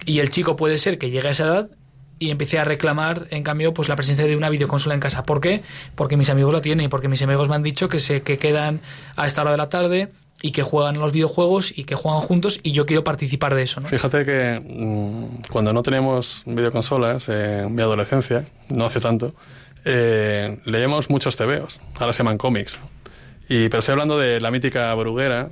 Y 0.03 0.17
el 0.17 0.31
chico 0.31 0.55
puede 0.55 0.79
ser 0.79 0.97
que 0.97 1.11
llegue 1.11 1.27
a 1.27 1.31
esa 1.31 1.43
edad 1.45 1.69
y 2.17 2.31
empiece 2.31 2.57
a 2.57 2.63
reclamar, 2.63 3.27
en 3.29 3.43
cambio, 3.43 3.71
pues 3.75 3.87
la 3.87 3.95
presencia 3.95 4.25
de 4.25 4.35
una 4.35 4.49
videoconsola 4.49 4.95
en 4.95 4.99
casa. 4.99 5.25
¿Por 5.25 5.41
qué? 5.41 5.61
Porque 5.93 6.17
mis 6.17 6.31
amigos 6.31 6.51
la 6.55 6.61
tienen 6.61 6.87
y 6.87 6.89
porque 6.89 7.07
mis 7.07 7.21
amigos 7.21 7.49
me 7.49 7.55
han 7.55 7.61
dicho 7.61 7.87
que 7.87 7.99
se 7.99 8.23
que 8.23 8.39
quedan 8.39 8.81
a 9.15 9.27
esta 9.27 9.41
hora 9.41 9.51
de 9.51 9.57
la 9.57 9.69
tarde 9.69 10.09
y 10.41 10.53
que 10.53 10.63
juegan 10.63 10.97
los 10.97 11.11
videojuegos 11.11 11.71
y 11.77 11.83
que 11.83 11.93
juegan 11.93 12.21
juntos 12.21 12.61
y 12.63 12.71
yo 12.71 12.87
quiero 12.87 13.03
participar 13.03 13.53
de 13.53 13.61
eso. 13.61 13.79
¿no? 13.79 13.87
Fíjate 13.89 14.25
que 14.25 14.59
mmm, 14.59 15.43
cuando 15.51 15.71
no 15.71 15.83
teníamos 15.83 16.41
videoconsolas 16.47 17.29
eh, 17.29 17.59
en 17.59 17.75
mi 17.75 17.83
adolescencia, 17.83 18.45
no 18.69 18.87
hace 18.87 18.99
tanto, 18.99 19.35
eh, 19.85 20.57
leíamos 20.65 21.09
muchos 21.09 21.35
tebeos, 21.37 21.79
ahora 21.99 22.11
se 22.13 22.19
llaman 22.19 22.37
cómics. 22.37 22.79
Y, 23.47 23.69
pero 23.69 23.79
estoy 23.79 23.93
hablando 23.93 24.17
de 24.17 24.41
la 24.41 24.49
mítica 24.49 24.93
Bruguera, 24.95 25.49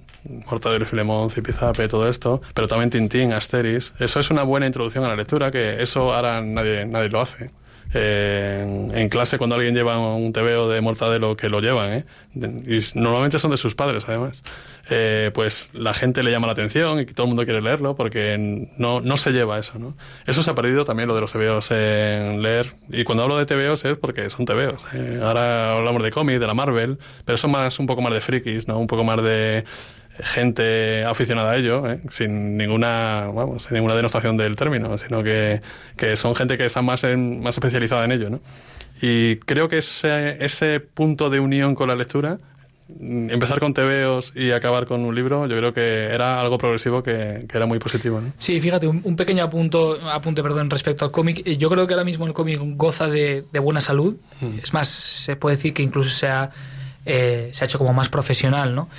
Mortadelo 0.48 0.84
y 0.84 0.88
Filemón, 0.88 1.30
Zipizape, 1.30 1.88
todo 1.88 2.10
esto, 2.10 2.42
pero 2.56 2.68
también 2.68 2.90
Tintín, 2.90 3.34
Asteris. 3.34 3.94
Eso 4.00 4.20
es 4.20 4.32
una 4.32 4.42
buena 4.42 4.66
introducción 4.66 5.06
a 5.06 5.10
la 5.10 5.16
lectura, 5.16 5.52
que 5.52 5.82
eso 5.82 6.12
ahora 6.12 6.42
nadie, 6.42 6.86
nadie 6.86 7.10
lo 7.10 7.22
hace. 7.22 7.52
En, 7.94 8.92
en, 8.96 9.10
clase, 9.10 9.38
cuando 9.38 9.56
alguien 9.56 9.76
lleva 9.76 9.98
un 10.16 10.34
tebeo 10.34 10.70
de 10.70 10.82
Mortadelo, 10.82 11.38
que 11.38 11.50
lo 11.50 11.62
llevan, 11.62 11.94
¿eh? 11.94 12.06
y 12.36 12.80
normalmente 12.98 13.38
son 13.38 13.52
de 13.52 13.58
sus 13.58 13.76
padres, 13.76 14.06
además, 14.08 14.44
eh, 14.90 15.32
pues 15.34 15.70
la 15.74 15.94
gente 15.94 16.24
le 16.24 16.32
llama 16.32 16.48
la 16.48 16.54
atención 16.54 17.00
y 17.00 17.06
todo 17.06 17.26
el 17.26 17.30
mundo 17.30 17.46
quiere 17.46 17.62
leerlo 17.62 17.96
porque 17.96 18.68
no, 18.78 19.00
no 19.00 19.18
se 19.18 19.32
lleva 19.32 19.58
eso, 19.58 19.80
¿no? 19.80 19.96
Eso 20.26 20.44
se 20.44 20.50
ha 20.50 20.56
perdido 20.56 20.84
también 20.84 21.08
lo 21.08 21.16
de 21.16 21.22
los 21.22 21.32
tebeos 21.32 21.72
en 21.72 22.42
leer. 22.42 22.74
Y 22.90 23.04
cuando 23.04 23.24
hablo 23.24 23.38
de 23.38 23.46
tebeos 23.46 23.86
es 23.86 23.98
porque 23.98 24.30
son 24.30 24.46
tebeos. 24.46 24.82
Eh, 24.94 25.20
ahora 25.22 25.78
hablamos 25.78 26.04
de 26.04 26.12
cómic, 26.12 26.40
de 26.40 26.48
la 26.48 26.54
Marvel, 26.54 26.98
pero 27.24 27.38
son 27.38 27.52
más, 27.52 27.80
un 27.80 27.86
poco 27.86 28.02
más 28.02 28.14
de 28.14 28.22
frikis, 28.22 28.68
¿no? 28.68 28.78
Un 28.78 28.88
poco 28.88 29.04
más 29.04 29.24
de 29.24 29.64
gente 30.20 31.04
aficionada 31.04 31.52
a 31.52 31.58
ello, 31.58 31.90
¿eh? 31.90 32.00
sin 32.10 32.58
ninguna 32.58 33.28
vamos, 33.34 33.64
sin 33.64 33.74
ninguna 33.74 33.96
denostación 33.96 34.38
del 34.38 34.56
término, 34.56 34.98
sino 34.98 35.24
que, 35.24 35.62
que 35.98 36.16
son 36.16 36.36
gente 36.36 36.58
que 36.58 36.66
está 36.66 36.82
más, 36.82 37.04
en, 37.04 37.42
más 37.42 37.56
especializada 37.56 38.06
en 38.06 38.12
ello. 38.12 38.30
¿no? 38.30 38.40
Y 39.02 39.38
creo 39.38 39.68
que 39.68 39.80
ese, 39.80 40.44
ese 40.44 40.80
punto 40.80 41.30
de 41.30 41.40
unión 41.40 41.74
con 41.74 41.88
la 41.88 41.96
lectura, 41.96 42.38
empezar 43.00 43.60
con 43.60 43.74
tebeos 43.74 44.34
y 44.36 44.52
acabar 44.52 44.86
con 44.86 45.04
un 45.04 45.16
libro, 45.16 45.48
yo 45.48 45.58
creo 45.58 45.74
que 45.74 46.06
era 46.06 46.40
algo 46.40 46.58
progresivo 46.58 47.02
que, 47.02 47.46
que 47.50 47.58
era 47.58 47.66
muy 47.66 47.80
positivo. 47.80 48.22
¿no? 48.22 48.34
Sí, 48.38 48.62
fíjate, 48.62 48.88
un, 48.88 49.02
un, 49.04 49.16
pequeño 49.16 49.44
apunto, 49.44 49.98
apunte 50.10 50.44
perdón, 50.44 50.70
respecto 50.70 51.06
al 51.06 51.12
cómic. 51.12 51.44
Yo 51.58 51.70
creo 51.70 51.88
que 51.88 51.94
ahora 51.94 52.04
mismo 52.04 52.28
el 52.28 52.34
cómic 52.34 52.60
goza 52.62 53.08
de, 53.08 53.46
de 53.52 53.60
buena 53.60 53.82
salud. 53.82 54.16
Mm. 54.42 54.60
Es 54.62 54.74
más, 54.74 54.90
se 54.90 55.36
puede 55.36 55.56
decir 55.56 55.74
que 55.74 55.82
incluso 55.82 56.10
se 56.10 56.28
ha, 56.28 56.52
eh, 57.06 57.50
se 57.52 57.64
ha 57.64 57.66
hecho 57.66 57.80
como 57.80 57.94
más 57.94 58.10
profesional, 58.10 58.76
¿no? 58.76 58.90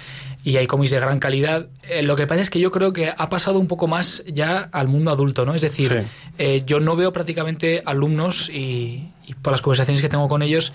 Y 0.45 0.59
hay 0.59 0.67
cómics 0.67 0.93
de 0.93 1.01
gran 1.01 1.19
calidad. 1.19 1.69
Eh, 1.89 2.03
lo 2.03 2.17
que 2.17 2.27
pasa 2.27 2.43
es 2.43 2.51
que 2.51 2.61
yo 2.61 2.71
creo 2.71 2.93
que 2.93 3.13
ha 3.17 3.29
pasado 3.31 3.59
un 3.59 3.67
poco 3.67 3.89
más 3.89 4.23
ya 4.27 4.69
al 4.73 4.89
mundo 4.89 5.11
adulto, 5.11 5.47
¿no? 5.47 5.55
Es 5.55 5.63
decir, 5.63 5.91
sí. 5.91 6.33
eh, 6.39 6.63
yo 6.67 6.81
no 6.81 6.97
veo 6.97 7.13
prácticamente 7.13 7.83
alumnos 7.87 8.51
y, 8.51 9.09
y, 9.27 9.35
por 9.41 9.53
las 9.53 9.63
conversaciones 9.63 10.03
que 10.03 10.11
tengo 10.11 10.29
con 10.29 10.43
ellos, 10.43 10.75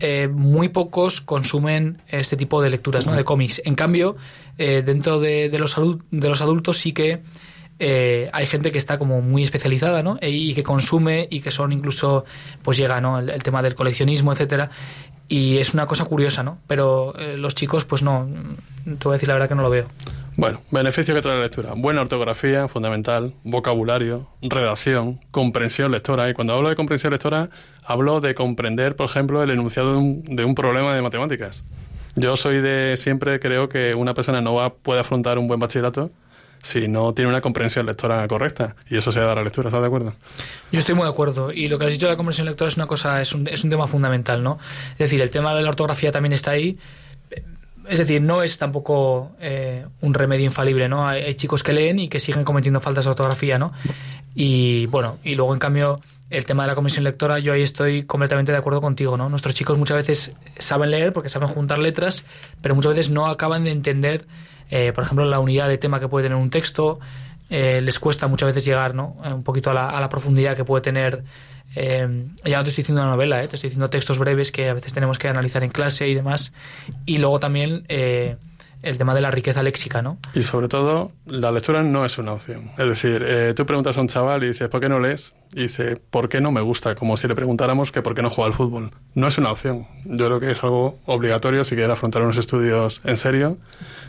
eh, 0.00 0.28
muy 0.28 0.68
pocos 0.70 1.20
consumen 1.20 1.98
este 2.08 2.36
tipo 2.36 2.62
de 2.62 2.70
lecturas, 2.70 3.06
¿no? 3.06 3.14
De 3.14 3.22
cómics. 3.22 3.60
En 3.64 3.74
cambio, 3.74 4.16
eh, 4.58 4.82
dentro 4.84 5.20
de, 5.20 5.50
de, 5.50 5.58
los 5.58 5.76
de 6.10 6.28
los 6.28 6.40
adultos 6.40 6.78
sí 6.78 6.92
que 6.92 7.20
eh, 7.78 8.30
hay 8.32 8.46
gente 8.46 8.70
que 8.72 8.78
está 8.78 8.98
como 8.98 9.20
muy 9.20 9.42
especializada, 9.42 10.02
¿no? 10.02 10.18
E, 10.20 10.30
y 10.30 10.54
que 10.54 10.62
consume 10.62 11.26
y 11.30 11.40
que 11.40 11.50
son 11.50 11.72
incluso, 11.72 12.24
pues 12.62 12.78
llega, 12.78 13.00
¿no? 13.00 13.18
El, 13.18 13.42
tema 13.42 13.62
del 13.62 13.74
coleccionismo, 13.74 14.32
etcétera 14.32 14.70
y 15.32 15.56
es 15.58 15.72
una 15.72 15.86
cosa 15.86 16.04
curiosa, 16.04 16.42
¿no? 16.42 16.58
Pero 16.66 17.14
eh, 17.18 17.38
los 17.38 17.54
chicos, 17.54 17.86
pues 17.86 18.02
no, 18.02 18.28
te 18.84 19.04
voy 19.04 19.12
a 19.12 19.14
decir 19.14 19.28
la 19.28 19.34
verdad 19.34 19.48
que 19.48 19.54
no 19.54 19.62
lo 19.62 19.70
veo. 19.70 19.86
Bueno, 20.36 20.60
beneficio 20.70 21.14
que 21.14 21.22
trae 21.22 21.36
la 21.36 21.42
lectura. 21.42 21.72
Buena 21.74 22.02
ortografía, 22.02 22.68
fundamental, 22.68 23.32
vocabulario, 23.42 24.28
redacción, 24.42 25.20
comprensión 25.30 25.90
lectora. 25.90 26.28
Y 26.28 26.34
cuando 26.34 26.52
hablo 26.52 26.68
de 26.68 26.76
comprensión 26.76 27.12
lectora, 27.12 27.48
hablo 27.82 28.20
de 28.20 28.34
comprender, 28.34 28.94
por 28.94 29.06
ejemplo, 29.06 29.42
el 29.42 29.48
enunciado 29.48 29.92
de 29.92 29.98
un, 29.98 30.22
de 30.22 30.44
un 30.44 30.54
problema 30.54 30.94
de 30.94 31.00
matemáticas. 31.00 31.64
Yo 32.14 32.36
soy 32.36 32.60
de 32.60 32.98
siempre 32.98 33.40
creo 33.40 33.70
que 33.70 33.94
una 33.94 34.12
persona 34.12 34.42
no 34.42 34.52
va, 34.54 34.74
puede 34.74 35.00
afrontar 35.00 35.38
un 35.38 35.48
buen 35.48 35.60
bachillerato 35.60 36.10
si 36.62 36.86
no 36.86 37.12
tiene 37.12 37.28
una 37.28 37.40
comprensión 37.40 37.86
lectora 37.86 38.26
correcta. 38.28 38.76
Y 38.88 38.96
eso 38.96 39.12
se 39.12 39.20
da 39.20 39.32
a 39.32 39.34
la 39.34 39.42
lectura, 39.42 39.68
¿estás 39.68 39.80
de 39.80 39.88
acuerdo? 39.88 40.14
Yo 40.70 40.78
estoy 40.78 40.94
muy 40.94 41.04
de 41.04 41.10
acuerdo. 41.10 41.52
Y 41.52 41.66
lo 41.66 41.78
que 41.78 41.86
has 41.86 41.92
dicho 41.92 42.06
de 42.06 42.12
la 42.12 42.16
comprensión 42.16 42.46
lectora 42.46 42.68
es 42.68 42.76
una 42.76 42.86
cosa, 42.86 43.20
es 43.20 43.34
un, 43.34 43.48
es 43.48 43.64
un 43.64 43.70
tema 43.70 43.88
fundamental, 43.88 44.42
¿no? 44.42 44.58
Es 44.92 44.98
decir, 44.98 45.20
el 45.20 45.30
tema 45.30 45.54
de 45.54 45.62
la 45.62 45.68
ortografía 45.68 46.12
también 46.12 46.32
está 46.32 46.52
ahí. 46.52 46.78
Es 47.88 47.98
decir, 47.98 48.22
no 48.22 48.44
es 48.44 48.58
tampoco 48.58 49.32
eh, 49.40 49.84
un 50.00 50.14
remedio 50.14 50.44
infalible, 50.44 50.88
¿no? 50.88 51.06
Hay, 51.06 51.22
hay, 51.22 51.34
chicos 51.34 51.64
que 51.64 51.72
leen 51.72 51.98
y 51.98 52.08
que 52.08 52.20
siguen 52.20 52.44
cometiendo 52.44 52.80
faltas 52.80 53.04
de 53.06 53.10
ortografía, 53.10 53.58
¿no? 53.58 53.72
Y 54.34 54.86
bueno, 54.86 55.18
y 55.24 55.34
luego 55.34 55.52
en 55.52 55.58
cambio 55.58 56.00
el 56.30 56.46
tema 56.46 56.62
de 56.62 56.68
la 56.68 56.74
comprensión 56.76 57.02
lectora, 57.04 57.40
yo 57.40 57.52
ahí 57.52 57.62
estoy 57.62 58.04
completamente 58.04 58.52
de 58.52 58.58
acuerdo 58.58 58.80
contigo, 58.80 59.16
¿no? 59.16 59.28
Nuestros 59.28 59.54
chicos 59.54 59.76
muchas 59.76 59.96
veces 59.96 60.36
saben 60.58 60.92
leer 60.92 61.12
porque 61.12 61.28
saben 61.28 61.48
juntar 61.48 61.78
letras, 61.78 62.24
pero 62.62 62.76
muchas 62.76 62.94
veces 62.94 63.10
no 63.10 63.26
acaban 63.26 63.64
de 63.64 63.72
entender 63.72 64.26
eh, 64.74 64.94
por 64.94 65.04
ejemplo, 65.04 65.26
la 65.26 65.38
unidad 65.38 65.68
de 65.68 65.76
tema 65.76 66.00
que 66.00 66.08
puede 66.08 66.24
tener 66.24 66.38
un 66.38 66.48
texto, 66.48 66.98
eh, 67.50 67.82
les 67.82 67.98
cuesta 68.00 68.26
muchas 68.26 68.46
veces 68.46 68.64
llegar 68.64 68.94
¿no? 68.94 69.18
Eh, 69.22 69.30
un 69.30 69.44
poquito 69.44 69.70
a 69.70 69.74
la, 69.74 69.90
a 69.90 70.00
la 70.00 70.08
profundidad 70.08 70.56
que 70.56 70.64
puede 70.64 70.80
tener. 70.80 71.24
Ya 71.74 72.06
no 72.06 72.64
te 72.64 72.68
estoy 72.68 72.82
diciendo 72.82 73.02
una 73.02 73.10
novela, 73.10 73.38
te 73.48 73.56
estoy 73.56 73.68
diciendo 73.68 73.88
textos 73.88 74.18
breves 74.18 74.52
que 74.52 74.68
a 74.68 74.74
veces 74.74 74.92
tenemos 74.92 75.18
que 75.18 75.28
analizar 75.28 75.62
en 75.62 75.70
clase 75.70 76.08
y 76.08 76.14
demás. 76.14 76.52
Y 77.06 77.18
luego 77.18 77.38
también 77.38 77.86
el 78.82 78.98
tema 78.98 79.14
de 79.14 79.20
la 79.20 79.30
riqueza 79.30 79.62
léxica, 79.62 80.02
¿no? 80.02 80.18
Y 80.34 80.42
sobre 80.42 80.68
todo, 80.68 81.12
la 81.26 81.50
lectura 81.52 81.82
no 81.82 82.04
es 82.04 82.18
una 82.18 82.32
opción. 82.32 82.70
Es 82.76 82.88
decir, 82.88 83.24
eh, 83.26 83.54
tú 83.54 83.64
preguntas 83.64 83.96
a 83.96 84.00
un 84.00 84.08
chaval 84.08 84.42
y 84.42 84.48
dices, 84.48 84.68
¿por 84.68 84.80
qué 84.80 84.88
no 84.88 84.98
lees? 84.98 85.34
Y 85.54 85.62
dice, 85.62 85.96
¿por 85.96 86.28
qué 86.28 86.40
no 86.40 86.50
me 86.50 86.60
gusta? 86.60 86.94
Como 86.94 87.16
si 87.16 87.28
le 87.28 87.34
preguntáramos 87.34 87.92
que 87.92 88.02
por 88.02 88.14
qué 88.14 88.22
no 88.22 88.30
juega 88.30 88.48
al 88.48 88.54
fútbol. 88.54 88.90
No 89.14 89.28
es 89.28 89.38
una 89.38 89.52
opción. 89.52 89.86
Yo 90.04 90.26
creo 90.26 90.40
que 90.40 90.50
es 90.50 90.64
algo 90.64 90.98
obligatorio 91.06 91.62
si 91.64 91.76
quiere 91.76 91.92
afrontar 91.92 92.22
unos 92.22 92.38
estudios 92.38 93.00
en 93.04 93.16
serio, 93.16 93.58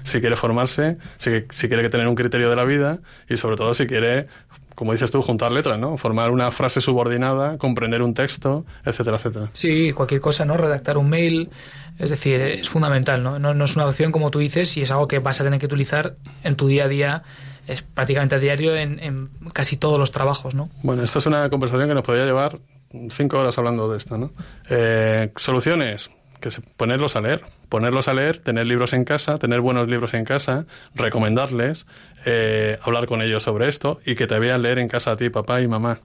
si 0.04 0.20
quiere 0.22 0.36
formarse, 0.36 0.98
si, 1.18 1.44
si 1.50 1.68
quiere 1.68 1.88
tener 1.90 2.08
un 2.08 2.16
criterio 2.16 2.50
de 2.50 2.56
la 2.56 2.64
vida 2.64 3.00
y 3.30 3.38
sobre 3.38 3.58
todo 3.58 3.74
si 3.74 3.88
quiere 3.88 4.28
como 4.76 4.92
dices 4.92 5.12
tú, 5.12 5.22
juntar 5.22 5.52
letras, 5.52 5.78
¿no? 5.78 5.98
Formar 5.98 6.32
una 6.32 6.52
frase 6.52 6.82
subordinada, 6.82 7.58
comprender 7.58 8.02
un 8.02 8.14
texto, 8.14 8.66
etcétera, 8.84 9.18
etcétera. 9.18 9.50
Sí, 9.54 9.92
cualquier 9.94 10.22
cosa, 10.22 10.46
¿no? 10.46 10.58
Redactar 10.58 10.98
un 10.98 11.10
mail, 11.10 11.50
es 12.00 12.10
decir, 12.10 12.42
es 12.42 12.70
fundamental, 12.70 13.24
¿no? 13.24 13.40
No, 13.40 13.66
es 13.66 13.76
una 13.76 13.86
opción 13.86 14.12
como 14.12 14.32
tú 14.32 14.40
dices 14.40 14.76
y 14.78 14.82
es 14.82 14.92
algo 14.92 15.08
que 15.08 15.20
vas 15.20 15.40
a 15.42 15.44
tener 15.44 15.60
que 15.60 15.68
utilizar 15.68 16.16
en 16.44 16.56
tu 16.56 16.68
día 16.68 16.86
a 16.86 16.88
día 16.88 17.24
es 17.68 17.82
prácticamente 17.82 18.36
a 18.36 18.40
diario 18.40 18.76
en, 18.76 19.30
casi 19.54 19.78
todos 19.78 19.98
los 19.98 20.12
trabajos, 20.12 20.54
¿no? 20.54 20.70
Bueno, 20.82 21.04
esta 21.04 21.20
es 21.20 21.26
una 21.26 21.50
conversación 21.50 21.88
que 21.88 21.94
nos 21.94 22.04
podría 22.04 22.26
llevar 22.26 22.60
cinco 23.10 23.40
horas 23.40 23.58
hablando 23.58 23.90
de 23.90 23.98
esto, 23.98 24.18
¿no? 24.18 24.32
Eh, 24.70 25.32
soluciones, 25.38 26.12
que 26.42 26.50
ponerlos 26.76 27.16
a 27.16 27.22
leer, 27.22 27.44
ponerlos 27.70 28.08
a 28.08 28.14
leer, 28.14 28.40
tener 28.40 28.68
libros 28.68 28.92
en 28.94 29.06
casa, 29.06 29.38
tener 29.38 29.62
buenos 29.62 29.88
libros 29.88 30.14
en 30.14 30.26
casa, 30.26 30.66
recomendarles, 30.94 31.86
eh, 32.26 32.78
hablar 32.84 33.06
con 33.06 33.22
ellos 33.22 33.44
sobre 33.44 33.70
esto 33.70 34.02
y 34.06 34.16
que 34.16 34.28
te 34.28 34.38
vean 34.40 34.62
leer 34.62 34.80
en 34.80 34.90
casa 34.90 35.12
a 35.12 35.18
ti, 35.18 35.30
papá 35.30 35.62
y 35.62 35.68
mamá. 35.68 36.02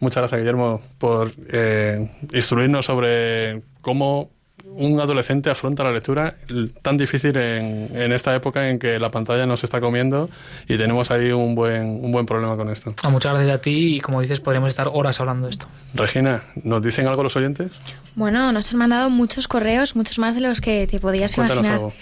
Muchas 0.00 0.22
gracias, 0.22 0.40
Guillermo, 0.40 0.80
por 0.98 1.32
eh, 1.50 2.10
instruirnos 2.32 2.86
sobre 2.86 3.62
cómo 3.82 4.30
un 4.76 5.00
adolescente 5.00 5.50
afronta 5.50 5.82
la 5.84 5.92
lectura 5.92 6.36
tan 6.82 6.96
difícil 6.96 7.36
en, 7.36 7.90
en, 7.94 8.12
esta 8.12 8.34
época 8.34 8.68
en 8.68 8.78
que 8.78 8.98
la 8.98 9.10
pantalla 9.10 9.46
nos 9.46 9.64
está 9.64 9.80
comiendo 9.80 10.28
y 10.68 10.76
tenemos 10.76 11.10
ahí 11.10 11.32
un 11.32 11.54
buen, 11.54 11.82
un 11.84 12.12
buen 12.12 12.26
problema 12.26 12.56
con 12.56 12.70
esto. 12.70 12.94
Ah, 13.02 13.08
muchas 13.08 13.32
gracias 13.34 13.54
a 13.54 13.60
ti 13.60 13.96
y 13.96 14.00
como 14.00 14.20
dices 14.20 14.40
podríamos 14.40 14.68
estar 14.68 14.88
horas 14.92 15.20
hablando 15.20 15.46
de 15.46 15.52
esto. 15.52 15.66
Regina, 15.94 16.42
¿nos 16.62 16.82
dicen 16.82 17.06
algo 17.06 17.22
los 17.22 17.34
oyentes? 17.36 17.80
Bueno, 18.14 18.52
nos 18.52 18.70
han 18.72 18.78
mandado 18.78 19.10
muchos 19.10 19.48
correos, 19.48 19.96
muchos 19.96 20.18
más 20.18 20.34
de 20.34 20.40
los 20.40 20.60
que 20.60 20.86
te 20.86 21.00
podías 21.00 21.34
Cuéntanos 21.34 21.66
imaginar. 21.66 21.78
algo. 21.78 21.92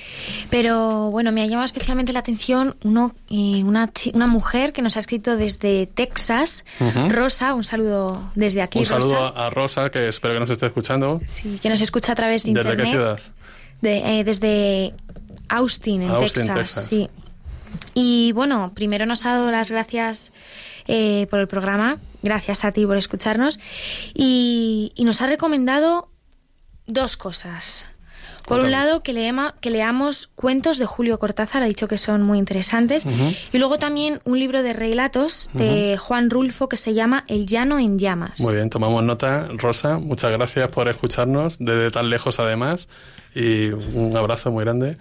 Pero 0.51 1.11
bueno, 1.11 1.33
me 1.33 1.43
ha 1.43 1.47
llamado 1.47 1.65
especialmente 1.65 2.13
la 2.13 2.21
atención 2.21 2.77
uno, 2.85 3.15
eh, 3.31 3.63
una, 3.65 3.91
una 4.15 4.27
mujer 4.27 4.73
que 4.73 4.83
nos 4.83 4.97
ha 4.97 4.99
escrito 4.99 5.37
desde 5.37 5.87
Texas, 5.87 6.65
uh 6.81 6.85
-huh. 6.85 7.11
Rosa, 7.11 7.55
un 7.55 7.65
saludo 7.65 8.31
desde 8.35 8.63
aquí. 8.63 8.81
Un 8.81 8.87
saludo 8.87 9.11
Rosa. 9.31 9.47
a 9.47 9.51
Rosa, 9.51 9.91
que 9.91 10.09
espero 10.09 10.35
que 10.35 10.41
nos 10.41 10.51
esté 10.51 10.67
escuchando. 10.67 11.21
Sí, 11.27 11.59
que 11.63 11.69
nos 11.69 11.81
escucha 11.81 12.13
a 12.13 12.15
través 12.15 12.45
de 12.45 12.51
¿Desde 12.57 12.71
internet. 12.71 12.87
qué 12.87 12.91
ciudad? 12.91 13.21
De, 13.81 14.21
eh, 14.21 14.25
desde 14.25 14.95
Austin, 15.49 16.03
en 16.03 16.11
Austin, 16.11 16.47
Texas, 16.47 16.57
Texas. 16.57 16.87
Sí. 16.89 17.09
Y 17.95 18.33
bueno, 18.33 18.73
primero 18.75 19.07
nos 19.07 19.25
ha 19.27 19.31
dado 19.31 19.51
las 19.51 19.71
gracias 19.71 20.33
eh, 20.87 21.27
por 21.31 21.41
el 21.41 21.49
programa. 21.49 21.99
Gracias 22.23 22.65
a 22.65 22.73
ti 22.73 22.87
por 22.87 22.97
escucharnos. 22.97 23.61
Y, 24.15 24.93
y 24.95 25.05
nos 25.05 25.23
ha 25.23 25.27
recomendado 25.27 26.09
dos 26.87 27.17
cosas. 27.17 27.87
Por 28.47 28.61
un 28.61 28.71
lado, 28.71 29.03
que, 29.03 29.13
leema, 29.13 29.55
que, 29.61 29.71
leamos 29.71 30.29
cuentos 30.35 30.79
de 30.79 30.87
Julio 30.87 31.19
Cortázar, 31.19 31.63
ha 31.63 31.67
dicho 31.67 31.89
que 31.89 31.99
son 31.99 32.23
muy 32.23 32.39
interesantes. 32.39 33.05
Uh 33.05 33.11
-huh. 33.11 33.37
Y 33.53 33.59
luego 33.59 33.79
también 33.79 34.21
un 34.25 34.39
libro 34.39 34.63
de 34.63 34.73
relatos 34.73 35.51
de 35.53 35.65
uh 35.65 35.69
-huh. 35.69 35.97
Juan 35.99 36.31
Rulfo 36.31 36.69
que 36.69 36.77
se 36.77 36.95
llama 36.95 37.25
El 37.27 37.47
llano 37.47 37.79
en 37.79 37.99
llamas. 37.99 38.41
Muy 38.41 38.55
bien, 38.55 38.71
tomamos 38.71 39.03
nota. 39.03 39.49
Rosa, 39.57 39.99
muchas 39.99 40.31
gracias 40.31 40.69
por 40.69 40.89
escucharnos 40.89 41.59
desde 41.59 41.91
tan 41.91 42.09
lejos 42.09 42.39
además. 42.39 42.89
Y 43.35 43.69
un 43.69 44.17
abrazo 44.17 44.51
muy 44.51 44.65
grande. 44.65 44.97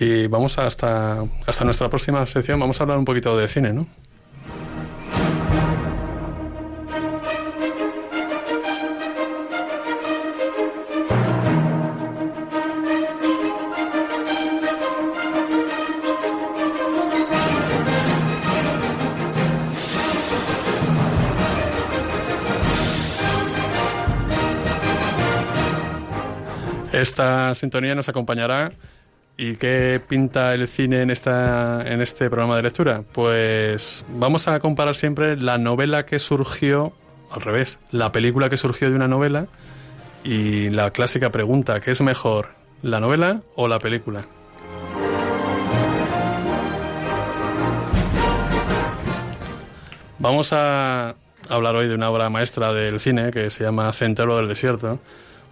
Y 0.00 0.26
vamos 0.28 0.58
hasta, 0.58 1.24
hasta 1.46 1.64
nuestra 1.64 1.88
próxima 1.88 2.24
sección. 2.26 2.58
Vamos 2.60 2.80
a 2.80 2.84
hablar 2.84 2.98
un 2.98 3.04
poquito 3.04 3.36
de 3.36 3.48
cine, 3.48 3.72
¿no? 3.72 3.86
Esta 27.00 27.54
sintonía 27.54 27.94
nos 27.94 28.08
acompañará. 28.08 28.72
¿Y 29.36 29.54
qué 29.54 30.00
pinta 30.08 30.52
el 30.52 30.66
cine 30.66 31.02
en, 31.02 31.10
esta, 31.10 31.80
en 31.86 32.02
este 32.02 32.28
programa 32.28 32.56
de 32.56 32.62
lectura? 32.62 33.04
Pues 33.12 34.04
vamos 34.16 34.48
a 34.48 34.58
comparar 34.58 34.96
siempre 34.96 35.36
la 35.36 35.58
novela 35.58 36.04
que 36.06 36.18
surgió, 36.18 36.92
al 37.30 37.40
revés, 37.42 37.78
la 37.92 38.10
película 38.10 38.50
que 38.50 38.56
surgió 38.56 38.90
de 38.90 38.96
una 38.96 39.06
novela 39.06 39.46
y 40.24 40.70
la 40.70 40.90
clásica 40.90 41.30
pregunta, 41.30 41.80
¿qué 41.80 41.92
es 41.92 42.00
mejor, 42.00 42.48
la 42.82 42.98
novela 42.98 43.42
o 43.54 43.68
la 43.68 43.78
película? 43.78 44.22
Vamos 50.18 50.52
a 50.52 51.14
hablar 51.48 51.76
hoy 51.76 51.86
de 51.86 51.94
una 51.94 52.10
obra 52.10 52.28
maestra 52.28 52.72
del 52.72 52.98
cine 52.98 53.30
que 53.30 53.50
se 53.50 53.62
llama 53.62 53.92
Centro 53.92 54.36
del 54.36 54.48
Desierto 54.48 54.98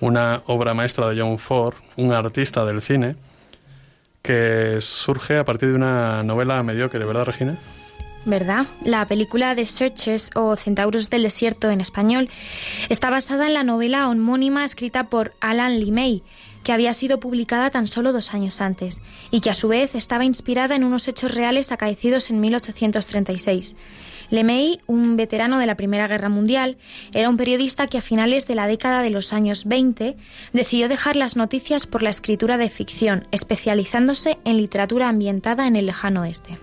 una 0.01 0.43
obra 0.47 0.75
maestra 0.75 1.09
de 1.09 1.21
John 1.21 1.39
Ford, 1.39 1.75
un 1.97 2.13
artista 2.13 2.65
del 2.65 2.83
cine, 2.83 3.17
que 4.23 4.79
surge 4.81 5.39
a 5.39 5.45
partir 5.45 5.71
de 5.71 5.75
una 5.75 6.23
novela 6.23 6.63
mediocre, 6.63 7.05
¿verdad, 7.05 7.25
Regina? 7.25 7.57
¿Verdad? 8.25 8.67
La 8.83 9.07
película 9.07 9.55
The 9.55 9.67
Searchers 9.67 10.33
o 10.35 10.57
Centauros 10.57 11.11
del 11.11 11.23
Desierto 11.23 11.71
en 11.71 11.81
español 11.81 12.29
está 12.89 13.09
basada 13.09 13.47
en 13.47 13.55
la 13.55 13.63
novela 13.63 14.09
homónima 14.09 14.65
escrita 14.65 15.05
por 15.05 15.33
Alan 15.41 15.79
Lee 15.79 16.25
que 16.67 16.73
había 16.73 16.93
sido 16.93 17.21
publicada 17.21 17.71
tan 17.71 17.87
solo 17.87 18.13
dos 18.13 18.35
años 18.35 18.61
antes 18.61 19.01
y 19.31 19.41
que 19.41 19.51
a 19.51 19.55
su 19.55 19.69
vez 19.69 19.95
estaba 19.95 20.25
inspirada 20.25 20.75
en 20.75 20.83
unos 20.83 21.07
hechos 21.07 21.33
reales 21.33 21.71
acaecidos 21.71 22.29
en 22.29 22.41
1836. 22.41 23.77
LeMay, 24.31 24.81
un 24.87 25.17
veterano 25.17 25.59
de 25.59 25.67
la 25.67 25.77
Primera 25.77 26.09
Guerra 26.09 26.29
Mundial, 26.29 26.77
era 27.13 27.29
un 27.29 27.37
periodista 27.37 27.87
que 27.87 27.99
a 27.99 28.03
finales 28.03 28.47
de 28.47 28.55
la 28.55 28.67
década 28.67 29.03
de 29.03 29.11
los 29.11 29.33
años 29.33 29.67
20 29.67 30.17
decidió 30.53 30.89
dejar 30.89 31.17
las 31.17 31.37
noticias 31.37 31.87
por 31.87 32.03
la 32.03 32.11
escritura 32.11 32.57
de 32.57 32.69
ficción, 32.69 33.27
especializándose 33.31 34.39
en 34.45 34.57
literatura 34.57 35.09
ambientada 35.09 35.67
en 35.67 35.77
el 35.77 35.87
lejano 35.87 36.23
oeste. 36.23 36.59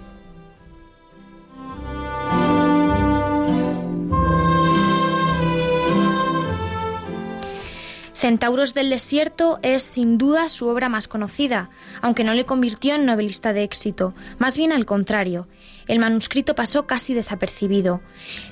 Centauros 8.23 8.73
del 8.73 8.89
Desierto 8.89 9.59
es 9.63 9.83
sin 9.83 10.17
duda 10.17 10.47
su 10.47 10.67
obra 10.67 10.87
más 10.87 11.09
conocida, 11.09 11.69
aunque 12.01 12.23
no 12.23 12.33
le 12.33 12.45
convirtió 12.45 12.95
en 12.95 13.05
novelista 13.05 13.51
de 13.51 13.63
éxito, 13.63 14.13
más 14.39 14.55
bien 14.55 14.71
al 14.71 14.85
contrario. 14.85 15.45
El 15.87 15.99
manuscrito 15.99 16.55
pasó 16.55 16.85
casi 16.85 17.13
desapercibido. 17.13 18.01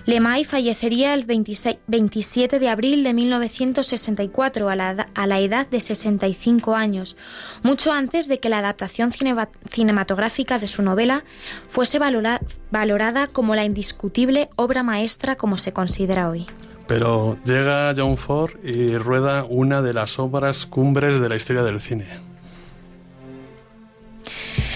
Lemay 0.05 0.43
fallecería 0.43 1.13
el 1.13 1.25
27 1.25 2.59
de 2.59 2.69
abril 2.69 3.03
de 3.03 3.13
1964 3.13 4.69
a 4.69 4.75
la, 4.75 5.39
edad 5.39 5.67
de 5.67 5.81
65 5.81 6.75
años, 6.75 7.17
mucho 7.63 7.91
antes 7.91 8.27
de 8.27 8.39
que 8.39 8.49
la 8.49 8.59
adaptación 8.59 9.11
cinematográfica 9.11 10.59
de 10.59 10.67
su 10.67 10.81
novela 10.81 11.23
fuese 11.67 11.99
valorada 11.99 13.27
como 13.27 13.55
la 13.55 13.65
indiscutible 13.65 14.49
obra 14.55 14.83
maestra 14.83 15.35
como 15.35 15.57
se 15.57 15.73
considera 15.73 16.29
hoy. 16.29 16.47
Pero 16.87 17.37
llega 17.45 17.93
John 17.95 18.17
Ford 18.17 18.51
y 18.63 18.97
rueda 18.97 19.45
una 19.45 19.81
de 19.81 19.93
las 19.93 20.19
obras 20.19 20.65
cumbres 20.65 21.21
de 21.21 21.29
la 21.29 21.37
historia 21.37 21.63
del 21.63 21.79
cine. 21.79 22.30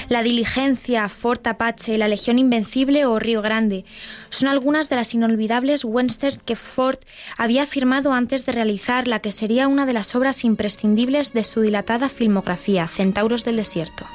La 0.07 0.21
Diligencia, 0.21 1.09
Fort 1.09 1.47
Apache, 1.47 1.97
La 1.97 2.07
Legión 2.07 2.37
Invencible 2.37 3.05
o 3.05 3.17
Río 3.17 3.41
Grande 3.41 3.85
son 4.29 4.47
algunas 4.49 4.87
de 4.87 4.97
las 4.97 5.13
inolvidables 5.15 5.83
westerns 5.83 6.39
que 6.45 6.55
Ford 6.55 6.99
había 7.37 7.65
firmado 7.65 8.13
antes 8.13 8.45
de 8.45 8.51
realizar 8.51 9.07
la 9.07 9.19
que 9.19 9.31
sería 9.31 9.67
una 9.67 9.87
de 9.87 9.93
las 9.93 10.13
obras 10.13 10.43
imprescindibles 10.43 11.33
de 11.33 11.43
su 11.43 11.61
dilatada 11.61 12.09
filmografía, 12.09 12.87
Centauros 12.87 13.45
del 13.45 13.57
Desierto. 13.57 14.05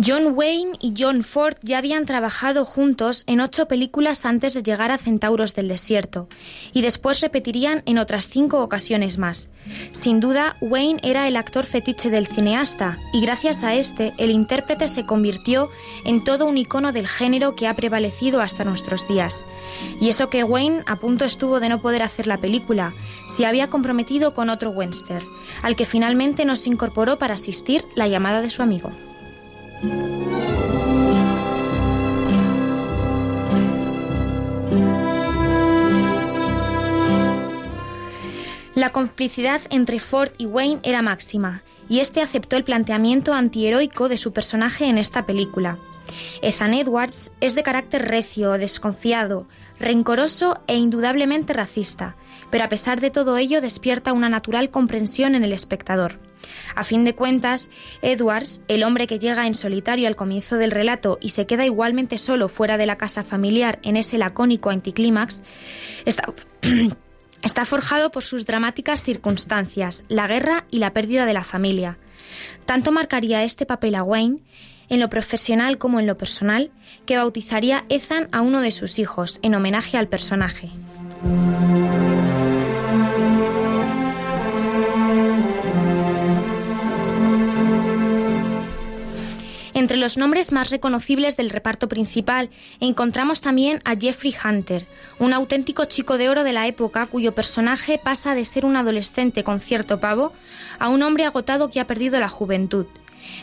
John 0.00 0.34
Wayne 0.36 0.78
y 0.80 0.94
John 0.96 1.24
Ford 1.24 1.56
ya 1.60 1.78
habían 1.78 2.06
trabajado 2.06 2.64
juntos 2.64 3.24
en 3.26 3.40
ocho 3.40 3.66
películas 3.66 4.24
antes 4.26 4.54
de 4.54 4.62
llegar 4.62 4.92
a 4.92 4.98
Centauros 4.98 5.56
del 5.56 5.66
Desierto, 5.66 6.28
y 6.72 6.82
después 6.82 7.20
repetirían 7.20 7.82
en 7.84 7.98
otras 7.98 8.28
cinco 8.28 8.62
ocasiones 8.62 9.18
más. 9.18 9.50
Sin 9.90 10.20
duda, 10.20 10.56
Wayne 10.60 11.00
era 11.02 11.26
el 11.26 11.36
actor 11.36 11.64
fetiche 11.64 12.10
del 12.10 12.28
cineasta, 12.28 12.96
y 13.12 13.20
gracias 13.22 13.64
a 13.64 13.74
este, 13.74 14.14
el 14.18 14.30
intérprete 14.30 14.86
se 14.86 15.04
convirtió 15.04 15.68
en 16.04 16.22
todo 16.22 16.46
un 16.46 16.58
icono 16.58 16.92
del 16.92 17.08
género 17.08 17.56
que 17.56 17.66
ha 17.66 17.74
prevalecido 17.74 18.40
hasta 18.40 18.62
nuestros 18.62 19.08
días. 19.08 19.44
Y 20.00 20.10
eso 20.10 20.30
que 20.30 20.44
Wayne 20.44 20.84
a 20.86 20.94
punto 20.94 21.24
estuvo 21.24 21.58
de 21.58 21.70
no 21.70 21.82
poder 21.82 22.04
hacer 22.04 22.28
la 22.28 22.38
película, 22.38 22.94
se 23.26 23.46
había 23.46 23.68
comprometido 23.68 24.32
con 24.32 24.48
otro 24.48 24.70
Webster, 24.70 25.24
al 25.60 25.74
que 25.74 25.86
finalmente 25.86 26.44
nos 26.44 26.68
incorporó 26.68 27.18
para 27.18 27.34
asistir 27.34 27.84
la 27.96 28.06
llamada 28.06 28.42
de 28.42 28.50
su 28.50 28.62
amigo. 28.62 28.92
La 38.74 38.90
complicidad 38.90 39.60
entre 39.70 40.00
Ford 40.00 40.30
y 40.38 40.46
Wayne 40.46 40.80
era 40.82 41.02
máxima, 41.02 41.62
y 41.88 42.00
este 42.00 42.22
aceptó 42.22 42.56
el 42.56 42.64
planteamiento 42.64 43.34
antiheroico 43.34 44.08
de 44.08 44.16
su 44.16 44.32
personaje 44.32 44.86
en 44.86 44.98
esta 44.98 45.26
película. 45.26 45.78
Ethan 46.42 46.74
Edwards 46.74 47.32
es 47.40 47.54
de 47.54 47.62
carácter 47.62 48.08
recio, 48.08 48.52
desconfiado, 48.52 49.46
rencoroso 49.78 50.60
e 50.66 50.76
indudablemente 50.76 51.52
racista, 51.52 52.16
pero 52.50 52.64
a 52.64 52.68
pesar 52.68 53.00
de 53.00 53.10
todo 53.10 53.36
ello 53.36 53.60
despierta 53.60 54.12
una 54.12 54.28
natural 54.28 54.70
comprensión 54.70 55.34
en 55.34 55.44
el 55.44 55.52
espectador. 55.52 56.18
A 56.74 56.84
fin 56.84 57.04
de 57.04 57.14
cuentas, 57.14 57.70
Edwards, 58.02 58.62
el 58.68 58.84
hombre 58.84 59.06
que 59.06 59.18
llega 59.18 59.46
en 59.46 59.54
solitario 59.54 60.08
al 60.08 60.16
comienzo 60.16 60.56
del 60.56 60.70
relato 60.70 61.18
y 61.20 61.30
se 61.30 61.46
queda 61.46 61.64
igualmente 61.64 62.18
solo 62.18 62.48
fuera 62.48 62.78
de 62.78 62.86
la 62.86 62.96
casa 62.96 63.24
familiar 63.24 63.78
en 63.82 63.96
ese 63.96 64.18
lacónico 64.18 64.70
anticlímax, 64.70 65.44
está, 66.04 66.32
está 67.42 67.64
forjado 67.64 68.10
por 68.10 68.22
sus 68.22 68.46
dramáticas 68.46 69.02
circunstancias, 69.02 70.04
la 70.08 70.26
guerra 70.26 70.64
y 70.70 70.78
la 70.78 70.92
pérdida 70.92 71.26
de 71.26 71.34
la 71.34 71.44
familia. 71.44 71.98
Tanto 72.66 72.92
marcaría 72.92 73.42
este 73.42 73.66
papel 73.66 73.94
a 73.94 74.02
Wayne, 74.02 74.40
en 74.88 75.00
lo 75.00 75.08
profesional 75.08 75.78
como 75.78 76.00
en 76.00 76.06
lo 76.06 76.16
personal, 76.16 76.70
que 77.06 77.16
bautizaría 77.16 77.84
Ethan 77.88 78.28
a 78.32 78.40
uno 78.40 78.60
de 78.60 78.70
sus 78.70 78.98
hijos, 78.98 79.38
en 79.42 79.54
homenaje 79.54 79.98
al 79.98 80.08
personaje. 80.08 80.70
Entre 89.78 89.96
los 89.96 90.16
nombres 90.16 90.50
más 90.50 90.70
reconocibles 90.72 91.36
del 91.36 91.50
reparto 91.50 91.86
principal 91.86 92.50
encontramos 92.80 93.40
también 93.40 93.80
a 93.84 93.94
Jeffrey 93.94 94.34
Hunter, 94.44 94.88
un 95.20 95.32
auténtico 95.32 95.84
chico 95.84 96.18
de 96.18 96.28
oro 96.28 96.42
de 96.42 96.52
la 96.52 96.66
época 96.66 97.06
cuyo 97.06 97.32
personaje 97.32 97.96
pasa 98.02 98.34
de 98.34 98.44
ser 98.44 98.64
un 98.64 98.74
adolescente 98.74 99.44
con 99.44 99.60
cierto 99.60 100.00
pavo 100.00 100.32
a 100.80 100.88
un 100.88 101.04
hombre 101.04 101.26
agotado 101.26 101.70
que 101.70 101.78
ha 101.78 101.86
perdido 101.86 102.18
la 102.18 102.28
juventud. 102.28 102.86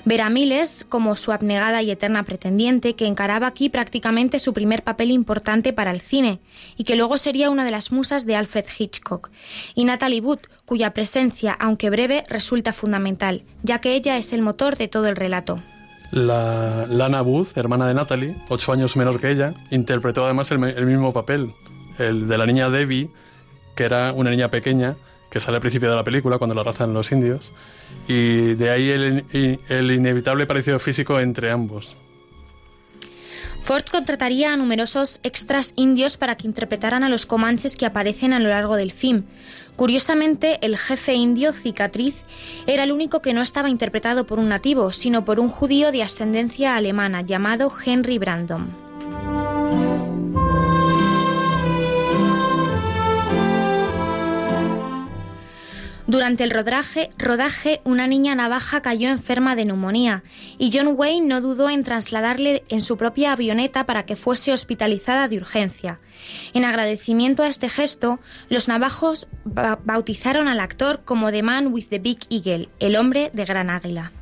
Vera 0.04 0.30
Miles 0.30 0.84
como 0.84 1.16
su 1.16 1.32
abnegada 1.32 1.82
y 1.82 1.92
eterna 1.92 2.24
pretendiente, 2.24 2.96
que 2.96 3.08
encaraba 3.08 3.48
aquí 3.48 3.70
prácticamente 3.70 4.38
su 4.38 4.52
primer 4.52 4.84
papel 4.84 5.12
importante 5.12 5.72
para 5.72 5.92
el 5.92 6.02
cine, 6.02 6.42
y 6.76 6.84
que 6.84 6.98
luego 6.98 7.18
sería 7.18 7.50
una 7.50 7.64
de 7.64 7.72
las 7.72 7.94
musas 7.94 8.26
de 8.26 8.36
Alfred 8.36 8.66
Hitchcock, 8.78 9.30
y 9.74 9.86
Natalie 9.86 10.20
Wood, 10.20 10.40
cuya 10.66 10.92
presencia, 10.92 11.54
aunque 11.54 11.90
breve, 11.90 12.26
resulta 12.28 12.74
fundamental, 12.74 13.44
ya 13.64 13.80
que 13.80 13.96
ella 13.96 14.18
es 14.18 14.34
el 14.34 14.42
motor 14.42 14.76
de 14.76 14.90
todo 14.90 15.08
el 15.08 15.16
relato. 15.16 15.62
La 16.16 16.88
Lana 16.88 17.20
Booth, 17.20 17.57
hermana 17.57 17.89
de 17.89 17.93
Natalie, 17.93 18.38
ocho 18.47 18.72
años 18.72 18.95
menor 18.95 19.20
que 19.20 19.30
ella, 19.30 19.53
interpretó 19.70 20.24
además 20.24 20.49
el, 20.49 20.59
mismo 20.59 21.11
papel, 21.11 21.51
el 21.99 22.30
de 22.30 22.38
la 22.38 22.45
niña 22.45 22.70
Debbie, 22.70 23.09
que 23.76 23.84
era 23.84 24.13
una 24.13 24.30
niña 24.30 24.49
pequeña 24.49 24.95
que 25.30 25.41
sale 25.41 25.57
al 25.57 25.61
principio 25.61 25.89
de 25.89 25.95
la 25.97 26.05
película 26.05 26.38
cuando 26.38 26.53
la 26.55 26.63
razan 26.63 26.93
los 26.93 27.11
indios, 27.11 27.51
y 28.07 28.53
de 28.53 28.70
ahí 28.70 28.91
el, 28.91 29.26
el 29.68 29.91
inevitable 29.91 30.45
parecido 30.45 30.80
físico 30.80 31.20
entre 31.20 31.51
ambos. 31.51 31.97
Ford 33.59 33.84
contrataría 33.91 34.53
a 34.53 34.57
numerosos 34.57 35.20
extras 35.24 35.74
indios 35.76 36.16
para 36.16 36.36
que 36.38 36.47
interpretaran 36.47 37.03
a 37.03 37.09
los 37.09 37.26
comanches 37.26 37.76
que 37.76 37.86
aparecen 37.86 38.32
a 38.32 38.39
lo 38.39 38.47
largo 38.47 38.78
del 38.78 38.93
film. 38.93 39.26
Curiosamente, 39.76 40.58
el 40.62 40.78
jefe 40.78 41.16
indio 41.16 41.52
Cicatriz 41.52 42.24
era 42.66 42.84
el 42.84 42.92
único 42.92 43.22
que 43.22 43.34
no 43.34 43.42
estaba 43.42 43.70
interpretado 43.70 44.26
por 44.26 44.40
un 44.40 44.48
nativo, 44.48 44.92
sino 44.92 45.26
por 45.26 45.40
un 45.40 45.50
judío 45.50 45.92
de 45.92 46.04
ascendencia 46.04 46.76
alemana 46.76 47.22
llamado 47.22 47.72
Henry 47.86 48.18
Brandon. 48.18 48.85
Durante 56.16 56.45
el 56.45 56.51
rodaje, 56.51 57.09
rodaje, 57.18 57.82
una 57.84 58.07
niña 58.07 58.36
navaja 58.36 58.82
cayó 58.82 59.09
enferma 59.09 59.57
de 59.57 59.66
neumonía 59.66 60.24
y 60.57 60.72
John 60.72 60.93
Wayne 60.95 61.28
no 61.28 61.41
dudó 61.41 61.70
en 61.70 61.84
trasladarle 61.84 62.63
en 62.70 62.80
su 62.80 62.95
propia 62.95 63.34
avioneta 63.34 63.86
para 63.86 64.05
que 64.05 64.16
fuese 64.16 64.53
hospitalizada 64.53 65.28
de 65.28 65.36
urgencia. 65.36 65.99
En 66.53 66.63
agradecimiento 66.63 67.43
a 67.43 67.49
este 67.49 67.68
gesto, 67.68 68.22
los 68.47 68.70
navajos 68.70 69.28
bautizaron 69.43 70.47
al 70.47 70.61
actor 70.61 71.01
como 71.03 71.32
The 71.32 71.43
Man 71.43 71.74
with 71.74 71.88
the 71.89 71.99
Big 71.99 72.20
Eagle, 72.30 72.70
el 72.80 72.95
hombre 72.95 73.30
de 73.34 73.43
gran 73.43 73.70
águila. 73.70 74.13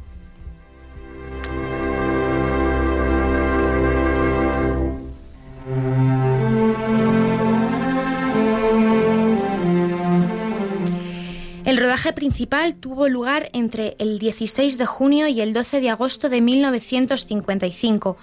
El 11.74 11.80
rodaje 11.80 12.14
principal 12.14 12.76
tuvo 12.76 13.08
lugar 13.08 13.50
entre 13.52 13.96
el 13.98 14.20
16 14.20 14.78
de 14.78 14.86
junio 14.86 15.28
y 15.28 15.42
el 15.42 15.54
12 15.54 15.82
de 15.82 15.90
agosto 15.90 16.30
de 16.30 16.40
1955. 16.40 18.16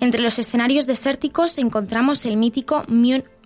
Entre 0.00 0.20
los 0.20 0.38
escenarios 0.38 0.86
desérticos 0.86 1.56
encontramos 1.56 2.26
el 2.26 2.36
mítico 2.36 2.84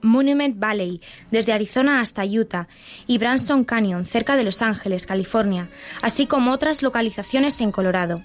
Monument 0.02 0.58
Valley, 0.58 1.00
desde 1.30 1.52
Arizona 1.52 2.00
hasta 2.00 2.24
Utah, 2.24 2.66
y 3.06 3.18
Branson 3.18 3.62
Canyon, 3.62 4.04
cerca 4.04 4.34
de 4.34 4.42
Los 4.42 4.62
Ángeles, 4.62 5.06
California, 5.06 5.70
así 6.02 6.26
como 6.26 6.50
otras 6.50 6.82
localizaciones 6.82 7.60
en 7.60 7.70
Colorado. 7.70 8.24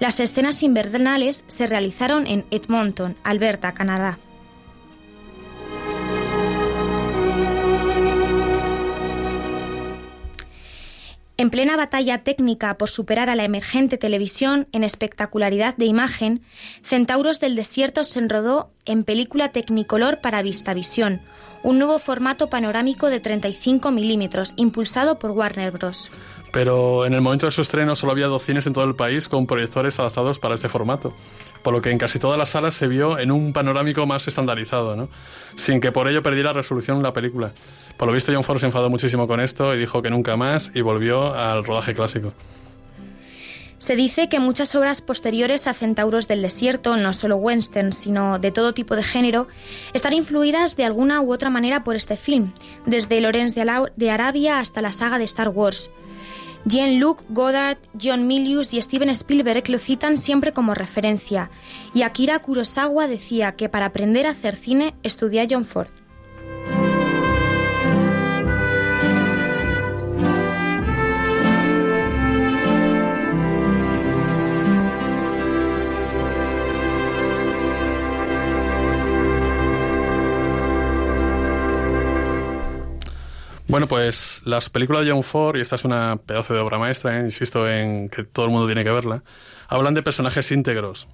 Las 0.00 0.18
escenas 0.18 0.64
invernales 0.64 1.44
se 1.46 1.68
realizaron 1.68 2.26
en 2.26 2.44
Edmonton, 2.50 3.16
Alberta, 3.22 3.70
Canadá. 3.70 4.18
En 11.38 11.50
plena 11.50 11.76
batalla 11.76 12.22
técnica 12.22 12.76
por 12.76 12.90
superar 12.90 13.30
a 13.30 13.36
la 13.36 13.44
emergente 13.44 13.96
televisión 13.96 14.68
en 14.72 14.84
espectacularidad 14.84 15.76
de 15.76 15.86
imagen, 15.86 16.42
Centauros 16.82 17.40
del 17.40 17.56
Desierto 17.56 18.04
se 18.04 18.18
enrodó 18.18 18.70
en 18.84 19.04
película 19.04 19.50
Technicolor 19.50 20.20
para 20.20 20.42
Vistavisión, 20.42 21.22
un 21.62 21.78
nuevo 21.78 21.98
formato 21.98 22.48
panorámico 22.50 23.08
de 23.08 23.20
35 23.20 23.90
milímetros, 23.92 24.52
impulsado 24.56 25.18
por 25.18 25.30
Warner 25.30 25.70
Bros. 25.70 26.10
Pero 26.52 27.06
en 27.06 27.14
el 27.14 27.22
momento 27.22 27.46
de 27.46 27.52
su 27.52 27.62
estreno 27.62 27.96
solo 27.96 28.12
había 28.12 28.26
dos 28.26 28.42
cines 28.42 28.66
en 28.66 28.74
todo 28.74 28.84
el 28.84 28.94
país 28.94 29.28
con 29.28 29.46
proyectores 29.46 29.98
adaptados 29.98 30.38
para 30.38 30.54
este 30.54 30.68
formato. 30.68 31.14
Por 31.62 31.72
lo 31.72 31.80
que 31.80 31.90
en 31.90 31.98
casi 31.98 32.18
todas 32.18 32.38
las 32.38 32.50
salas 32.50 32.74
se 32.74 32.88
vio 32.88 33.18
en 33.18 33.30
un 33.30 33.52
panorámico 33.52 34.06
más 34.06 34.26
estandarizado, 34.28 34.96
¿no? 34.96 35.08
sin 35.56 35.80
que 35.80 35.92
por 35.92 36.08
ello 36.08 36.22
perdiera 36.22 36.52
resolución 36.52 37.02
la 37.02 37.12
película. 37.12 37.52
Por 37.96 38.08
lo 38.08 38.14
visto 38.14 38.32
John 38.32 38.44
Ford 38.44 38.58
se 38.58 38.66
enfadó 38.66 38.90
muchísimo 38.90 39.26
con 39.26 39.40
esto 39.40 39.74
y 39.74 39.78
dijo 39.78 40.02
que 40.02 40.10
nunca 40.10 40.36
más 40.36 40.70
y 40.74 40.80
volvió 40.80 41.34
al 41.34 41.64
rodaje 41.64 41.94
clásico. 41.94 42.32
Se 43.78 43.96
dice 43.96 44.28
que 44.28 44.38
muchas 44.38 44.76
obras 44.76 45.00
posteriores 45.00 45.66
a 45.66 45.74
Centauros 45.74 46.28
del 46.28 46.40
Desierto, 46.40 46.96
no 46.96 47.12
solo 47.12 47.34
western, 47.34 47.92
sino 47.92 48.38
de 48.38 48.52
todo 48.52 48.74
tipo 48.74 48.94
de 48.94 49.02
género, 49.02 49.48
están 49.92 50.12
influidas 50.12 50.76
de 50.76 50.84
alguna 50.84 51.20
u 51.20 51.32
otra 51.32 51.50
manera 51.50 51.82
por 51.82 51.96
este 51.96 52.16
film, 52.16 52.52
desde 52.86 53.20
Lorenz 53.20 53.56
de 53.56 54.10
Arabia 54.10 54.60
hasta 54.60 54.82
la 54.82 54.92
saga 54.92 55.18
de 55.18 55.24
Star 55.24 55.48
Wars. 55.48 55.90
Jean-Luc 56.64 57.24
Godard, 57.28 57.78
John 58.00 58.26
Milius 58.26 58.72
y 58.72 58.80
Steven 58.80 59.10
Spielberg 59.10 59.68
lo 59.68 59.78
citan 59.78 60.16
siempre 60.16 60.52
como 60.52 60.74
referencia, 60.74 61.50
y 61.92 62.02
Akira 62.02 62.38
Kurosawa 62.38 63.08
decía 63.08 63.52
que 63.52 63.68
para 63.68 63.86
aprender 63.86 64.26
a 64.26 64.30
hacer 64.30 64.56
cine 64.56 64.94
estudia 65.02 65.46
John 65.50 65.64
Ford. 65.64 66.01
Bueno, 83.72 83.86
pues 83.86 84.42
las 84.44 84.68
películas 84.68 85.06
de 85.06 85.12
John 85.12 85.22
Ford, 85.22 85.56
y 85.56 85.62
esta 85.62 85.76
es 85.76 85.86
una 85.86 86.16
pedazo 86.16 86.52
de 86.52 86.60
obra 86.60 86.76
maestra, 86.78 87.18
¿eh? 87.18 87.24
insisto 87.24 87.66
en 87.66 88.10
que 88.10 88.22
todo 88.22 88.44
el 88.44 88.52
mundo 88.52 88.66
tiene 88.66 88.84
que 88.84 88.90
verla, 88.90 89.22
hablan 89.66 89.94
de 89.94 90.02
personajes 90.02 90.52
íntegros. 90.52 91.08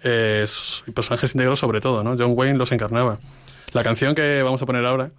personajes 0.00 1.34
íntegros 1.34 1.58
sobre 1.58 1.80
todo, 1.80 2.04
¿no? 2.04 2.14
John 2.16 2.34
Wayne 2.36 2.58
los 2.58 2.70
encarnaba. 2.70 3.18
La 3.72 3.82
canción 3.82 4.14
que 4.14 4.40
vamos 4.40 4.62
a 4.62 4.66
poner 4.66 4.86
ahora 4.86 5.10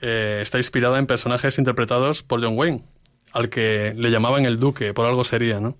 eh, 0.00 0.38
está 0.42 0.58
inspirada 0.58 0.96
en 1.00 1.08
personajes 1.08 1.58
interpretados 1.58 2.22
por 2.22 2.40
John 2.40 2.56
Wayne, 2.56 2.84
al 3.32 3.48
que 3.48 3.92
le 3.96 4.12
llamaban 4.12 4.46
el 4.46 4.60
Duque, 4.60 4.94
por 4.94 5.06
algo 5.06 5.24
sería, 5.24 5.58
¿no? 5.58 5.74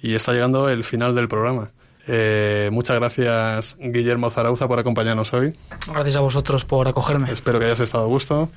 Y 0.00 0.14
está 0.14 0.34
llegando 0.34 0.68
el 0.68 0.84
final 0.84 1.16
del 1.16 1.26
programa. 1.26 1.72
Eh, 2.06 2.70
muchas 2.70 2.94
gracias, 2.94 3.76
Guillermo 3.80 4.30
Zarauza, 4.30 4.68
por 4.68 4.78
acompañarnos 4.78 5.32
hoy. 5.32 5.52
Gracias 5.88 6.14
a 6.14 6.20
vosotros 6.20 6.64
por 6.64 6.86
acogerme. 6.86 7.32
Espero 7.32 7.58
que 7.58 7.64
hayas 7.64 7.80
estado 7.80 8.04
a 8.04 8.06
gusto. 8.06 8.48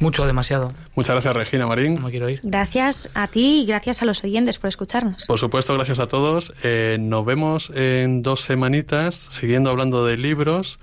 Mucho, 0.00 0.26
demasiado. 0.26 0.72
Muchas 0.94 1.14
gracias, 1.14 1.34
Regina 1.34 1.66
Marín. 1.66 1.94
No 1.94 2.02
me 2.02 2.10
quiero 2.10 2.28
ir. 2.28 2.40
Gracias 2.42 3.10
a 3.14 3.28
ti 3.28 3.62
y 3.62 3.66
gracias 3.66 4.02
a 4.02 4.04
los 4.04 4.22
oyentes 4.22 4.58
por 4.58 4.68
escucharnos. 4.68 5.26
Por 5.26 5.38
supuesto, 5.38 5.74
gracias 5.74 5.98
a 5.98 6.06
todos. 6.06 6.52
Eh, 6.62 6.96
nos 7.00 7.24
vemos 7.24 7.70
en 7.74 8.22
dos 8.22 8.40
semanitas, 8.40 9.28
siguiendo 9.30 9.70
hablando 9.70 10.06
de 10.06 10.16
libros. 10.16 10.78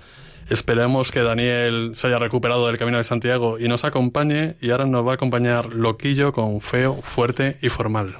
Esperamos 0.48 1.10
que 1.10 1.22
Daniel 1.22 1.92
se 1.94 2.06
haya 2.06 2.18
recuperado 2.18 2.66
del 2.68 2.78
Camino 2.78 2.98
de 2.98 3.04
Santiago 3.04 3.58
y 3.58 3.68
nos 3.68 3.84
acompañe. 3.84 4.56
Y 4.60 4.70
ahora 4.70 4.86
nos 4.86 5.06
va 5.06 5.12
a 5.12 5.14
acompañar 5.14 5.74
Loquillo 5.74 6.32
con 6.32 6.60
Feo, 6.60 7.00
Fuerte 7.02 7.58
y 7.62 7.68
Formal. 7.68 8.14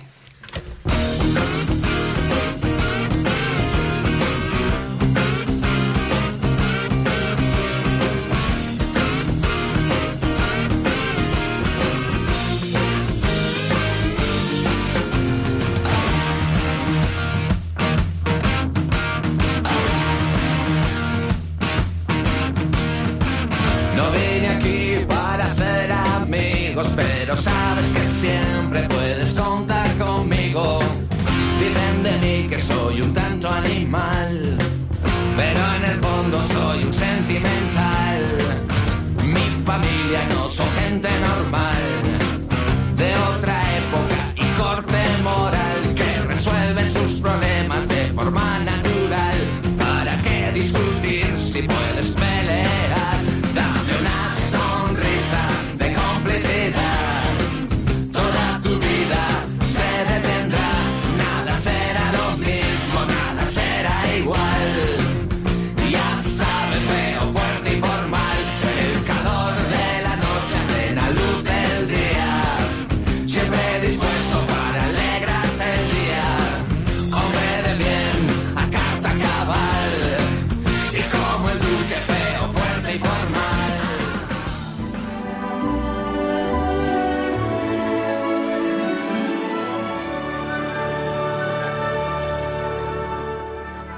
sabes 27.36 27.86
que 27.86 28.00
siempre 28.20 28.95